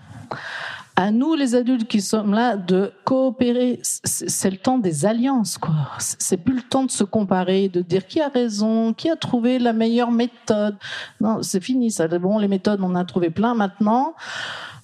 À 0.96 1.12
nous 1.12 1.36
les 1.36 1.54
adultes 1.54 1.88
qui 1.88 2.02
sommes 2.02 2.34
là 2.34 2.58
de 2.58 2.92
coopérer, 3.04 3.80
c'est 3.84 4.50
le 4.50 4.58
temps 4.58 4.80
des 4.80 5.06
alliances 5.06 5.60
quoi. 5.60 5.76
C'est 6.00 6.38
plus 6.38 6.56
le 6.56 6.62
temps 6.64 6.86
de 6.86 6.92
se 6.92 7.04
comparer, 7.04 7.70
de 7.70 7.82
dire 7.82 8.08
qui 8.08 8.20
a 8.20 8.30
raison, 8.30 8.94
qui 8.94 9.10
a 9.10 9.16
trouvé 9.16 9.60
la 9.60 9.74
meilleure 9.74 10.10
méthode. 10.10 10.76
Non, 11.22 11.44
c'est 11.44 11.62
fini 11.62 11.92
ça. 11.92 12.08
Bon, 12.08 12.40
les 12.40 12.48
méthodes 12.48 12.80
on 12.82 12.96
a 12.96 13.06
trouvé 13.06 13.30
plein 13.30 13.54
maintenant. 13.54 14.16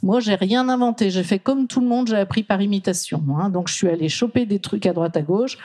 Moi, 0.03 0.19
j'ai 0.19 0.35
rien 0.35 0.67
inventé. 0.67 1.09
J'ai 1.09 1.23
fait 1.23 1.39
comme 1.39 1.65
tout 1.65 1.79
le 1.79 1.87
monde, 1.87 2.09
j'ai 2.09 2.17
appris 2.17 2.43
par 2.43 2.61
imitation. 2.61 3.23
Hein. 3.39 3.49
Donc, 3.49 3.69
je 3.69 3.73
suis 3.73 3.87
allée 3.87 4.09
choper 4.09 4.45
des 4.45 4.59
trucs 4.59 4.85
à 4.85 4.91
droite 4.91 5.15
à 5.15 5.21
gauche 5.21 5.57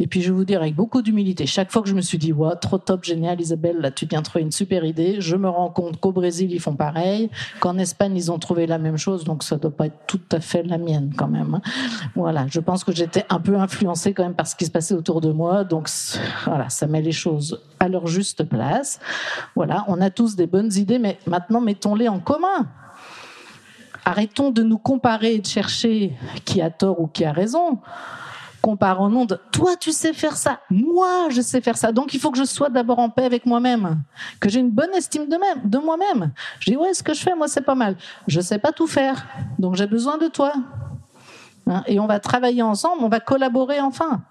Et 0.00 0.08
puis 0.08 0.22
je 0.22 0.32
vais 0.32 0.36
vous 0.36 0.44
dire 0.44 0.60
avec 0.60 0.74
beaucoup 0.74 1.02
d'humilité, 1.02 1.46
chaque 1.46 1.70
fois 1.70 1.80
que 1.80 1.88
je 1.88 1.94
me 1.94 2.00
suis 2.00 2.18
dit, 2.18 2.32
ouais, 2.32 2.56
trop 2.60 2.78
top, 2.78 3.04
génial, 3.04 3.40
Isabelle, 3.40 3.76
là 3.78 3.92
tu 3.92 4.06
viens 4.06 4.22
trouver 4.22 4.42
une 4.42 4.50
super 4.50 4.84
idée, 4.84 5.20
je 5.20 5.36
me 5.36 5.48
rends 5.48 5.70
compte 5.70 6.00
qu'au 6.00 6.10
Brésil 6.10 6.50
ils 6.52 6.58
font 6.58 6.74
pareil, 6.74 7.30
qu'en 7.60 7.78
Espagne 7.78 8.16
ils 8.16 8.32
ont 8.32 8.40
trouvé 8.40 8.66
la 8.66 8.78
même 8.78 8.96
chose, 8.96 9.22
donc 9.22 9.44
ça 9.44 9.56
doit 9.56 9.70
pas 9.70 9.86
être 9.86 9.98
tout 10.08 10.20
à 10.32 10.40
fait 10.40 10.64
la 10.64 10.78
mienne 10.78 11.12
quand 11.16 11.28
même. 11.28 11.54
hein. 11.54 11.60
Voilà, 12.16 12.46
je 12.48 12.58
pense 12.58 12.82
que 12.82 12.92
j'étais 12.92 13.24
un 13.30 13.38
peu 13.38 13.56
influencée 13.56 14.14
quand 14.14 14.24
même 14.24 14.34
par 14.34 14.48
ce 14.48 14.56
qui 14.56 14.64
se 14.66 14.72
passait 14.72 14.94
autour 14.94 15.20
de 15.20 15.30
moi, 15.30 15.62
donc 15.62 15.88
voilà, 16.44 16.68
ça 16.70 16.88
met 16.88 17.00
les 17.00 17.12
choses 17.12 17.62
à 17.78 17.88
leur 17.88 18.08
juste 18.08 18.42
place. 18.42 18.98
Voilà, 19.54 19.84
on 19.86 20.00
a 20.00 20.10
tous 20.10 20.34
des 20.34 20.48
bonnes 20.48 20.72
idées, 20.74 20.98
mais 20.98 21.18
maintenant 21.28 21.60
mettons-les 21.60 22.08
en 22.08 22.18
commun. 22.18 22.66
Arrêtons 24.04 24.50
de 24.50 24.62
nous 24.62 24.76
comparer 24.78 25.34
et 25.34 25.38
de 25.38 25.46
chercher 25.46 26.12
qui 26.44 26.60
a 26.60 26.70
tort 26.70 27.00
ou 27.00 27.06
qui 27.06 27.24
a 27.24 27.32
raison 27.32 27.78
comparons-nous 28.64 29.26
de 29.26 29.38
toi 29.52 29.76
tu 29.76 29.92
sais 29.92 30.14
faire 30.14 30.38
ça, 30.38 30.60
moi 30.70 31.28
je 31.28 31.42
sais 31.42 31.60
faire 31.60 31.76
ça. 31.76 31.92
Donc 31.92 32.14
il 32.14 32.20
faut 32.20 32.30
que 32.30 32.38
je 32.38 32.44
sois 32.44 32.70
d'abord 32.70 32.98
en 32.98 33.10
paix 33.10 33.24
avec 33.24 33.44
moi-même, 33.44 34.02
que 34.40 34.48
j'ai 34.48 34.60
une 34.60 34.70
bonne 34.70 34.94
estime 34.94 35.28
de, 35.28 35.36
même, 35.36 35.68
de 35.68 35.76
moi-même. 35.76 36.32
Je 36.60 36.70
dis 36.70 36.76
ouais, 36.76 36.94
ce 36.94 37.02
que 37.02 37.12
je 37.12 37.20
fais 37.20 37.34
moi 37.34 37.46
c'est 37.46 37.60
pas 37.60 37.74
mal. 37.74 37.94
Je 38.26 38.40
sais 38.40 38.58
pas 38.58 38.72
tout 38.72 38.86
faire, 38.86 39.26
donc 39.58 39.74
j'ai 39.74 39.86
besoin 39.86 40.16
de 40.16 40.28
toi. 40.28 40.54
Hein, 41.66 41.82
et 41.86 42.00
on 42.00 42.06
va 42.06 42.20
travailler 42.20 42.62
ensemble, 42.62 43.04
on 43.04 43.10
va 43.10 43.20
collaborer 43.20 43.80
enfin. 43.80 44.22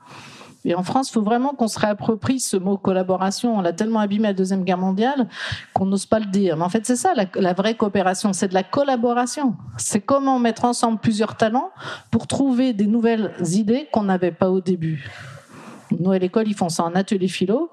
Et 0.66 0.76
en 0.76 0.84
France, 0.84 1.09
il 1.09 1.14
faut 1.14 1.22
vraiment 1.22 1.49
qu'on 1.49 1.68
se 1.68 1.78
réapproprie 1.78 2.39
ce 2.39 2.55
mot 2.55 2.78
collaboration. 2.78 3.57
On 3.57 3.61
l'a 3.61 3.74
tellement 3.74 3.99
abîmé 3.99 4.28
à 4.28 4.32
la 4.32 4.34
Deuxième 4.34 4.64
Guerre 4.64 4.78
mondiale 4.78 5.28
qu'on 5.74 5.86
n'ose 5.86 6.05
pas 6.05 6.20
le 6.20 6.26
dire. 6.26 6.55
Mais 6.55 6.64
en 6.64 6.70
fait, 6.70 6.86
c'est 6.86 6.95
ça, 6.95 7.14
la, 7.36 7.53
vraie 7.53 7.76
coopération, 7.76 8.32
c'est 8.32 8.47
de 8.47 8.53
la 8.53 8.64
collaboration. 8.64 9.55
C'est 9.78 9.99
comment 9.99 10.39
mettre 10.39 10.66
ensemble 10.66 10.99
plusieurs 10.99 11.36
talents 11.36 11.72
pour 12.11 12.28
trouver 12.28 12.74
des 12.74 12.88
nouvelles 12.88 13.34
idées 13.51 13.88
qu'on 13.91 14.03
n'avait 14.03 14.32
pas 14.32 14.49
au 14.49 14.61
début. 14.61 15.09
Nous, 15.99 16.11
à 16.11 16.18
l'école, 16.18 16.47
ils 16.47 16.55
font 16.55 16.70
ça 16.70 16.84
en 16.84 16.95
atelier 16.95 17.28
philo. 17.28 17.70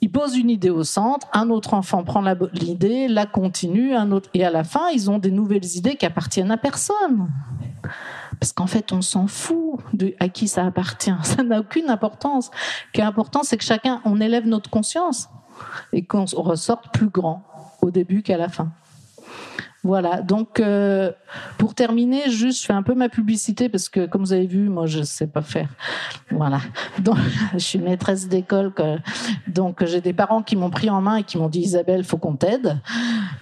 Ils 0.00 0.10
posent 0.10 0.36
une 0.36 0.50
idée 0.50 0.70
au 0.70 0.84
centre, 0.84 1.26
un 1.32 1.50
autre 1.50 1.74
enfant 1.74 2.04
prend 2.04 2.22
l'idée, 2.52 3.08
la 3.08 3.26
continue, 3.26 3.94
un 3.94 4.12
autre, 4.12 4.28
et 4.34 4.44
à 4.44 4.50
la 4.50 4.62
fin, 4.62 4.88
ils 4.92 5.10
ont 5.10 5.18
des 5.18 5.30
nouvelles 5.30 5.64
idées 5.76 5.96
qui 5.96 6.04
appartiennent 6.04 6.50
à 6.50 6.58
personne. 6.58 7.28
Parce 8.40 8.52
qu'en 8.52 8.66
fait, 8.66 8.92
on 8.92 9.02
s'en 9.02 9.26
fout 9.26 9.80
de 9.92 10.14
à 10.20 10.28
qui 10.28 10.48
ça 10.48 10.64
appartient. 10.66 11.12
Ça 11.22 11.42
n'a 11.42 11.60
aucune 11.60 11.90
importance. 11.90 12.46
Ce 12.46 12.92
qui 12.92 13.00
est 13.00 13.04
important, 13.04 13.42
c'est 13.42 13.56
que 13.56 13.64
chacun, 13.64 14.00
on 14.04 14.20
élève 14.20 14.46
notre 14.46 14.70
conscience 14.70 15.28
et 15.92 16.04
qu'on 16.04 16.24
ressorte 16.24 16.92
plus 16.92 17.08
grand 17.08 17.46
au 17.82 17.90
début 17.90 18.22
qu'à 18.22 18.36
la 18.36 18.48
fin. 18.48 18.70
Voilà, 19.86 20.20
donc 20.20 20.58
euh, 20.58 21.12
pour 21.58 21.76
terminer, 21.76 22.28
juste 22.28 22.62
je 22.62 22.66
fais 22.66 22.72
un 22.72 22.82
peu 22.82 22.94
ma 22.94 23.08
publicité 23.08 23.68
parce 23.68 23.88
que 23.88 24.06
comme 24.06 24.22
vous 24.22 24.32
avez 24.32 24.48
vu, 24.48 24.68
moi 24.68 24.86
je 24.86 25.04
sais 25.04 25.28
pas 25.28 25.42
faire. 25.42 25.68
Voilà, 26.32 26.58
donc 26.98 27.18
je 27.52 27.58
suis 27.58 27.78
maîtresse 27.78 28.26
d'école, 28.26 28.72
donc 29.46 29.84
j'ai 29.84 30.00
des 30.00 30.12
parents 30.12 30.42
qui 30.42 30.56
m'ont 30.56 30.70
pris 30.70 30.90
en 30.90 31.00
main 31.00 31.18
et 31.18 31.22
qui 31.22 31.38
m'ont 31.38 31.48
dit 31.48 31.60
Isabelle, 31.60 32.02
faut 32.02 32.16
qu'on 32.16 32.34
t'aide 32.34 32.80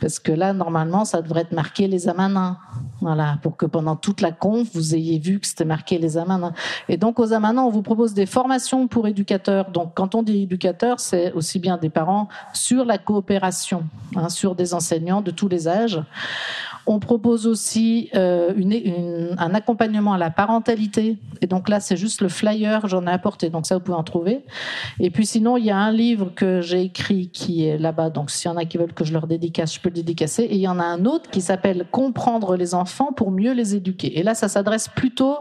parce 0.03 0.19
que 0.19 0.33
là 0.33 0.53
normalement 0.53 1.07
ça 1.07 1.23
devrait 1.23 1.41
être 1.41 1.53
marqué 1.53 1.89
les 1.89 2.11
amanins. 2.11 2.59
Voilà, 3.01 3.39
pour 3.43 3.57
que 3.57 3.65
pendant 3.65 3.97
toute 3.97 4.21
la 4.21 4.31
conf 4.31 4.69
vous 4.75 4.95
ayez 4.95 5.19
vu 5.19 5.41
que 5.41 5.47
c'était 5.47 5.65
marqué 5.65 5.97
les 5.97 6.19
amanins. 6.19 6.53
Et 6.91 6.99
donc 6.99 7.19
aux 7.19 7.33
amanins, 7.33 7.63
on 7.63 7.71
vous 7.71 7.83
propose 7.83 8.13
des 8.13 8.27
formations 8.27 8.87
pour 8.87 9.09
éducateurs. 9.09 9.71
Donc 9.71 9.93
quand 9.95 10.15
on 10.15 10.23
dit 10.23 10.43
éducateur, 10.43 11.01
c'est 11.01 11.33
aussi 11.33 11.59
bien 11.59 11.79
des 11.79 11.91
parents 11.91 12.29
sur 12.53 12.85
la 12.85 12.99
coopération, 12.99 13.85
hein, 14.15 14.29
sur 14.29 14.55
des 14.55 14.75
enseignants 14.75 15.23
de 15.23 15.31
tous 15.31 15.49
les 15.49 15.69
âges. 15.69 16.03
On 16.87 16.99
propose 16.99 17.47
aussi 17.47 18.11
euh, 18.15 18.53
un 19.39 19.55
accompagnement 19.55 20.13
à 20.13 20.19
la 20.19 20.31
parentalité. 20.31 21.19
Et 21.41 21.47
donc 21.47 21.69
là, 21.69 21.81
c'est 21.81 21.97
juste 21.97 22.21
le 22.21 22.29
flyer, 22.29 22.87
j'en 22.89 23.07
ai 23.07 23.11
apporté. 23.11 23.49
Donc 23.49 23.67
ça, 23.67 23.77
vous 23.77 23.83
pouvez 23.83 23.97
en 23.97 24.05
trouver. 24.05 24.45
Et 25.01 25.11
puis 25.11 25.25
sinon, 25.25 25.57
il 25.57 25.65
y 25.65 25.71
a 25.71 25.79
un 25.79 25.93
livre 25.93 26.33
que 26.35 26.61
j'ai 26.61 26.83
écrit 26.83 27.29
qui 27.29 27.67
est 27.67 27.79
là-bas. 27.79 28.11
Donc 28.11 28.31
s'il 28.31 28.51
y 28.51 28.55
en 28.55 28.57
a 28.57 28.65
qui 28.67 28.77
veulent 28.77 28.93
que 28.93 29.05
je 29.05 29.13
leur 29.13 29.27
dédicace, 29.27 29.75
je 29.75 29.81
peux 29.81 29.89
le 29.89 29.95
dédicacer. 29.95 30.43
Et 30.43 30.57
il 30.57 30.61
y 30.61 30.69
en 30.69 30.79
a 30.79 30.85
un 30.85 31.07
autre 31.07 31.31
qui 31.31 31.41
s'appelle 31.41 31.87
Comprendre 31.91 32.57
les 32.57 32.75
enfants 32.75 33.13
pour 33.13 33.31
mieux 33.31 33.53
les 33.53 33.75
éduquer. 33.75 34.19
Et 34.19 34.23
là, 34.23 34.35
ça 34.35 34.49
s'adresse 34.49 34.89
plutôt 34.89 35.39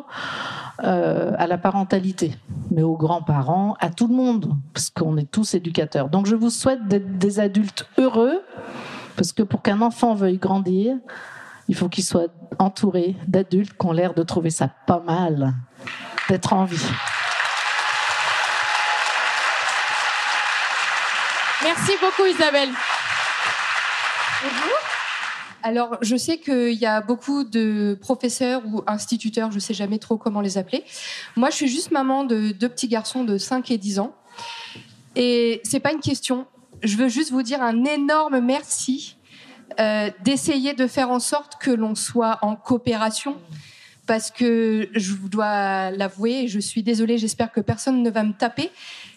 euh, 0.83 1.33
à 1.37 1.45
la 1.45 1.59
parentalité, 1.59 2.31
mais 2.71 2.81
aux 2.81 2.97
grands-parents, 2.97 3.75
à 3.79 3.91
tout 3.91 4.07
le 4.07 4.15
monde, 4.15 4.55
parce 4.73 4.89
qu'on 4.89 5.17
est 5.17 5.29
tous 5.29 5.53
éducateurs. 5.53 6.09
Donc 6.09 6.25
je 6.25 6.35
vous 6.35 6.49
souhaite 6.49 6.87
d'être 6.87 7.19
des 7.19 7.39
adultes 7.39 7.85
heureux, 7.99 8.41
parce 9.15 9.31
que 9.31 9.43
pour 9.43 9.61
qu'un 9.61 9.81
enfant 9.81 10.15
veuille 10.15 10.37
grandir, 10.37 10.95
il 11.67 11.75
faut 11.75 11.89
qu'il 11.89 12.03
soit 12.03 12.31
entouré 12.59 13.15
d'adultes 13.27 13.77
qui 13.77 13.85
ont 13.85 13.91
l'air 13.91 14.13
de 14.13 14.23
trouver 14.23 14.49
ça 14.49 14.69
pas 14.87 14.99
mal, 14.99 15.53
d'être 16.29 16.53
en 16.53 16.65
vie. 16.65 16.85
Merci 21.63 21.93
beaucoup 22.01 22.25
Isabelle. 22.25 22.69
Alors, 25.65 25.97
je 26.01 26.17
sais 26.17 26.39
qu'il 26.39 26.73
y 26.73 26.85
a 26.85 26.99
beaucoup 26.99 27.45
de 27.45 27.97
professeurs 28.01 28.61
ou 28.65 28.83
instituteurs, 28.85 29.49
je 29.49 29.59
sais 29.59 29.73
jamais 29.73 29.97
trop 29.97 30.17
comment 30.17 30.41
les 30.41 30.57
appeler. 30.57 30.83
Moi, 31.37 31.49
je 31.51 31.55
suis 31.55 31.67
juste 31.69 31.91
maman 31.91 32.25
de 32.25 32.51
deux 32.51 32.67
petits 32.67 32.89
garçons 32.89 33.23
de 33.23 33.37
5 33.37 33.71
et 33.71 33.77
10 33.77 33.99
ans. 33.99 34.13
Et 35.15 35.61
c'est 35.63 35.79
pas 35.79 35.93
une 35.93 36.01
question. 36.01 36.47
Je 36.83 36.97
veux 36.97 37.07
juste 37.07 37.31
vous 37.31 37.43
dire 37.43 37.61
un 37.61 37.85
énorme 37.85 38.39
merci 38.39 39.17
euh, 39.79 40.09
d'essayer 40.23 40.73
de 40.73 40.85
faire 40.85 41.09
en 41.09 41.19
sorte 41.19 41.55
que 41.59 41.71
l'on 41.71 41.95
soit 41.95 42.39
en 42.41 42.55
coopération. 42.55 43.37
Parce 44.05 44.31
que 44.31 44.89
je 44.93 45.13
dois 45.15 45.91
l'avouer, 45.91 46.49
je 46.49 46.59
suis 46.59 46.83
désolée, 46.83 47.17
j'espère 47.17 47.53
que 47.53 47.61
personne 47.61 48.03
ne 48.03 48.09
va 48.09 48.23
me 48.23 48.33
taper. 48.33 48.69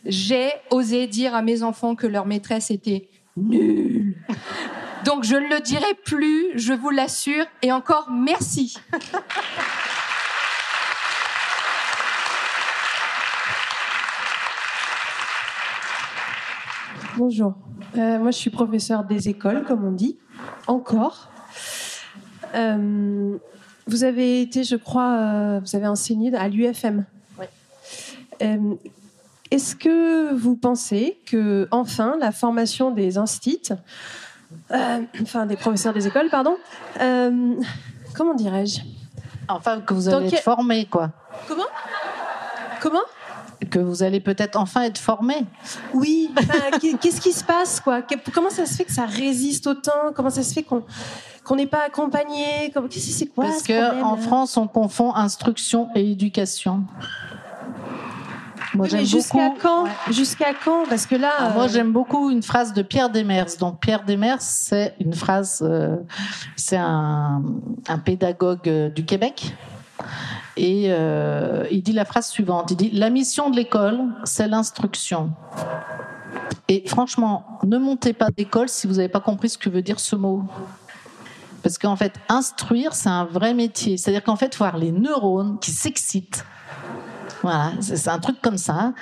J'ai 0.05 0.51
osé 0.71 1.09
dire 1.09 1.35
à 1.35 1.43
mes 1.43 1.65
enfants 1.65 1.97
que 1.97 2.07
leur 2.07 2.25
maîtresse 2.25 2.71
était 2.71 3.09
nulle. 3.37 4.15
Donc 5.05 5.25
je 5.25 5.35
ne 5.35 5.49
le 5.49 5.61
dirai 5.61 5.95
plus, 6.05 6.53
je 6.55 6.73
vous 6.73 6.91
l'assure. 6.91 7.47
Et 7.63 7.73
encore 7.73 8.11
merci. 8.13 8.77
Bonjour. 17.17 17.55
Euh, 17.97 18.19
moi, 18.19 18.31
je 18.31 18.37
suis 18.37 18.51
professeure 18.51 19.05
des 19.05 19.31
écoles, 19.31 19.65
comme 19.65 19.85
on 19.85 19.91
dit, 19.93 20.19
encore. 20.67 21.31
Euh, 22.55 23.39
vous 23.87 24.05
avez 24.05 24.43
été, 24.43 24.65
je 24.65 24.77
crois, 24.77 25.17
euh, 25.17 25.61
vous 25.61 25.77
avez 25.77 25.87
enseigné 25.87 26.35
à 26.37 26.47
l'UFM. 26.49 27.07
Euh, 28.43 28.75
Est-ce 29.51 29.75
que 29.75 30.35
vous 30.35 30.57
pensez 30.57 31.19
que, 31.25 31.67
enfin, 31.71 32.19
la 32.21 32.33
formation 32.33 32.91
des 32.91 33.17
instits, 33.17 33.71
enfin 34.71 35.47
des 35.47 35.57
professeurs 35.57 35.95
des 35.95 36.07
écoles, 36.07 36.29
pardon, 36.31 36.57
comment 38.15 38.35
dirais-je? 38.35 38.81
Enfin, 39.49 39.81
que 39.81 39.95
vous 39.95 40.11
allez 40.11 40.27
être 40.27 40.43
formé, 40.43 40.85
quoi. 40.85 41.13
Comment? 41.49 41.63
Comment? 42.83 43.05
Que 43.71 43.79
vous 43.79 44.03
allez 44.03 44.21
peut-être 44.21 44.57
enfin 44.59 44.83
être 44.83 44.99
formé. 44.99 45.35
Oui, 45.95 46.31
qu'est-ce 47.01 47.21
qui 47.21 47.33
se 47.33 47.43
passe 47.45 47.81
quoi? 47.81 48.03
Que- 48.03 48.15
Comment 48.33 48.51
ça 48.51 48.67
se 48.67 48.75
fait 48.75 48.85
que 48.85 48.93
ça 48.93 49.07
résiste 49.07 49.67
autant? 49.67 50.13
Comment 50.15 50.31
ça 50.31 50.43
se 50.43 50.53
fait 50.53 50.63
qu'on 50.63 50.83
qu'on 51.45 51.57
n'est 51.57 51.67
pas 51.67 51.85
accompagné? 51.87 52.71
Que 52.75 52.81
c'est 52.91 53.27
quoi 53.27 53.45
Parce 53.45 53.63
qu'en 53.63 53.73
là 53.73 54.17
France, 54.19 54.57
on 54.57 54.67
confond 54.67 55.15
instruction 55.15 55.89
et 55.95 56.11
éducation. 56.13 56.83
Moi, 58.75 58.89
Oui, 58.93 59.07
jusqu'à 59.07 59.53
quand? 59.63 59.85
Jusqu'à 60.11 60.53
quand? 60.53 60.85
Parce 60.89 61.07
que 61.07 61.15
là, 61.15 61.31
Ah, 61.39 61.51
moi, 61.55 61.65
euh, 61.65 61.69
j'aime 61.69 61.93
beaucoup 61.93 62.31
une 62.31 62.43
phrase 62.43 62.73
de 62.75 62.83
Pierre 62.83 63.09
Demers. 63.11 63.47
Donc, 63.59 63.81
Pierre 63.81 64.05
Demers, 64.05 64.41
c'est 64.43 64.95
une 65.01 65.15
phrase, 65.15 65.61
euh, 65.63 65.97
c'est 66.57 66.77
un, 66.77 67.43
un 67.89 67.99
pédagogue 67.99 68.69
euh, 68.69 68.89
du 68.91 69.05
Québec. 69.07 69.55
Et 70.57 70.87
euh, 70.89 71.67
il 71.71 71.83
dit 71.83 71.93
la 71.93 72.05
phrase 72.05 72.29
suivante. 72.29 72.71
Il 72.71 72.77
dit 72.77 72.91
La 72.91 73.11
mission 73.11 73.51
de 73.51 73.57
l'école, 73.57 74.01
c'est 74.25 74.49
l'instruction. 74.49 75.33
Et 76.69 76.83
franchement, 76.87 77.59
ne 77.65 77.79
montez 77.79 78.13
pas 78.13 78.31
d'école 78.31 78.69
si 78.69 78.87
vous 78.87 78.95
n'avez 78.95 79.09
pas 79.09 79.21
compris 79.21 79.51
ce 79.51 79.59
que 79.59 79.69
veut 79.69 79.83
dire 79.83 80.01
ce 80.01 80.17
mot. 80.17 80.43
Parce 81.63 81.79
qu'en 81.79 81.97
fait, 81.97 82.15
instruire, 82.29 82.95
c'est 82.95 83.09
un 83.09 83.25
vrai 83.25 83.55
métier. 83.55 83.97
C'est-à-dire 83.97 84.23
qu'en 84.23 84.37
fait, 84.37 84.55
avoir 84.55 84.77
les 84.79 84.93
neurones 84.93 85.59
qui 85.61 85.71
s'excitent. 85.71 86.45
Voilà, 87.43 87.73
c'est 87.81 88.09
un 88.09 88.19
truc 88.19 88.41
comme 88.41 88.59
ça. 88.59 88.93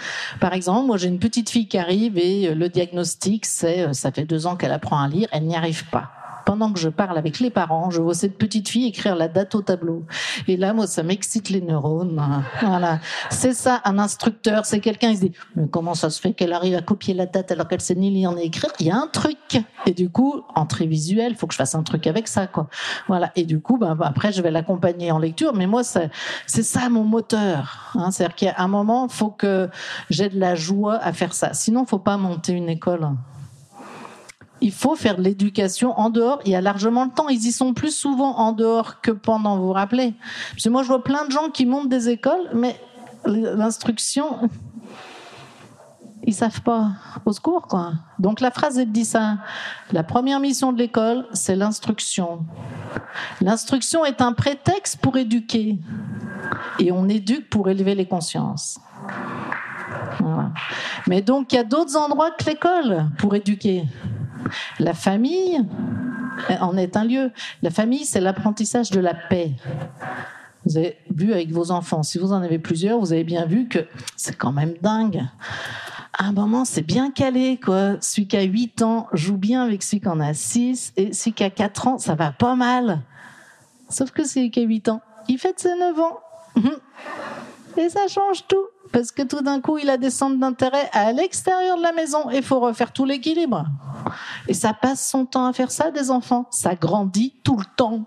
Par 0.41 0.53
exemple, 0.53 0.87
moi 0.87 0.97
j'ai 0.99 1.09
une 1.09 1.19
petite 1.19 1.49
fille 1.49 1.69
qui 1.69 1.79
arrive 1.79 2.19
et 2.19 2.49
euh, 2.49 2.55
le 2.55 2.69
diagnostic 2.69 3.47
c'est 3.47 3.87
euh, 3.87 3.93
ça 3.93 4.13
fait 4.13 4.25
deux 4.25 4.47
ans 4.47 4.57
qu'elle 4.57 4.73
apprend 4.73 5.01
à 5.01 5.09
lire, 5.09 5.29
elle 5.33 5.45
n'y 5.45 5.57
arrive 5.57 5.89
pas. 5.89 6.11
Pendant 6.45 6.73
que 6.73 6.79
je 6.79 6.89
parle 6.89 7.17
avec 7.19 7.41
les 7.41 7.51
parents, 7.51 7.91
je 7.91 8.01
vois 8.01 8.15
cette 8.15 8.39
petite 8.39 8.69
fille 8.69 8.87
écrire 8.87 9.17
la 9.17 9.29
date 9.29 9.55
au 9.55 9.63
tableau. 9.63 10.05
Et 10.49 10.57
là, 10.57 10.73
moi, 10.73 10.87
ça 10.87 11.03
m'excite 11.03 11.51
les 11.51 11.61
neurones. 11.61 12.23
Voilà. 12.61 13.01
C'est 13.31 13.53
ça, 13.53 13.81
un 13.85 13.99
instructeur. 13.99 14.67
C'est 14.67 14.81
quelqu'un, 14.81 15.11
il 15.11 15.17
se 15.17 15.21
dit, 15.23 15.33
mais 15.57 15.69
comment 15.69 15.95
ça 15.95 16.11
se 16.11 16.21
fait 16.21 16.33
qu'elle 16.33 16.53
arrive 16.53 16.77
à 16.77 16.83
copier 16.83 17.15
la 17.15 17.27
date 17.27 17.51
alors 17.53 17.69
qu'elle 17.69 17.81
sait 17.81 17.95
ni 17.95 18.11
lire 18.11 18.33
ni 18.33 18.45
écrire? 18.45 18.71
Il 18.81 18.87
y 18.87 18.91
a 18.91 18.97
un 18.97 19.07
truc. 19.07 19.63
Et 19.87 19.93
du 19.93 20.11
coup, 20.11 20.43
entrée 20.55 20.87
visuelle, 20.87 21.35
faut 21.35 21.47
que 21.47 21.55
je 21.55 21.59
fasse 21.59 21.75
un 21.75 21.83
truc 21.83 22.07
avec 22.07 22.29
ça, 22.29 22.47
quoi. 22.47 22.69
Voilà. 23.09 23.33
Et 23.37 23.45
du 23.45 23.61
coup, 23.61 23.79
ben, 23.79 23.97
après, 24.01 24.33
je 24.33 24.43
vais 24.43 24.51
l'accompagner 24.51 25.11
en 25.11 25.19
lecture. 25.19 25.55
Mais 25.55 25.67
moi, 25.67 25.83
c'est 25.85 26.11
ça 26.47 26.89
mon 26.89 27.05
moteur. 27.05 27.93
Hein. 27.95 28.11
C'est-à-dire 28.11 28.37
qu'à 28.37 28.55
un 28.59 28.69
moment, 28.69 29.09
faut 29.09 29.31
que 29.31 29.69
j'ai 30.11 30.29
de 30.29 30.39
la 30.39 30.55
joie 30.55 30.97
à 30.97 31.13
faire 31.13 31.33
ça. 31.33 31.55
Sinon, 31.55 31.87
faut 31.87 31.99
pas 31.99 32.17
monter 32.17 32.53
une 32.53 32.69
école 32.69 33.09
il 34.65 34.73
faut 34.73 34.97
faire 34.97 35.19
de 35.19 35.23
l'éducation 35.23 35.93
en 36.01 36.09
dehors. 36.09 36.41
Il 36.47 36.53
y 36.53 36.57
a 36.57 36.63
largement 36.63 37.05
le 37.05 37.11
temps. 37.11 37.29
Ils 37.29 37.47
y 37.47 37.53
sont 37.53 37.75
plus 37.75 37.95
souvent 37.95 38.39
en 38.39 38.53
dehors 38.53 39.03
que 39.03 39.11
pendant, 39.11 39.59
vous 39.59 39.67
vous 39.67 39.73
rappelez 39.75 40.15
Parce 40.53 40.65
que 40.65 40.71
moi, 40.71 40.83
je 40.83 40.89
vois 40.89 41.05
plein 41.05 41.27
de 41.27 41.31
gens 41.31 41.51
qui 41.51 41.67
montent 41.67 41.91
des 41.91 42.09
écoles, 42.09 42.49
mais 42.55 42.81
l'instruction, 43.27 44.49
ils 46.25 46.33
savent 46.33 46.63
pas. 46.63 46.93
Au 47.27 47.33
secours, 47.33 47.69
quoi. 47.69 47.93
Donc 48.19 48.41
la 48.41 48.51
phrase, 48.51 48.79
dit 48.79 49.05
ça. 49.05 49.37
La 49.93 50.03
première 50.03 50.41
mission 50.41 50.73
de 50.73 50.79
l'école, 50.79 51.27
c'est 51.35 51.57
l'instruction. 51.57 52.47
L'instruction 53.43 54.07
est 54.07 54.23
un 54.23 54.33
prétexte 54.33 54.97
pour 54.97 55.19
éduquer. 55.19 55.79
Et 56.79 56.91
on 56.91 57.07
éduque 57.07 57.51
pour 57.51 57.69
élever 57.69 57.95
les 57.95 58.07
consciences. 58.07 58.81
Mais 61.07 61.21
donc, 61.21 61.53
il 61.53 61.57
y 61.57 61.59
a 61.59 61.65
d'autres 61.65 61.99
endroits 61.99 62.31
que 62.31 62.47
l'école 62.47 63.11
pour 63.19 63.35
éduquer. 63.35 63.85
La 64.79 64.95
famille 64.95 65.65
en 66.61 66.77
est 66.77 66.97
un 66.97 67.05
lieu. 67.05 67.31
La 67.63 67.71
famille, 67.71 68.05
c'est 68.05 68.21
l'apprentissage 68.21 68.91
de 68.91 69.01
la 69.01 69.15
paix. 69.15 69.53
Vous 70.65 70.79
avez 70.79 70.97
vu 71.15 71.33
avec 71.33 71.51
vos 71.51 71.71
enfants, 71.71 72.03
si 72.03 72.19
vous 72.19 72.33
en 72.33 72.43
avez 72.43 72.59
plusieurs, 72.59 72.99
vous 72.99 73.13
avez 73.13 73.25
bien 73.25 73.45
vu 73.45 73.69
que 73.69 73.81
c'est 74.17 74.37
quand 74.37 74.53
même 74.53 74.75
dingue. 74.81 75.23
À 76.17 76.27
un 76.27 76.33
moment, 76.33 76.65
c'est 76.65 76.83
bien 76.83 77.11
calé, 77.11 77.59
quoi. 77.63 77.97
Celui 78.01 78.29
qui 78.29 78.37
a 78.37 78.43
8 78.43 78.83
ans 78.83 79.09
joue 79.13 79.37
bien 79.37 79.65
avec 79.65 79.83
celui 79.83 80.01
qui 80.01 80.09
en 80.09 80.21
a 80.21 80.33
6, 80.33 80.93
et 80.97 81.13
celui 81.13 81.33
qui 81.33 81.45
a 81.45 81.51
4 81.51 81.89
ans, 81.89 81.99
ça 81.99 82.15
va 82.15 82.31
pas 82.31 82.55
mal. 82.55 83.01
Sauf 83.89 84.11
que 84.13 84.25
celui 84.25 84.51
qui 84.51 84.61
a 84.61 84.63
8 84.63 84.89
ans, 84.89 85.03
il 85.29 85.39
fête 85.39 85.59
ses 85.59 85.77
9 85.77 86.01
ans. 86.01 86.21
Et 87.77 87.89
ça 87.89 88.07
change 88.07 88.47
tout 88.47 88.67
parce 88.93 89.11
que 89.11 89.23
tout 89.23 89.41
d'un 89.41 89.61
coup, 89.61 89.79
il 89.79 89.91
a 89.91 89.97
des 89.97 90.11
centres 90.11 90.39
d'intérêt 90.39 90.89
à 90.93 91.13
l'extérieur 91.13 91.77
de 91.79 91.83
la 91.83 91.93
maison 91.93 92.31
et 92.31 92.37
il 92.37 92.43
faut 92.43 92.61
refaire 92.61 92.93
tout 92.93 93.05
l'équilibre. 93.05 93.65
Et 94.49 94.55
ça 94.55 94.73
passe 94.73 95.09
son 95.09 95.27
temps 95.27 95.47
à 95.47 95.53
faire 95.53 95.71
ça, 95.71 95.91
des 95.91 96.11
enfants. 96.11 96.47
Ça 96.51 96.75
grandit 96.75 97.35
tout 97.43 97.57
le 97.57 97.65
temps. 97.77 98.05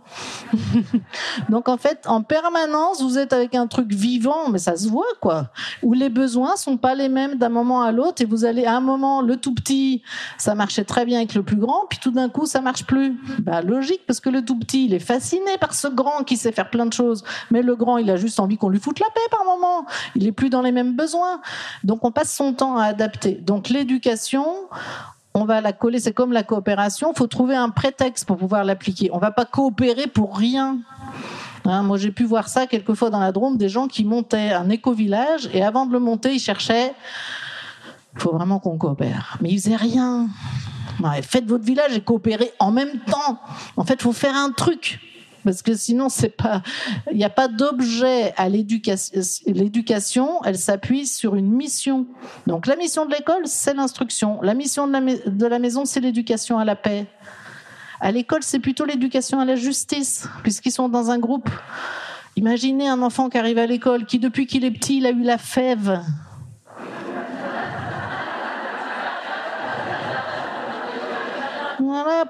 Donc 1.49 1.67
en 1.67 1.77
fait, 1.77 2.05
en 2.07 2.21
permanence, 2.21 3.01
vous 3.01 3.17
êtes 3.17 3.33
avec 3.33 3.55
un 3.55 3.67
truc 3.67 3.91
vivant, 3.91 4.49
mais 4.49 4.59
ça 4.59 4.75
se 4.75 4.87
voit 4.87 5.05
quoi. 5.21 5.49
Où 5.83 5.93
les 5.93 6.09
besoins 6.09 6.55
sont 6.55 6.77
pas 6.77 6.95
les 6.95 7.09
mêmes 7.09 7.35
d'un 7.35 7.49
moment 7.49 7.81
à 7.81 7.91
l'autre 7.91 8.21
et 8.21 8.25
vous 8.25 8.45
allez 8.45 8.65
à 8.65 8.75
un 8.75 8.81
moment 8.81 9.21
le 9.21 9.37
tout 9.37 9.53
petit, 9.53 10.03
ça 10.37 10.55
marchait 10.55 10.83
très 10.83 11.05
bien 11.05 11.17
avec 11.17 11.33
le 11.33 11.43
plus 11.43 11.57
grand, 11.57 11.85
puis 11.89 11.99
tout 11.99 12.11
d'un 12.11 12.29
coup 12.29 12.45
ça 12.45 12.61
marche 12.61 12.85
plus. 12.85 13.17
Bah 13.39 13.61
logique 13.61 14.01
parce 14.05 14.19
que 14.19 14.29
le 14.29 14.43
tout 14.43 14.57
petit, 14.57 14.85
il 14.85 14.93
est 14.93 14.99
fasciné 14.99 15.57
par 15.59 15.73
ce 15.73 15.87
grand 15.87 16.23
qui 16.23 16.37
sait 16.37 16.51
faire 16.51 16.69
plein 16.69 16.85
de 16.85 16.93
choses, 16.93 17.23
mais 17.51 17.61
le 17.61 17.75
grand, 17.75 17.97
il 17.97 18.09
a 18.09 18.15
juste 18.15 18.39
envie 18.39 18.57
qu'on 18.57 18.69
lui 18.69 18.79
foute 18.79 18.99
la 18.99 19.07
paix 19.13 19.21
par 19.31 19.43
moment. 19.45 19.85
Il 20.15 20.27
est 20.27 20.31
plus 20.31 20.49
dans 20.49 20.61
les 20.67 20.71
mêmes 20.71 20.95
besoins. 20.95 21.41
Donc 21.83 22.05
on 22.05 22.11
passe 22.11 22.33
son 22.33 22.53
temps 22.53 22.77
à 22.77 22.85
adapter. 22.85 23.33
Donc 23.33 23.69
l'éducation, 23.69 24.45
on 25.33 25.45
va 25.45 25.61
la 25.61 25.73
coller, 25.73 25.99
c'est 25.99 26.13
comme 26.13 26.31
la 26.31 26.43
coopération, 26.43 27.11
il 27.13 27.17
faut 27.17 27.27
trouver 27.27 27.55
un 27.55 27.69
prétexte 27.69 28.25
pour 28.25 28.37
pouvoir 28.37 28.63
l'appliquer. 28.63 29.09
On 29.13 29.19
va 29.19 29.31
pas 29.31 29.45
coopérer 29.45 30.07
pour 30.07 30.37
rien. 30.37 30.79
Hein, 31.65 31.83
moi, 31.83 31.97
j'ai 31.97 32.11
pu 32.11 32.23
voir 32.23 32.47
ça 32.47 32.65
quelquefois 32.65 33.09
dans 33.09 33.19
la 33.19 33.31
Drôme, 33.31 33.57
des 33.57 33.69
gens 33.69 33.87
qui 33.87 34.05
montaient 34.05 34.53
un 34.53 34.69
éco-village 34.69 35.49
et 35.53 35.63
avant 35.63 35.85
de 35.85 35.93
le 35.93 35.99
monter, 35.99 36.33
ils 36.33 36.39
cherchaient. 36.39 36.93
Il 38.15 38.21
faut 38.21 38.31
vraiment 38.31 38.59
qu'on 38.59 38.77
coopère. 38.77 39.37
Mais 39.41 39.49
ils 39.49 39.59
faisaient 39.59 39.75
rien. 39.75 40.27
faites 41.21 41.45
votre 41.45 41.65
village 41.65 41.95
et 41.95 42.01
coopérez 42.01 42.51
en 42.59 42.71
même 42.71 42.99
temps. 43.01 43.39
En 43.75 43.83
fait, 43.83 43.95
il 43.95 44.01
faut 44.01 44.13
faire 44.13 44.35
un 44.35 44.51
truc 44.51 44.99
parce 45.47 45.61
que 45.61 45.75
sinon 45.75 46.09
il 47.09 47.17
n'y 47.17 47.23
a 47.23 47.29
pas 47.29 47.47
d'objet 47.47 48.33
à 48.35 48.49
l'éducation. 48.49 49.21
L'éducation, 49.45 50.43
elle 50.43 50.57
s'appuie 50.57 51.07
sur 51.07 51.35
une 51.35 51.49
mission. 51.49 52.05
Donc 52.47 52.67
la 52.67 52.75
mission 52.75 53.05
de 53.05 53.13
l'école, 53.13 53.43
c'est 53.45 53.73
l'instruction. 53.73 54.41
La 54.41 54.53
mission 54.53 54.87
de 54.87 54.91
la, 54.91 54.99
de 54.99 55.45
la 55.45 55.57
maison, 55.57 55.85
c'est 55.85 56.01
l'éducation 56.01 56.59
à 56.59 56.65
la 56.65 56.75
paix. 56.75 57.05
À 58.01 58.11
l'école, 58.11 58.43
c'est 58.43 58.59
plutôt 58.59 58.83
l'éducation 58.83 59.39
à 59.39 59.45
la 59.45 59.55
justice, 59.55 60.27
puisqu'ils 60.43 60.73
sont 60.73 60.89
dans 60.89 61.11
un 61.11 61.17
groupe. 61.17 61.49
Imaginez 62.35 62.89
un 62.89 63.01
enfant 63.01 63.29
qui 63.29 63.37
arrive 63.37 63.57
à 63.57 63.67
l'école, 63.67 64.05
qui 64.05 64.19
depuis 64.19 64.47
qu'il 64.47 64.65
est 64.65 64.71
petit, 64.71 64.97
il 64.97 65.05
a 65.05 65.11
eu 65.11 65.23
la 65.23 65.37
fève. 65.37 66.01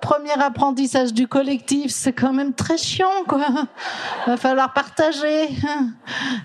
Premier 0.02 0.34
apprentissage 0.34 1.14
du 1.14 1.28
collectif, 1.28 1.92
c'est 1.92 2.14
quand 2.14 2.34
même 2.34 2.54
très 2.54 2.78
chiant, 2.78 3.24
quoi. 3.28 3.46
Va 4.26 4.38
falloir 4.38 4.74
partager. 4.74 5.50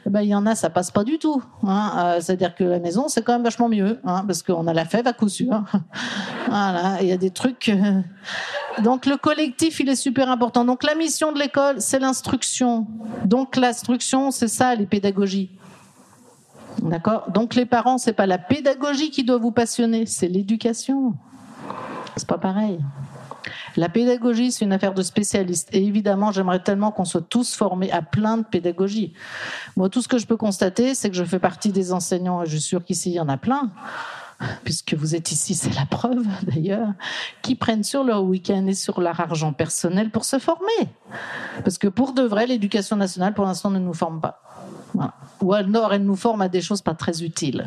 Eh 0.06 0.10
ben, 0.10 0.22
il 0.22 0.28
y 0.28 0.34
en 0.34 0.46
a, 0.46 0.54
ça 0.54 0.70
passe 0.70 0.90
pas 0.90 1.04
du 1.04 1.18
tout. 1.18 1.42
Hein. 1.66 1.92
Euh, 1.96 2.20
c'est-à-dire 2.20 2.54
que 2.54 2.64
la 2.64 2.78
maison, 2.78 3.08
c'est 3.08 3.22
quand 3.22 3.32
même 3.32 3.42
vachement 3.42 3.68
mieux, 3.68 4.00
hein, 4.04 4.24
parce 4.26 4.42
qu'on 4.42 4.66
a 4.66 4.72
la 4.72 4.84
fève 4.84 5.06
à 5.06 5.12
coup 5.12 5.28
sûr. 5.28 5.62
Voilà, 6.48 7.00
il 7.00 7.08
y 7.08 7.12
a 7.12 7.16
des 7.16 7.30
trucs. 7.30 7.68
Euh. 7.68 8.00
Donc 8.82 9.06
le 9.06 9.16
collectif, 9.16 9.80
il 9.80 9.88
est 9.88 9.96
super 9.96 10.30
important. 10.30 10.64
Donc 10.64 10.82
la 10.82 10.94
mission 10.94 11.32
de 11.32 11.38
l'école, 11.38 11.80
c'est 11.80 11.98
l'instruction. 11.98 12.86
Donc 13.24 13.56
l'instruction, 13.56 14.30
c'est 14.30 14.48
ça, 14.48 14.74
les 14.74 14.86
pédagogies. 14.86 15.50
D'accord? 16.80 17.30
Donc 17.30 17.54
les 17.54 17.66
parents, 17.66 17.98
c'est 17.98 18.12
pas 18.12 18.26
la 18.26 18.38
pédagogie 18.38 19.10
qui 19.10 19.24
doit 19.24 19.38
vous 19.38 19.52
passionner, 19.52 20.06
c'est 20.06 20.28
l'éducation. 20.28 21.14
C'est 22.16 22.26
pas 22.26 22.38
pareil. 22.38 22.78
La 23.76 23.88
pédagogie, 23.88 24.52
c'est 24.52 24.64
une 24.64 24.72
affaire 24.72 24.94
de 24.94 25.02
spécialistes. 25.02 25.68
Et 25.72 25.84
évidemment, 25.84 26.32
j'aimerais 26.32 26.62
tellement 26.62 26.90
qu'on 26.90 27.04
soit 27.04 27.26
tous 27.28 27.54
formés 27.54 27.90
à 27.92 28.02
plein 28.02 28.38
de 28.38 28.44
pédagogie. 28.44 29.14
Moi, 29.76 29.88
tout 29.88 30.02
ce 30.02 30.08
que 30.08 30.18
je 30.18 30.26
peux 30.26 30.36
constater, 30.36 30.94
c'est 30.94 31.10
que 31.10 31.16
je 31.16 31.24
fais 31.24 31.38
partie 31.38 31.72
des 31.72 31.92
enseignants, 31.92 32.42
et 32.42 32.46
je 32.46 32.56
suis 32.56 32.60
sûre 32.60 32.84
qu'ici, 32.84 33.10
il 33.10 33.14
y 33.14 33.20
en 33.20 33.28
a 33.28 33.36
plein, 33.36 33.70
puisque 34.64 34.94
vous 34.94 35.14
êtes 35.14 35.32
ici, 35.32 35.54
c'est 35.54 35.74
la 35.74 35.86
preuve 35.86 36.26
d'ailleurs, 36.42 36.92
qui 37.42 37.54
prennent 37.54 37.84
sur 37.84 38.04
leur 38.04 38.24
week-end 38.24 38.66
et 38.66 38.74
sur 38.74 39.00
leur 39.00 39.20
argent 39.20 39.52
personnel 39.52 40.10
pour 40.10 40.24
se 40.24 40.38
former. 40.38 40.88
Parce 41.64 41.78
que 41.78 41.88
pour 41.88 42.12
de 42.12 42.22
vrai, 42.22 42.46
l'éducation 42.46 42.96
nationale, 42.96 43.34
pour 43.34 43.44
l'instant, 43.44 43.70
ne 43.70 43.78
nous 43.78 43.94
forme 43.94 44.20
pas. 44.20 44.42
Ou 45.40 45.54
alors, 45.54 45.92
elle 45.92 46.04
nous 46.04 46.16
forme 46.16 46.42
à 46.42 46.48
des 46.48 46.60
choses 46.60 46.82
pas 46.82 46.94
très 46.94 47.22
utiles. 47.22 47.66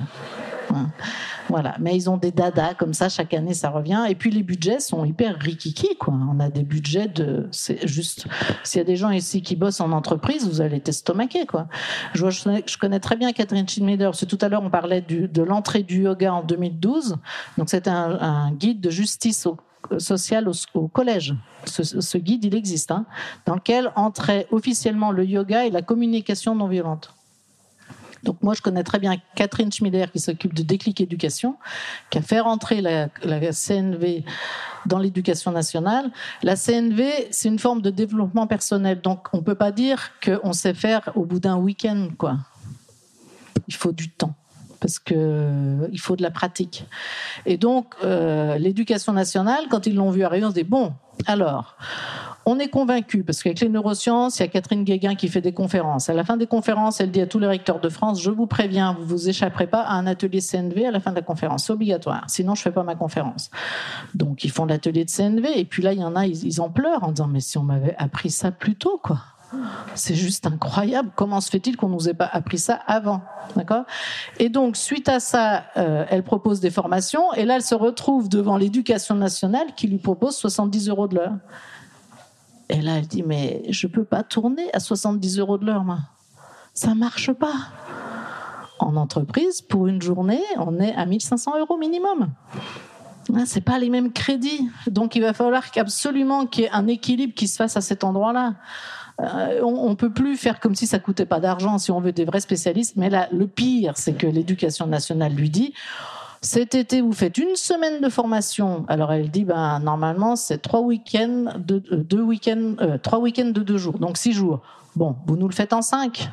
Voilà, 1.50 1.76
mais 1.80 1.96
ils 1.96 2.10
ont 2.10 2.18
des 2.18 2.32
dadas 2.32 2.74
comme 2.74 2.94
ça 2.94 3.10
chaque 3.10 3.34
année, 3.34 3.54
ça 3.54 3.70
revient. 3.70 4.06
Et 4.10 4.16
puis 4.16 4.32
les 4.32 4.44
budgets 4.44 4.80
sont 4.80 5.06
hyper 5.06 5.38
rikiki, 5.38 5.96
quoi. 5.98 6.14
On 6.14 6.40
a 6.40 6.50
des 6.50 6.64
budgets 6.64 7.08
de, 7.08 7.48
c'est 7.52 7.88
juste. 7.88 8.28
S'il 8.64 8.80
y 8.80 8.82
a 8.82 8.86
des 8.86 8.96
gens 8.96 9.12
ici 9.12 9.42
qui 9.42 9.56
bossent 9.56 9.82
en 9.82 9.92
entreprise, 9.92 10.48
vous 10.48 10.62
allez 10.62 10.80
t'estomaquer, 10.80 11.46
quoi. 11.46 11.68
Je, 12.14 12.78
connais 12.78 13.00
très 13.00 13.16
bien 13.16 13.32
Catherine 13.32 13.68
Schindler. 13.68 14.12
C'est 14.14 14.26
tout 14.26 14.40
à 14.42 14.50
l'heure 14.50 14.64
on 14.64 14.70
parlait 14.70 15.02
de 15.02 15.42
l'entrée 15.44 15.84
du 15.84 16.04
yoga 16.04 16.34
en 16.34 16.44
2012. 16.44 17.18
Donc 17.58 17.70
c'était 17.70 17.90
un, 17.90 18.52
guide 18.52 18.82
de 18.82 18.90
justice 18.90 19.48
sociale 19.98 20.50
au, 20.74 20.88
collège. 20.88 21.36
Ce, 21.66 22.18
guide, 22.18 22.46
il 22.46 22.56
existe, 22.56 22.92
hein, 22.92 23.06
dans 23.46 23.56
lequel 23.56 23.92
entrait 23.96 24.48
officiellement 24.52 25.12
le 25.12 25.26
yoga 25.26 25.66
et 25.66 25.72
la 25.72 25.82
communication 25.82 26.56
non 26.56 26.68
violente. 26.68 27.14
Donc 28.26 28.42
moi, 28.42 28.56
je 28.56 28.62
connais 28.62 28.84
très 28.84 29.00
bien 29.00 29.16
Catherine 29.36 29.72
Schmiller 29.72 30.08
qui 30.12 30.20
s'occupe 30.20 30.54
de 30.54 30.64
Déclic 30.64 31.00
Éducation, 31.00 31.56
qui 32.10 32.18
a 32.18 32.22
fait 32.22 32.40
rentrer 32.40 32.82
la, 32.82 33.08
CNV 33.52 34.26
dans 34.88 34.98
l'éducation 34.98 35.52
nationale. 35.52 36.12
La 36.42 36.56
CNV, 36.56 37.28
c'est 37.30 37.48
une 37.48 37.60
forme 37.60 37.82
de 37.82 37.92
développement 37.92 38.48
personnel. 38.48 39.00
Donc 39.02 39.28
on 39.32 39.38
ne 39.38 39.44
peut 39.44 39.56
pas 39.56 39.72
dire 39.72 40.12
qu'on 40.24 40.54
sait 40.54 40.74
faire 40.74 41.12
au 41.16 41.24
bout 41.24 41.40
d'un 41.40 41.58
week-end. 41.58 42.10
quoi. 42.18 42.38
Il 43.68 43.76
faut 43.76 43.92
du 43.92 44.10
temps 44.10 44.34
parce 44.80 45.00
que 45.00 45.88
il 45.92 46.00
faut 46.00 46.16
de 46.16 46.24
la 46.24 46.32
pratique. 46.32 46.86
Et 47.46 47.58
donc, 47.58 47.94
euh, 48.04 48.58
l'éducation 48.58 49.14
nationale, 49.14 49.66
quand 49.70 49.86
ils 49.86 49.96
l'ont 49.96 50.12
vu 50.12 50.24
arriver, 50.24 50.46
on 50.46 50.50
se 50.50 50.56
dit 50.56 50.64
bon, 50.64 50.94
alors, 51.28 51.78
on 52.46 52.60
est 52.60 52.68
convaincu, 52.68 53.24
parce 53.24 53.42
qu'avec 53.42 53.60
les 53.60 53.70
neurosciences, 53.70 54.38
il 54.38 54.44
y 54.44 54.46
a 54.46 54.48
Catherine 54.48 54.84
Guéguin 54.84 55.16
qui 55.16 55.30
fait 55.30 55.42
des 55.42 55.52
conférences. 55.52 56.10
À 56.10 56.14
la 56.14 56.24
fin 56.24 56.38
des 56.38 56.46
conférences, 56.46 57.02
elle 57.02 57.10
dit 57.10 57.22
à 57.22 57.26
tous 57.26 57.40
les 57.40 57.48
recteurs 57.48 57.80
de 57.80 57.90
France, 57.90 58.22
je 58.22 58.30
vous 58.30 58.46
préviens, 58.46 58.96
vous 59.00 59.06
vous 59.06 59.30
échapperez 59.30 59.66
pas 59.66 59.82
à 59.82 59.94
un 59.96 60.06
atelier 60.06 60.42
CNV 60.42 60.86
à 60.86 60.92
la 60.92 61.00
fin 61.00 61.10
de 61.10 61.16
la 61.16 61.24
conférence. 61.24 61.66
C'est 61.66 61.74
obligatoire. 61.74 62.24
Sinon, 62.28 62.54
je 62.54 62.62
fais 62.62 62.72
pas 62.72 62.84
ma 62.84 62.96
conférence. 62.96 63.50
Donc, 64.14 64.44
ils 64.44 64.52
font 64.52 64.66
l'atelier 64.66 65.06
de 65.06 65.10
CNV. 65.10 65.58
Et 65.58 65.66
puis 65.66 65.82
là, 65.82 65.94
il 65.94 66.00
y 66.00 66.04
en 66.04 66.16
a, 66.16 66.28
ils, 66.28 66.62
en 66.62 66.70
pleurent 66.70 67.04
en 67.04 67.12
disant, 67.12 67.28
mais 67.28 67.40
si 67.40 67.58
on 67.58 67.64
m'avait 67.64 67.96
appris 67.98 68.30
ça 68.30 68.52
plus 68.52 68.76
tôt, 68.76 69.00
quoi. 69.04 69.20
C'est 69.96 70.16
juste 70.16 70.46
incroyable. 70.46 71.12
Comment 71.16 71.40
se 71.40 71.50
fait-il 71.50 71.78
qu'on 71.78 71.88
nous 71.88 72.10
ait 72.10 72.14
pas 72.14 72.30
appris 72.32 72.58
ça 72.58 72.76
avant? 72.88 73.22
D'accord? 73.56 73.86
Et 74.38 74.50
donc, 74.50 74.76
suite 74.76 75.08
à 75.08 75.20
ça, 75.20 75.64
euh, 75.78 76.06
elle 76.10 76.24
propose 76.24 76.60
des 76.60 76.72
formations. 76.72 77.32
Et 77.34 77.46
là, 77.46 77.56
elle 77.56 77.62
se 77.62 77.76
retrouve 77.76 78.28
devant 78.28 78.58
l'éducation 78.58 79.16
nationale 79.16 79.68
qui 79.76 79.88
lui 79.88 79.98
propose 79.98 80.36
70 80.36 80.90
euros 80.90 81.08
de 81.08 81.16
l'heure. 81.16 81.34
Et 82.70 82.82
là, 82.82 82.98
elle 82.98 83.08
dit, 83.08 83.24
mais 83.24 83.64
je 83.70 83.88
peux 83.88 84.04
pas 84.04 84.24
tourner 84.24 84.70
à 84.74 84.80
70 84.80 85.40
euros 85.40 85.58
de 85.58 85.66
l'heure, 85.66 85.84
moi. 85.84 86.00
Ça 86.74 86.96
marche 86.96 87.32
pas. 87.32 87.54
En 88.80 88.96
entreprise, 88.96 89.62
pour 89.62 89.88
une 89.88 90.02
journée, 90.02 90.42
on 90.58 90.80
est 90.80 90.94
à 90.96 91.06
1500 91.06 91.60
euros 91.60 91.78
minimum. 91.78 92.32
Ah, 93.34 93.44
c'est 93.46 93.62
pas 93.62 93.80
les 93.80 93.90
mêmes 93.90 94.12
crédits. 94.12 94.70
Donc, 94.88 95.16
il 95.16 95.22
va 95.22 95.34
falloir 95.34 95.72
qu'absolument 95.72 96.46
qu'il 96.46 96.66
y 96.66 96.68
ait 96.68 96.72
un 96.72 96.88
équilibre 96.88 97.34
qui 97.34 97.48
se 97.48 97.56
fasse 97.56 97.78
à 97.78 97.82
cet 97.82 98.04
endroit-là. 98.04 98.56
Euh, 99.22 99.62
on, 99.64 99.90
ne 99.90 99.96
peut 99.96 100.12
plus 100.12 100.36
faire 100.36 100.60
comme 100.60 100.76
si 100.76 100.88
ça 100.88 101.00
coûtait 101.00 101.26
pas 101.26 101.40
d'argent 101.40 101.78
si 101.78 101.90
on 101.90 102.02
veut 102.02 102.12
des 102.12 102.26
vrais 102.26 102.42
spécialistes. 102.42 102.98
Mais 102.98 103.10
là, 103.10 103.30
le 103.32 103.48
pire, 103.48 103.94
c'est 103.96 104.14
que 104.14 104.28
l'éducation 104.28 104.88
nationale 104.88 105.34
lui 105.34 105.50
dit 105.50 105.74
cet 106.46 106.76
été, 106.76 107.02
vous 107.02 107.12
faites 107.12 107.38
une 107.40 107.56
semaine 107.56 108.02
de 108.02 108.10
formation. 108.10 108.86
Alors 108.88 109.12
elle 109.12 109.32
dit, 109.32 109.46
ben 109.46 109.80
normalement 109.80 110.36
c'est 110.36 110.60
trois 110.60 110.82
week-ends 110.82 111.56
de 111.58 111.82
euh, 111.92 111.98
deux 111.98 112.22
week-ends, 112.22 112.76
euh, 112.82 112.98
trois 113.00 113.20
week-ends 113.20 113.50
de 113.50 113.62
deux 113.62 113.78
jours, 113.78 113.98
donc 113.98 114.18
six 114.18 114.32
jours. 114.32 114.62
Bon, 114.96 115.16
vous 115.26 115.38
nous 115.38 115.48
le 115.48 115.54
faites 115.54 115.74
en 115.74 115.82
cinq? 115.82 116.30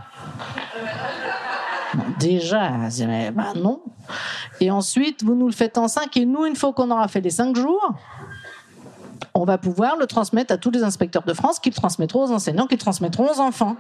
déjà, 2.19 2.71
ben 2.71 3.53
non. 3.57 3.83
Et 4.61 4.71
ensuite, 4.71 5.25
vous 5.25 5.35
nous 5.35 5.47
le 5.47 5.53
faites 5.53 5.79
en 5.79 5.89
cinq, 5.89 6.17
et 6.17 6.25
nous, 6.25 6.45
une 6.45 6.57
fois 6.57 6.73
qu'on 6.73 6.91
aura 6.91 7.09
fait 7.09 7.21
les 7.21 7.31
cinq 7.31 7.57
jours, 7.57 7.95
on 9.35 9.45
va 9.45 9.59
pouvoir 9.59 9.97
le 9.97 10.07
transmettre 10.07 10.53
à 10.53 10.59
tous 10.59 10.71
les 10.71 10.83
inspecteurs 10.83 11.23
de 11.23 11.35
France 11.35 11.59
qui 11.59 11.71
le 11.71 11.75
transmettront 11.75 12.25
aux 12.25 12.33
enseignants, 12.33 12.67
qui 12.67 12.75
le 12.75 12.81
transmettront 12.81 13.31
aux 13.31 13.41
enfants. 13.41 13.77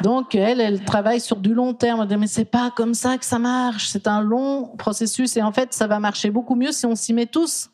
Donc 0.00 0.34
elle, 0.34 0.60
elle 0.60 0.84
travaille 0.84 1.20
sur 1.20 1.36
du 1.36 1.54
long 1.54 1.74
terme. 1.74 2.06
Mais 2.18 2.26
c'est 2.26 2.44
pas 2.44 2.72
comme 2.74 2.94
ça 2.94 3.18
que 3.18 3.24
ça 3.24 3.38
marche. 3.38 3.88
C'est 3.88 4.06
un 4.06 4.20
long 4.20 4.68
processus 4.78 5.36
et 5.36 5.42
en 5.42 5.52
fait, 5.52 5.72
ça 5.74 5.86
va 5.86 5.98
marcher 5.98 6.30
beaucoup 6.30 6.54
mieux 6.54 6.72
si 6.72 6.86
on 6.86 6.94
s'y 6.94 7.12
met 7.12 7.26
tous. 7.26 7.70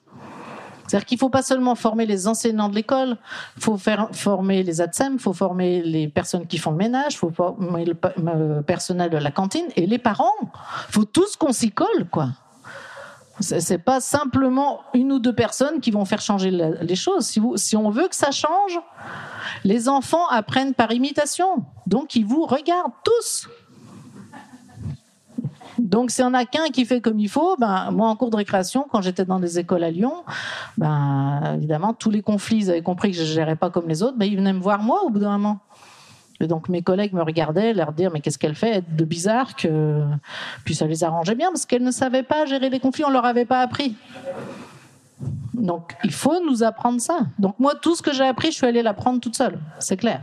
C'est-à-dire 0.86 1.04
qu'il 1.04 1.18
faut 1.18 1.28
pas 1.28 1.42
seulement 1.42 1.74
former 1.74 2.06
les 2.06 2.26
enseignants 2.28 2.70
de 2.70 2.74
l'école, 2.74 3.18
il 3.58 3.62
faut 3.62 3.76
faire 3.76 4.08
former 4.12 4.62
les 4.62 4.80
ATSEM, 4.80 5.14
il 5.14 5.18
faut 5.18 5.34
former 5.34 5.82
les 5.82 6.08
personnes 6.08 6.46
qui 6.46 6.56
font 6.56 6.70
le 6.70 6.78
ménage, 6.78 7.12
il 7.12 7.18
faut 7.18 7.30
former 7.30 7.84
le 7.84 8.62
personnel 8.62 9.10
de 9.10 9.18
la 9.18 9.30
cantine 9.30 9.66
et 9.76 9.86
les 9.86 9.98
parents. 9.98 10.32
Il 10.88 10.94
faut 10.94 11.04
tous 11.04 11.36
qu'on 11.36 11.52
s'y 11.52 11.72
colle, 11.72 12.06
quoi. 12.10 12.28
C'est 13.40 13.78
pas 13.78 14.00
simplement 14.00 14.80
une 14.94 15.12
ou 15.12 15.18
deux 15.18 15.34
personnes 15.34 15.80
qui 15.80 15.90
vont 15.90 16.04
faire 16.04 16.20
changer 16.20 16.50
les 16.50 16.96
choses. 16.96 17.26
Si, 17.56 17.76
on 17.76 17.90
veut 17.90 18.08
que 18.08 18.16
ça 18.16 18.30
change, 18.30 18.80
les 19.64 19.88
enfants 19.88 20.26
apprennent 20.28 20.74
par 20.74 20.92
imitation. 20.92 21.64
Donc 21.86 22.16
ils 22.16 22.26
vous 22.26 22.44
regardent 22.46 22.92
tous. 23.04 23.48
Donc, 25.78 26.10
s'il 26.10 26.24
n'y 26.24 26.30
en 26.30 26.34
a 26.34 26.44
qu'un 26.44 26.68
qui 26.72 26.84
fait 26.84 27.00
comme 27.00 27.20
il 27.20 27.28
faut, 27.28 27.56
ben, 27.56 27.90
moi, 27.92 28.08
en 28.08 28.16
cours 28.16 28.30
de 28.30 28.36
récréation, 28.36 28.86
quand 28.90 29.00
j'étais 29.00 29.24
dans 29.24 29.38
des 29.38 29.60
écoles 29.60 29.84
à 29.84 29.90
Lyon, 29.90 30.24
ben, 30.76 31.54
évidemment, 31.54 31.94
tous 31.94 32.10
les 32.10 32.20
conflits, 32.20 32.58
ils 32.58 32.70
avaient 32.70 32.82
compris 32.82 33.12
que 33.12 33.16
je 33.16 33.22
ne 33.22 33.28
gérais 33.28 33.54
pas 33.56 33.70
comme 33.70 33.88
les 33.88 34.02
autres, 34.02 34.18
ben, 34.18 34.26
ils 34.26 34.36
venaient 34.36 34.52
me 34.52 34.60
voir 34.60 34.82
moi 34.82 35.04
au 35.04 35.10
bout 35.10 35.20
d'un 35.20 35.30
moment. 35.30 35.60
Et 36.40 36.46
donc 36.46 36.68
mes 36.68 36.82
collègues 36.82 37.12
me 37.12 37.22
regardaient, 37.22 37.74
leur 37.74 37.92
dire 37.92 38.10
mais 38.12 38.20
qu'est-ce 38.20 38.38
qu'elle 38.38 38.54
fait? 38.54 38.84
De 38.96 39.04
bizarre 39.04 39.56
que 39.56 40.02
puis 40.64 40.74
ça 40.74 40.86
les 40.86 41.02
arrangeait 41.02 41.34
bien 41.34 41.48
parce 41.48 41.66
qu'elles 41.66 41.82
ne 41.82 41.90
savaient 41.90 42.22
pas 42.22 42.46
gérer 42.46 42.70
les 42.70 42.80
conflits, 42.80 43.04
on 43.04 43.10
leur 43.10 43.24
avait 43.24 43.44
pas 43.44 43.60
appris. 43.60 43.96
Donc 45.54 45.96
il 46.04 46.12
faut 46.12 46.40
nous 46.44 46.62
apprendre 46.62 47.00
ça. 47.00 47.20
Donc 47.38 47.58
moi 47.58 47.74
tout 47.74 47.96
ce 47.96 48.02
que 48.02 48.12
j'ai 48.12 48.24
appris, 48.24 48.52
je 48.52 48.56
suis 48.56 48.66
allée 48.66 48.82
l'apprendre 48.82 49.20
toute 49.20 49.36
seule, 49.36 49.58
c'est 49.78 49.96
clair. 49.96 50.22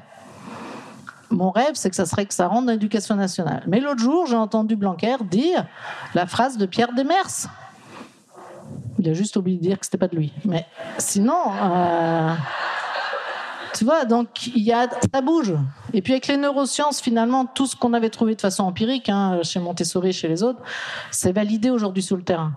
Mon 1.32 1.51
rêve, 1.51 1.72
c'est 1.74 1.89
que 1.89 1.95
ça 1.95 2.05
serait 2.05 2.26
que 2.26 2.34
ça 2.34 2.47
rentre 2.47 2.68
dans 2.68 2.72
l'éducation 2.72 3.16
nationale. 3.16 3.63
Mais 3.68 3.80
l'autre 3.80 3.99
jour, 3.99 4.28
j'ai 4.28 4.36
entendu 4.36 4.76
Blanquer 4.76 5.18
dire 5.24 5.66
la 6.13 6.28
phrase 6.28 6.57
de 6.57 6.66
Pierre 6.66 6.93
Demers. 6.93 7.49
Il 8.99 9.09
a 9.09 9.13
juste 9.13 9.36
oublié 9.36 9.57
de 9.57 9.61
dire 9.61 9.80
que 9.80 9.86
c'était 9.86 9.97
pas 9.97 10.07
de 10.07 10.16
lui. 10.16 10.32
Mais 10.45 10.66
sinon, 10.97 11.39
euh, 11.61 12.34
tu 13.76 13.84
vois, 13.84 14.05
donc 14.05 14.47
y 14.55 14.71
a, 14.71 14.88
ça 15.13 15.21
bouge. 15.21 15.53
Et 15.93 16.01
puis 16.01 16.13
avec 16.13 16.28
les 16.28 16.38
neurosciences, 16.38 17.01
finalement, 17.01 17.45
tout 17.45 17.67
ce 17.67 17.76
qu'on 17.76 17.93
avait 17.93 18.09
trouvé 18.09 18.36
de 18.36 18.41
façon 18.41 18.63
empirique, 18.63 19.09
hein, 19.09 19.41
chez 19.43 19.59
Montessori, 19.59 20.13
chez 20.13 20.28
les 20.28 20.43
autres, 20.43 20.61
c'est 21.11 21.34
validé 21.34 21.69
aujourd'hui 21.69 22.01
sur 22.01 22.15
le 22.15 22.23
terrain. 22.23 22.53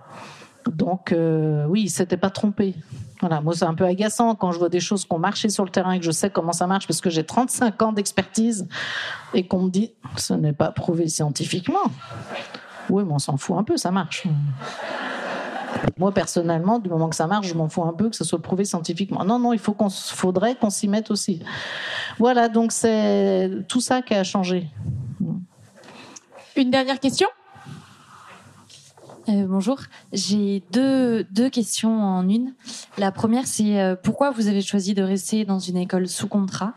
Donc 0.67 1.11
euh, 1.11 1.65
oui, 1.67 1.83
il 1.83 1.89
s'était 1.89 2.17
pas 2.17 2.29
trompé. 2.29 2.75
Voilà, 3.19 3.41
moi 3.41 3.53
c'est 3.53 3.65
un 3.65 3.73
peu 3.73 3.85
agaçant 3.85 4.35
quand 4.35 4.51
je 4.53 4.59
vois 4.59 4.69
des 4.69 4.79
choses 4.79 5.03
qui 5.03 5.11
ont 5.11 5.19
marché 5.19 5.49
sur 5.49 5.65
le 5.65 5.71
terrain 5.71 5.91
et 5.91 5.99
que 5.99 6.05
je 6.05 6.11
sais 6.11 6.29
comment 6.29 6.53
ça 6.53 6.67
marche 6.67 6.87
parce 6.87 7.01
que 7.01 7.09
j'ai 7.09 7.25
35 7.25 7.81
ans 7.81 7.91
d'expertise 7.91 8.67
et 9.33 9.45
qu'on 9.45 9.63
me 9.63 9.69
dit 9.69 9.91
ce 10.15 10.33
n'est 10.33 10.53
pas 10.53 10.71
prouvé 10.71 11.09
scientifiquement. 11.09 11.83
Oui, 12.89 13.03
mais 13.05 13.13
on 13.13 13.19
s'en 13.19 13.35
fout 13.35 13.57
un 13.57 13.63
peu, 13.63 13.77
ça 13.77 13.91
marche. 13.91 14.25
Moi, 15.97 16.13
personnellement, 16.13 16.79
du 16.79 16.89
moment 16.89 17.09
que 17.09 17.15
ça 17.15 17.27
marche, 17.27 17.47
je 17.47 17.53
m'en 17.53 17.69
fous 17.69 17.83
un 17.83 17.93
peu 17.93 18.09
que 18.09 18.15
ça 18.15 18.23
soit 18.23 18.41
prouvé 18.41 18.65
scientifiquement. 18.65 19.23
Non, 19.23 19.39
non, 19.39 19.53
il 19.53 19.59
faut 19.59 19.73
qu'on, 19.73 19.89
faudrait 19.89 20.55
qu'on 20.55 20.69
s'y 20.69 20.87
mette 20.87 21.11
aussi. 21.11 21.41
Voilà, 22.17 22.49
donc 22.49 22.71
c'est 22.71 23.49
tout 23.67 23.81
ça 23.81 24.01
qui 24.01 24.13
a 24.13 24.23
changé. 24.23 24.67
Une 26.55 26.71
dernière 26.71 26.99
question? 26.99 27.27
Euh, 29.29 29.45
bonjour, 29.47 29.79
j'ai 30.11 30.63
deux, 30.71 31.23
deux 31.25 31.49
questions 31.49 32.01
en 32.01 32.27
une. 32.27 32.53
La 32.97 33.11
première, 33.11 33.45
c'est 33.45 33.79
euh, 33.79 33.95
pourquoi 33.95 34.31
vous 34.31 34.47
avez 34.47 34.61
choisi 34.61 34.95
de 34.95 35.03
rester 35.03 35.45
dans 35.45 35.59
une 35.59 35.77
école 35.77 36.07
sous 36.07 36.27
contrat? 36.27 36.73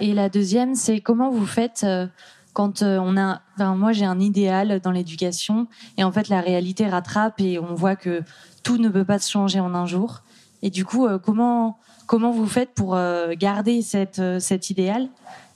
Et 0.00 0.12
la 0.12 0.28
deuxième, 0.28 0.74
c'est 0.74 1.00
comment 1.00 1.30
vous 1.30 1.46
faites 1.46 1.82
euh, 1.84 2.06
quand 2.52 2.82
euh, 2.82 2.98
on 3.00 3.16
a, 3.16 3.40
enfin, 3.54 3.74
moi 3.74 3.92
j'ai 3.92 4.04
un 4.04 4.20
idéal 4.20 4.80
dans 4.80 4.90
l'éducation 4.90 5.66
et 5.96 6.04
en 6.04 6.12
fait 6.12 6.28
la 6.28 6.40
réalité 6.40 6.88
rattrape 6.88 7.40
et 7.40 7.58
on 7.58 7.74
voit 7.74 7.96
que 7.96 8.22
tout 8.62 8.78
ne 8.78 8.88
peut 8.88 9.04
pas 9.04 9.18
se 9.18 9.30
changer 9.30 9.60
en 9.60 9.74
un 9.74 9.86
jour. 9.86 10.22
Et 10.62 10.70
du 10.70 10.84
coup, 10.84 11.06
euh, 11.06 11.18
comment 11.18 11.78
comment 12.06 12.30
vous 12.30 12.46
faites 12.46 12.74
pour 12.74 12.94
euh, 12.94 13.32
garder 13.36 13.80
cette, 13.80 14.20
cet 14.38 14.70
idéal 14.70 15.08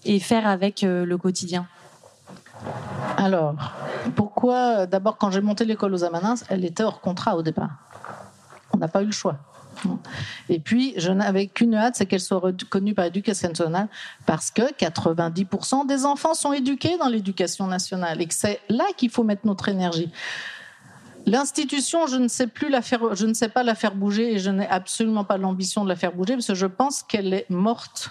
et 0.05 0.19
faire 0.21 0.47
avec 0.47 0.83
le 0.83 1.17
quotidien? 1.17 1.67
Alors, 3.19 3.55
pourquoi 4.15 4.87
D'abord, 4.87 5.19
quand 5.19 5.31
j'ai 5.31 5.43
monté 5.43 5.65
l'école 5.65 5.93
aux 5.93 6.05
Amanins, 6.05 6.37
elle 6.49 6.65
était 6.65 6.83
hors 6.83 7.01
contrat 7.01 7.37
au 7.37 7.43
départ. 7.43 7.71
On 8.73 8.79
n'a 8.79 8.89
pas 8.89 9.03
eu 9.03 9.07
le 9.07 9.13
choix. 9.13 9.37
Et 10.49 10.59
puis, 10.59 10.95
je 10.97 11.11
n'avais 11.11 11.47
qu'une 11.47 11.75
hâte, 11.75 11.97
c'est 11.97 12.07
qu'elle 12.07 12.21
soit 12.21 12.39
reconnue 12.39 12.95
par 12.95 13.05
l'éducation 13.05 13.49
nationale, 13.49 13.89
parce 14.25 14.51
que 14.51 14.73
90% 14.73 15.87
des 15.87 16.05
enfants 16.05 16.35
sont 16.35 16.53
éduqués 16.53 16.97
dans 16.99 17.09
l'éducation 17.09 17.67
nationale, 17.67 18.21
et 18.21 18.27
que 18.27 18.35
c'est 18.35 18.61
là 18.69 18.85
qu'il 18.97 19.11
faut 19.11 19.25
mettre 19.25 19.47
notre 19.47 19.69
énergie. 19.69 20.11
L'institution, 21.27 22.07
je 22.07 22.17
ne 22.17 22.29
sais 22.29 22.47
plus 22.47 22.69
la 22.69 22.83
faire, 22.83 23.15
je 23.15 23.27
ne 23.27 23.35
sais 23.35 23.49
pas 23.49 23.65
la 23.65 23.75
faire 23.75 23.95
bouger, 23.95 24.35
et 24.35 24.39
je 24.39 24.51
n'ai 24.51 24.69
absolument 24.69 25.25
pas 25.25 25.39
l'ambition 25.39 25.83
de 25.83 25.89
la 25.89 25.97
faire 25.97 26.13
bouger, 26.13 26.35
parce 26.35 26.47
que 26.47 26.55
je 26.55 26.67
pense 26.67 27.03
qu'elle 27.03 27.35
est 27.35 27.51
morte, 27.51 28.11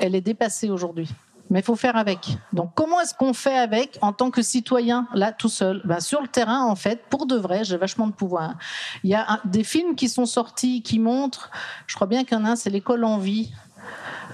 elle 0.00 0.14
est 0.14 0.20
dépassée 0.20 0.70
aujourd'hui. 0.70 1.08
Mais 1.50 1.60
il 1.60 1.62
faut 1.62 1.76
faire 1.76 1.96
avec. 1.96 2.38
Donc, 2.52 2.70
comment 2.74 3.00
est-ce 3.00 3.14
qu'on 3.14 3.34
fait 3.34 3.56
avec 3.56 3.98
en 4.00 4.12
tant 4.12 4.30
que 4.30 4.42
citoyen, 4.42 5.06
là, 5.12 5.30
tout 5.30 5.48
seul? 5.48 5.82
Ben, 5.84 6.00
Sur 6.00 6.22
le 6.22 6.28
terrain, 6.28 6.64
en 6.64 6.74
fait, 6.74 7.04
pour 7.10 7.26
de 7.26 7.36
vrai, 7.36 7.64
j'ai 7.64 7.76
vachement 7.76 8.06
de 8.06 8.12
pouvoir. 8.12 8.54
Il 9.02 9.10
y 9.10 9.14
a 9.14 9.40
des 9.44 9.62
films 9.62 9.94
qui 9.94 10.08
sont 10.08 10.26
sortis 10.26 10.82
qui 10.82 10.98
montrent, 10.98 11.50
je 11.86 11.94
crois 11.94 12.06
bien 12.06 12.24
qu'il 12.24 12.38
y 12.38 12.40
en 12.40 12.44
a 12.44 12.50
un, 12.50 12.56
c'est 12.56 12.70
L'école 12.70 13.04
en 13.04 13.18
vie, 13.18 13.52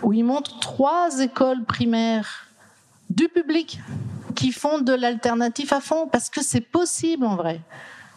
où 0.02 0.12
ils 0.12 0.24
montrent 0.24 0.60
trois 0.60 1.20
écoles 1.20 1.64
primaires 1.64 2.46
du 3.10 3.28
public 3.28 3.80
qui 4.36 4.52
font 4.52 4.80
de 4.80 4.92
l'alternatif 4.92 5.72
à 5.72 5.80
fond, 5.80 6.08
parce 6.10 6.30
que 6.30 6.42
c'est 6.42 6.60
possible 6.60 7.26
en 7.26 7.36
vrai. 7.36 7.60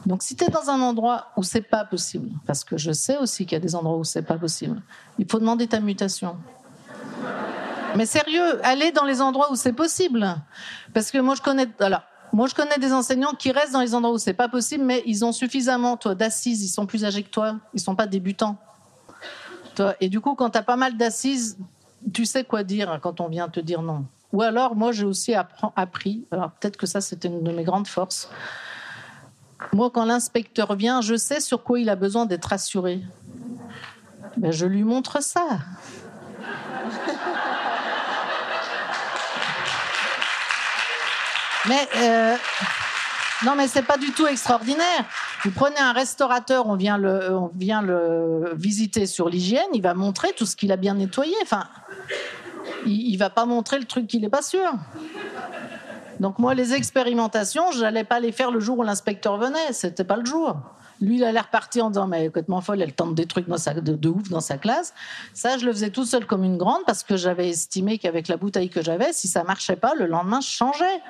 Donc, 0.06 0.22
si 0.22 0.36
tu 0.36 0.44
es 0.44 0.50
dans 0.50 0.70
un 0.70 0.82
endroit 0.82 1.28
où 1.38 1.44
c'est 1.44 1.62
pas 1.62 1.86
possible, 1.86 2.30
parce 2.46 2.64
que 2.64 2.78
je 2.78 2.92
sais 2.92 3.18
aussi 3.18 3.46
qu'il 3.46 3.56
y 3.56 3.62
a 3.62 3.64
des 3.64 3.76
endroits 3.76 3.98
où 3.98 4.04
c'est 4.04 4.22
pas 4.22 4.38
possible, 4.38 4.82
il 5.18 5.30
faut 5.30 5.40
demander 5.40 5.68
ta 5.68 5.80
mutation. 5.80 6.38
Mais 7.96 8.06
sérieux, 8.06 8.66
allez 8.66 8.92
dans 8.92 9.06
les 9.06 9.22
endroits 9.22 9.52
où 9.52 9.56
c'est 9.56 9.74
possible. 9.74 10.36
Parce 10.94 11.12
que 11.12 11.18
moi, 11.18 11.36
je 11.36 11.42
connais, 11.42 11.68
alors, 11.80 12.02
moi, 12.32 12.48
je 12.48 12.56
connais 12.56 12.78
des 12.80 12.94
enseignants 12.94 13.34
qui 13.34 13.52
restent 13.52 13.74
dans 13.74 13.82
les 13.82 13.94
endroits 13.94 14.14
où 14.14 14.18
c'est 14.18 14.34
pas 14.34 14.50
possible, 14.50 14.84
mais 14.84 15.04
ils 15.06 15.24
ont 15.24 15.32
suffisamment, 15.32 15.98
toi, 15.98 16.16
d'assises, 16.16 16.64
ils 16.64 16.70
sont 16.70 16.86
plus 16.86 17.06
âgés 17.06 17.24
que 17.24 17.30
toi, 17.30 17.58
ils 17.74 17.80
sont 17.80 17.96
pas 17.96 18.08
débutants. 18.08 18.58
Toi, 19.76 19.96
et 20.02 20.10
du 20.10 20.20
coup, 20.20 20.36
quand 20.36 20.50
tu 20.52 20.58
as 20.58 20.64
pas 20.64 20.76
mal 20.76 20.98
d'assises, 20.98 21.58
tu 22.12 22.26
sais 22.26 22.44
quoi 22.44 22.64
dire 22.64 23.00
quand 23.02 23.22
on 23.22 23.28
vient 23.28 23.50
te 23.50 23.60
dire 23.60 23.82
non. 23.82 24.06
Ou 24.32 24.42
alors, 24.42 24.76
moi, 24.76 24.92
j'ai 24.92 25.06
aussi 25.06 25.36
appris, 25.76 26.26
alors 26.32 26.52
peut-être 26.52 26.78
que 26.78 26.88
ça, 26.88 27.02
c'était 27.02 27.28
une 27.28 27.44
de 27.44 27.52
mes 27.52 27.64
grandes 27.64 27.88
forces. 27.88 28.30
Moi, 29.72 29.92
quand 29.92 30.06
l'inspecteur 30.06 30.76
vient, 30.76 31.02
je 31.02 31.16
sais 31.16 31.40
sur 31.40 31.64
quoi 31.64 31.80
il 31.80 31.90
a 31.90 31.96
besoin 31.96 32.26
d'être 32.26 32.52
assuré. 32.52 33.02
Ben, 34.38 34.52
je 34.52 34.66
lui 34.66 34.84
montre 34.84 35.22
ça. 35.22 35.60
Mais 41.68 41.88
euh, 41.98 42.36
non, 43.46 43.56
mais 43.56 43.68
c'est 43.68 43.84
pas 43.84 43.98
du 43.98 44.12
tout 44.12 44.28
extraordinaire. 44.28 45.06
Vous 45.44 45.52
prenez 45.52 45.80
un 45.80 45.94
restaurateur, 45.94 46.68
on 46.68 46.76
vient 46.76 46.98
le, 46.98 48.54
visiter 48.56 49.06
sur 49.06 49.30
l'hygiène, 49.30 49.68
il 49.74 49.82
va 49.82 49.94
montrer 49.94 50.34
tout 50.34 50.46
ce 50.46 50.56
qu'il 50.56 50.72
a 50.72 50.78
bien 50.78 50.96
nettoyé. 50.96 51.36
Enfin, 51.42 51.66
il, 52.86 53.10
il 53.10 53.18
va 53.18 53.30
pas 53.30 53.46
montrer 53.46 53.80
le 53.80 53.86
truc 53.86 54.08
qu'il 54.08 54.22
n'est 54.22 54.30
pas 54.30 54.42
sûr. 54.42 54.72
Donc 56.20 56.40
moi, 56.40 56.54
les 56.54 56.74
expérimentations, 56.74 57.72
je 57.72 57.82
n'allais 57.82 58.04
pas 58.04 58.20
les 58.20 58.32
faire 58.32 58.52
le 58.52 58.60
jour 58.60 58.80
où 58.80 58.84
l'inspecteur 58.84 59.38
venait. 59.38 59.74
C'était 59.74 60.04
pas 60.04 60.16
le 60.16 60.26
jour. 60.26 60.58
Lui, 61.02 61.18
il 61.18 61.24
a 61.24 61.32
l'air 61.32 61.50
parti 61.50 61.82
en 61.82 61.90
disant, 61.90 62.08
mais 62.08 62.28
complètement 62.28 62.62
folle, 62.62 62.82
elle 62.82 62.94
tente 62.94 63.14
des 63.14 63.26
trucs 63.26 63.48
dans 63.48 63.58
sa, 63.58 63.74
de, 63.74 64.08
ouf 64.08 64.30
dans 64.30 64.40
sa 64.40 64.58
classe. 64.58 64.94
Ça, 65.34 65.58
je 65.58 65.66
le 65.66 65.74
faisais 65.74 65.90
tout 65.90 66.06
seul 66.06 66.26
comme 66.26 66.44
une 66.46 66.58
grande 66.58 66.84
parce 66.86 67.04
que 67.04 67.18
j'avais 67.18 67.50
estimé 67.50 67.98
qu'avec 67.98 68.30
la 68.30 68.38
bouteille 68.38 68.70
que 68.70 68.82
j'avais, 68.82 69.12
si 69.12 69.28
ça 69.28 69.44
marchait 69.44 69.76
pas, 69.76 69.96
le 69.96 70.06
lendemain, 70.06 70.40
je 70.40 70.48
changeais. 70.48 71.02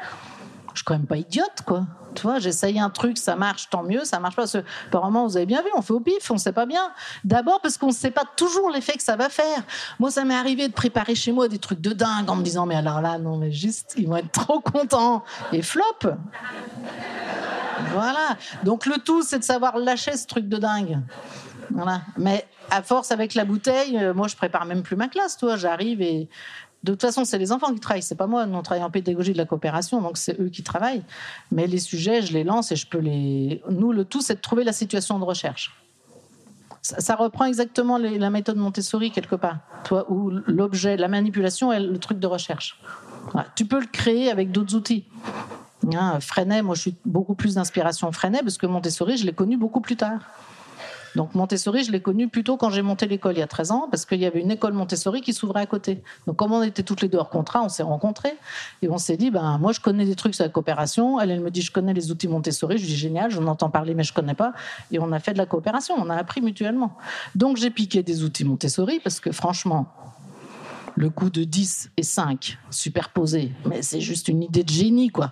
Je 0.73 0.79
suis 0.79 0.85
quand 0.85 0.93
même 0.93 1.05
pas 1.05 1.17
idiote, 1.17 1.61
quoi. 1.65 1.85
Tu 2.15 2.23
vois, 2.23 2.39
j'essaye 2.39 2.79
un 2.79 2.89
truc, 2.89 3.17
ça 3.17 3.35
marche, 3.35 3.69
tant 3.69 3.83
mieux, 3.83 4.05
ça 4.05 4.19
marche 4.19 4.35
pas. 4.35 4.43
Parce 4.43 4.57
apparemment, 4.87 5.25
vous 5.25 5.37
avez 5.37 5.45
bien 5.45 5.61
vu, 5.61 5.69
on 5.75 5.81
fait 5.81 5.93
au 5.93 5.99
pif, 5.99 6.29
on 6.29 6.37
sait 6.37 6.51
pas 6.51 6.65
bien. 6.65 6.91
D'abord 7.23 7.59
parce 7.61 7.77
qu'on 7.77 7.91
sait 7.91 8.11
pas 8.11 8.23
toujours 8.35 8.69
l'effet 8.69 8.93
que 8.93 9.03
ça 9.03 9.15
va 9.15 9.29
faire. 9.29 9.63
Moi, 9.99 10.11
ça 10.11 10.23
m'est 10.23 10.35
arrivé 10.35 10.67
de 10.67 10.73
préparer 10.73 11.15
chez 11.15 11.31
moi 11.31 11.47
des 11.47 11.59
trucs 11.59 11.81
de 11.81 11.91
dingue 11.91 12.29
en 12.29 12.35
me 12.35 12.43
disant, 12.43 12.65
mais 12.65 12.75
alors 12.75 13.01
là, 13.01 13.17
non, 13.17 13.37
mais 13.37 13.51
juste, 13.51 13.93
ils 13.97 14.07
vont 14.07 14.17
être 14.17 14.31
trop 14.31 14.59
contents. 14.59 15.23
Et 15.51 15.61
flop. 15.61 15.83
Voilà. 17.91 18.37
Donc 18.63 18.85
le 18.85 18.97
tout, 18.97 19.23
c'est 19.23 19.39
de 19.39 19.43
savoir 19.43 19.77
lâcher 19.77 20.15
ce 20.15 20.27
truc 20.27 20.47
de 20.47 20.57
dingue. 20.57 20.99
Voilà. 21.71 22.01
Mais 22.17 22.45
à 22.69 22.81
force 22.81 23.11
avec 23.11 23.35
la 23.35 23.45
bouteille, 23.45 23.97
euh, 23.97 24.13
moi 24.13 24.27
je 24.27 24.35
prépare 24.35 24.65
même 24.65 24.83
plus 24.83 24.95
ma 24.95 25.07
classe, 25.07 25.37
toi. 25.37 25.57
J'arrive 25.57 26.01
et 26.01 26.29
de 26.83 26.91
toute 26.91 27.01
façon, 27.01 27.23
c'est 27.23 27.37
les 27.37 27.51
enfants 27.53 27.73
qui 27.73 27.79
travaillent, 27.79 28.03
c'est 28.03 28.15
pas 28.15 28.27
moi. 28.27 28.45
Nous, 28.45 28.57
on 28.57 28.61
travaille 28.61 28.83
en 28.83 28.89
pédagogie 28.89 29.31
de 29.31 29.37
la 29.37 29.45
coopération, 29.45 30.01
donc 30.01 30.17
c'est 30.17 30.39
eux 30.39 30.49
qui 30.49 30.63
travaillent. 30.63 31.03
Mais 31.51 31.65
les 31.65 31.79
sujets, 31.79 32.21
je 32.21 32.33
les 32.33 32.43
lance 32.43 32.71
et 32.73 32.75
je 32.75 32.87
peux 32.87 32.97
les. 32.97 33.61
Nous, 33.69 33.93
le 33.93 34.03
tout, 34.03 34.21
c'est 34.21 34.35
de 34.35 34.41
trouver 34.41 34.65
la 34.65 34.73
situation 34.73 35.17
de 35.17 35.23
recherche. 35.23 35.73
Ça, 36.81 37.15
reprend 37.15 37.45
exactement 37.45 37.97
la 37.97 38.29
méthode 38.29 38.57
Montessori 38.57 39.11
quelque 39.11 39.35
part, 39.37 39.59
toi, 39.85 40.05
où 40.11 40.29
l'objet, 40.47 40.97
la 40.97 41.07
manipulation 41.07 41.71
est 41.71 41.79
le 41.79 41.97
truc 41.97 42.19
de 42.19 42.27
recherche. 42.27 42.81
Tu 43.55 43.65
peux 43.65 43.79
le 43.79 43.85
créer 43.85 44.29
avec 44.29 44.51
d'autres 44.51 44.75
outils. 44.75 45.05
Hein, 45.95 46.19
Freinet, 46.19 46.61
moi 46.61 46.75
je 46.75 46.81
suis 46.81 46.95
beaucoup 47.05 47.35
plus 47.35 47.55
d'inspiration 47.55 48.11
Freinet 48.11 48.41
parce 48.41 48.57
que 48.57 48.65
Montessori, 48.65 49.15
je 49.15 49.25
l'ai 49.25 49.33
connu 49.33 49.55
beaucoup 49.55 49.79
plus 49.79 49.95
tard. 49.95 50.19
Donc 51.15 51.35
Montessori, 51.35 51.83
je 51.83 51.91
l'ai 51.91 52.01
connu 52.01 52.27
plutôt 52.27 52.57
quand 52.57 52.69
j'ai 52.69 52.81
monté 52.81 53.07
l'école 53.07 53.33
il 53.35 53.39
y 53.39 53.43
a 53.43 53.47
13 53.47 53.71
ans, 53.71 53.87
parce 53.89 54.05
qu'il 54.05 54.19
y 54.19 54.25
avait 54.25 54.41
une 54.41 54.51
école 54.51 54.73
Montessori 54.73 55.21
qui 55.21 55.33
s'ouvrait 55.33 55.61
à 55.61 55.65
côté. 55.65 56.01
Donc 56.27 56.37
comme 56.37 56.51
on 56.51 56.63
était 56.63 56.83
toutes 56.83 57.01
les 57.01 57.07
deux 57.07 57.17
hors 57.17 57.29
contrat, 57.29 57.63
on 57.63 57.69
s'est 57.69 57.83
rencontrés 57.83 58.33
et 58.81 58.89
on 58.89 58.97
s'est 58.97 59.17
dit, 59.17 59.31
ben 59.31 59.57
moi 59.59 59.71
je 59.71 59.79
connais 59.79 60.05
des 60.05 60.15
trucs 60.15 60.35
sur 60.35 60.43
la 60.43 60.49
coopération. 60.49 61.19
Elle, 61.19 61.31
elle 61.31 61.41
me 61.41 61.51
dit, 61.51 61.61
je 61.61 61.71
connais 61.71 61.93
les 61.93 62.11
outils 62.11 62.27
Montessori. 62.27 62.77
Je 62.77 62.85
dis 62.85 62.95
génial, 62.95 63.31
j'en 63.31 63.45
entends 63.47 63.69
parler 63.69 63.93
mais 63.93 64.03
je 64.03 64.13
connais 64.13 64.33
pas. 64.33 64.53
Et 64.91 64.99
on 64.99 65.11
a 65.11 65.19
fait 65.19 65.33
de 65.33 65.37
la 65.37 65.45
coopération, 65.45 65.95
on 65.97 66.09
a 66.09 66.15
appris 66.15 66.41
mutuellement. 66.41 66.97
Donc 67.35 67.57
j'ai 67.57 67.69
piqué 67.69 68.03
des 68.03 68.23
outils 68.23 68.45
Montessori 68.45 68.99
parce 68.99 69.19
que 69.19 69.31
franchement, 69.31 69.87
le 70.95 71.09
coup 71.09 71.29
de 71.29 71.43
10 71.43 71.91
et 71.97 72.03
5 72.03 72.57
superposés, 72.69 73.51
mais 73.65 73.81
c'est 73.81 74.01
juste 74.01 74.27
une 74.27 74.43
idée 74.43 74.63
de 74.63 74.69
génie, 74.69 75.09
quoi. 75.09 75.31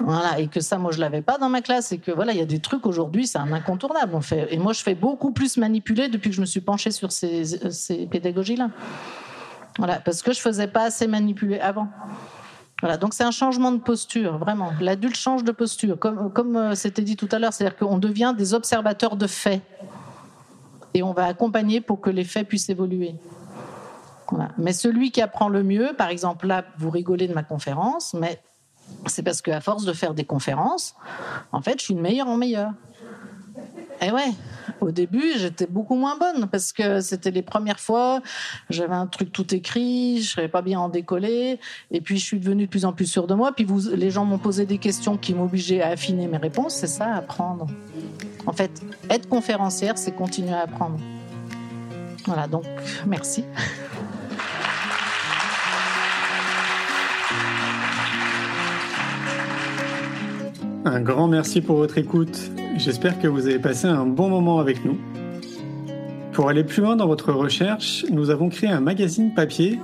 Voilà, 0.00 0.40
et 0.40 0.48
que 0.48 0.60
ça, 0.60 0.78
moi, 0.78 0.90
je 0.90 0.98
l'avais 0.98 1.22
pas 1.22 1.38
dans 1.38 1.48
ma 1.48 1.62
classe, 1.62 1.92
et 1.92 1.98
que 1.98 2.10
voilà, 2.10 2.32
il 2.32 2.38
y 2.38 2.42
a 2.42 2.46
des 2.46 2.58
trucs 2.58 2.86
aujourd'hui, 2.86 3.26
c'est 3.26 3.38
un 3.38 3.52
incontournable. 3.52 4.14
On 4.14 4.20
fait, 4.20 4.52
et 4.52 4.58
moi, 4.58 4.72
je 4.72 4.82
fais 4.82 4.94
beaucoup 4.94 5.32
plus 5.32 5.56
manipuler 5.56 6.08
depuis 6.08 6.30
que 6.30 6.36
je 6.36 6.40
me 6.40 6.46
suis 6.46 6.60
penchée 6.60 6.90
sur 6.90 7.12
ces, 7.12 7.44
ces 7.70 8.06
pédagogies-là. 8.06 8.70
Voilà, 9.78 10.00
parce 10.00 10.22
que 10.22 10.32
je 10.32 10.40
faisais 10.40 10.66
pas 10.66 10.84
assez 10.84 11.06
manipuler 11.06 11.60
avant. 11.60 11.88
Voilà, 12.80 12.96
donc 12.96 13.14
c'est 13.14 13.24
un 13.24 13.30
changement 13.30 13.70
de 13.70 13.78
posture, 13.78 14.38
vraiment. 14.38 14.72
L'adulte 14.80 15.16
change 15.16 15.44
de 15.44 15.52
posture, 15.52 15.98
comme 15.98 16.32
comme 16.32 16.74
c'était 16.74 17.02
dit 17.02 17.16
tout 17.16 17.28
à 17.30 17.38
l'heure, 17.38 17.52
c'est-à-dire 17.52 17.76
qu'on 17.78 17.98
devient 17.98 18.34
des 18.36 18.54
observateurs 18.54 19.16
de 19.16 19.28
faits, 19.28 19.62
et 20.92 21.02
on 21.04 21.12
va 21.12 21.26
accompagner 21.26 21.80
pour 21.80 22.00
que 22.00 22.10
les 22.10 22.24
faits 22.24 22.48
puissent 22.48 22.68
évoluer. 22.68 23.14
Mais 24.58 24.72
celui 24.72 25.10
qui 25.10 25.20
apprend 25.20 25.48
le 25.48 25.62
mieux, 25.62 25.92
par 25.96 26.08
exemple, 26.08 26.46
là, 26.46 26.64
vous 26.78 26.90
rigolez 26.90 27.28
de 27.28 27.34
ma 27.34 27.42
conférence, 27.42 28.14
mais 28.14 28.40
c'est 29.06 29.22
parce 29.22 29.42
qu'à 29.42 29.60
force 29.60 29.84
de 29.84 29.92
faire 29.92 30.14
des 30.14 30.24
conférences, 30.24 30.94
en 31.52 31.60
fait, 31.60 31.78
je 31.78 31.84
suis 31.84 31.94
de 31.94 32.00
meilleure 32.00 32.28
en 32.28 32.36
meilleure. 32.36 32.72
Et 34.00 34.10
ouais, 34.10 34.32
au 34.80 34.90
début, 34.90 35.34
j'étais 35.36 35.66
beaucoup 35.66 35.94
moins 35.94 36.18
bonne 36.18 36.48
parce 36.48 36.72
que 36.72 37.00
c'était 37.00 37.30
les 37.30 37.42
premières 37.42 37.78
fois, 37.78 38.20
j'avais 38.68 38.96
un 38.96 39.06
truc 39.06 39.30
tout 39.30 39.54
écrit, 39.54 40.20
je 40.20 40.32
ne 40.32 40.34
savais 40.34 40.48
pas 40.48 40.62
bien 40.62 40.80
en 40.80 40.88
décoller, 40.88 41.60
et 41.92 42.00
puis 42.00 42.18
je 42.18 42.24
suis 42.24 42.40
devenue 42.40 42.66
de 42.66 42.70
plus 42.70 42.84
en 42.84 42.92
plus 42.92 43.06
sûre 43.06 43.28
de 43.28 43.34
moi, 43.34 43.52
puis 43.52 43.64
les 43.94 44.10
gens 44.10 44.24
m'ont 44.24 44.38
posé 44.38 44.66
des 44.66 44.78
questions 44.78 45.16
qui 45.16 45.34
m'obligeaient 45.34 45.82
à 45.82 45.90
affiner 45.90 46.26
mes 46.26 46.38
réponses, 46.38 46.74
c'est 46.74 46.88
ça, 46.88 47.14
apprendre. 47.14 47.68
En 48.44 48.52
fait, 48.52 48.82
être 49.08 49.28
conférencière, 49.28 49.96
c'est 49.96 50.12
continuer 50.12 50.52
à 50.52 50.62
apprendre. 50.62 50.98
Voilà, 52.26 52.48
donc 52.48 52.64
merci. 53.06 53.44
Un 60.84 61.00
grand 61.00 61.28
merci 61.28 61.60
pour 61.60 61.76
votre 61.76 61.96
écoute. 61.96 62.50
J'espère 62.76 63.20
que 63.20 63.28
vous 63.28 63.46
avez 63.46 63.60
passé 63.60 63.86
un 63.86 64.04
bon 64.04 64.28
moment 64.28 64.58
avec 64.58 64.84
nous. 64.84 64.98
Pour 66.32 66.48
aller 66.48 66.64
plus 66.64 66.82
loin 66.82 66.96
dans 66.96 67.06
votre 67.06 67.32
recherche, 67.32 68.04
nous 68.10 68.30
avons 68.30 68.48
créé 68.48 68.68
un 68.68 68.80
magazine 68.80 69.32
papier, 69.32 69.78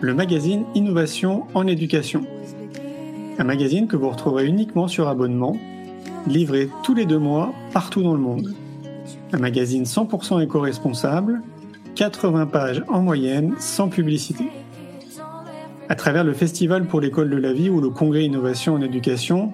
le 0.00 0.14
magazine 0.14 0.64
Innovation 0.76 1.42
en 1.54 1.66
éducation. 1.66 2.22
Un 3.36 3.42
magazine 3.42 3.88
que 3.88 3.96
vous 3.96 4.08
retrouverez 4.08 4.46
uniquement 4.46 4.86
sur 4.86 5.08
abonnement, 5.08 5.56
livré 6.28 6.68
tous 6.84 6.94
les 6.94 7.04
deux 7.04 7.18
mois 7.18 7.52
partout 7.72 8.04
dans 8.04 8.14
le 8.14 8.20
monde. 8.20 8.54
Un 9.32 9.38
magazine 9.38 9.82
100% 9.82 10.40
éco-responsable, 10.40 11.42
80 11.96 12.46
pages 12.46 12.84
en 12.86 13.02
moyenne, 13.02 13.54
sans 13.58 13.88
publicité. 13.88 14.44
À 15.88 15.96
travers 15.96 16.22
le 16.22 16.32
Festival 16.32 16.86
pour 16.86 17.00
l'école 17.00 17.28
de 17.28 17.36
la 17.36 17.52
vie 17.52 17.70
ou 17.70 17.80
le 17.80 17.90
Congrès 17.90 18.24
Innovation 18.24 18.74
en 18.74 18.80
éducation, 18.82 19.52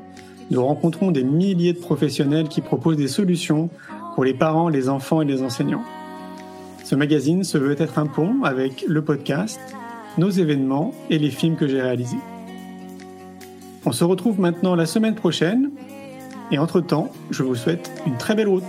nous 0.50 0.64
rencontrons 0.64 1.12
des 1.12 1.22
milliers 1.22 1.72
de 1.72 1.78
professionnels 1.78 2.48
qui 2.48 2.60
proposent 2.60 2.96
des 2.96 3.08
solutions 3.08 3.70
pour 4.14 4.24
les 4.24 4.34
parents, 4.34 4.68
les 4.68 4.88
enfants 4.88 5.22
et 5.22 5.24
les 5.24 5.42
enseignants. 5.42 5.84
Ce 6.84 6.96
magazine 6.96 7.44
se 7.44 7.56
veut 7.56 7.80
être 7.80 7.98
un 7.98 8.06
pont 8.06 8.42
avec 8.42 8.84
le 8.86 9.02
podcast, 9.02 9.60
nos 10.18 10.30
événements 10.30 10.92
et 11.08 11.18
les 11.18 11.30
films 11.30 11.56
que 11.56 11.68
j'ai 11.68 11.80
réalisés. 11.80 12.18
On 13.86 13.92
se 13.92 14.02
retrouve 14.02 14.40
maintenant 14.40 14.74
la 14.74 14.86
semaine 14.86 15.14
prochaine 15.14 15.70
et 16.50 16.58
entre-temps, 16.58 17.10
je 17.30 17.44
vous 17.44 17.54
souhaite 17.54 17.90
une 18.06 18.16
très 18.16 18.34
belle 18.34 18.48
route. 18.48 18.64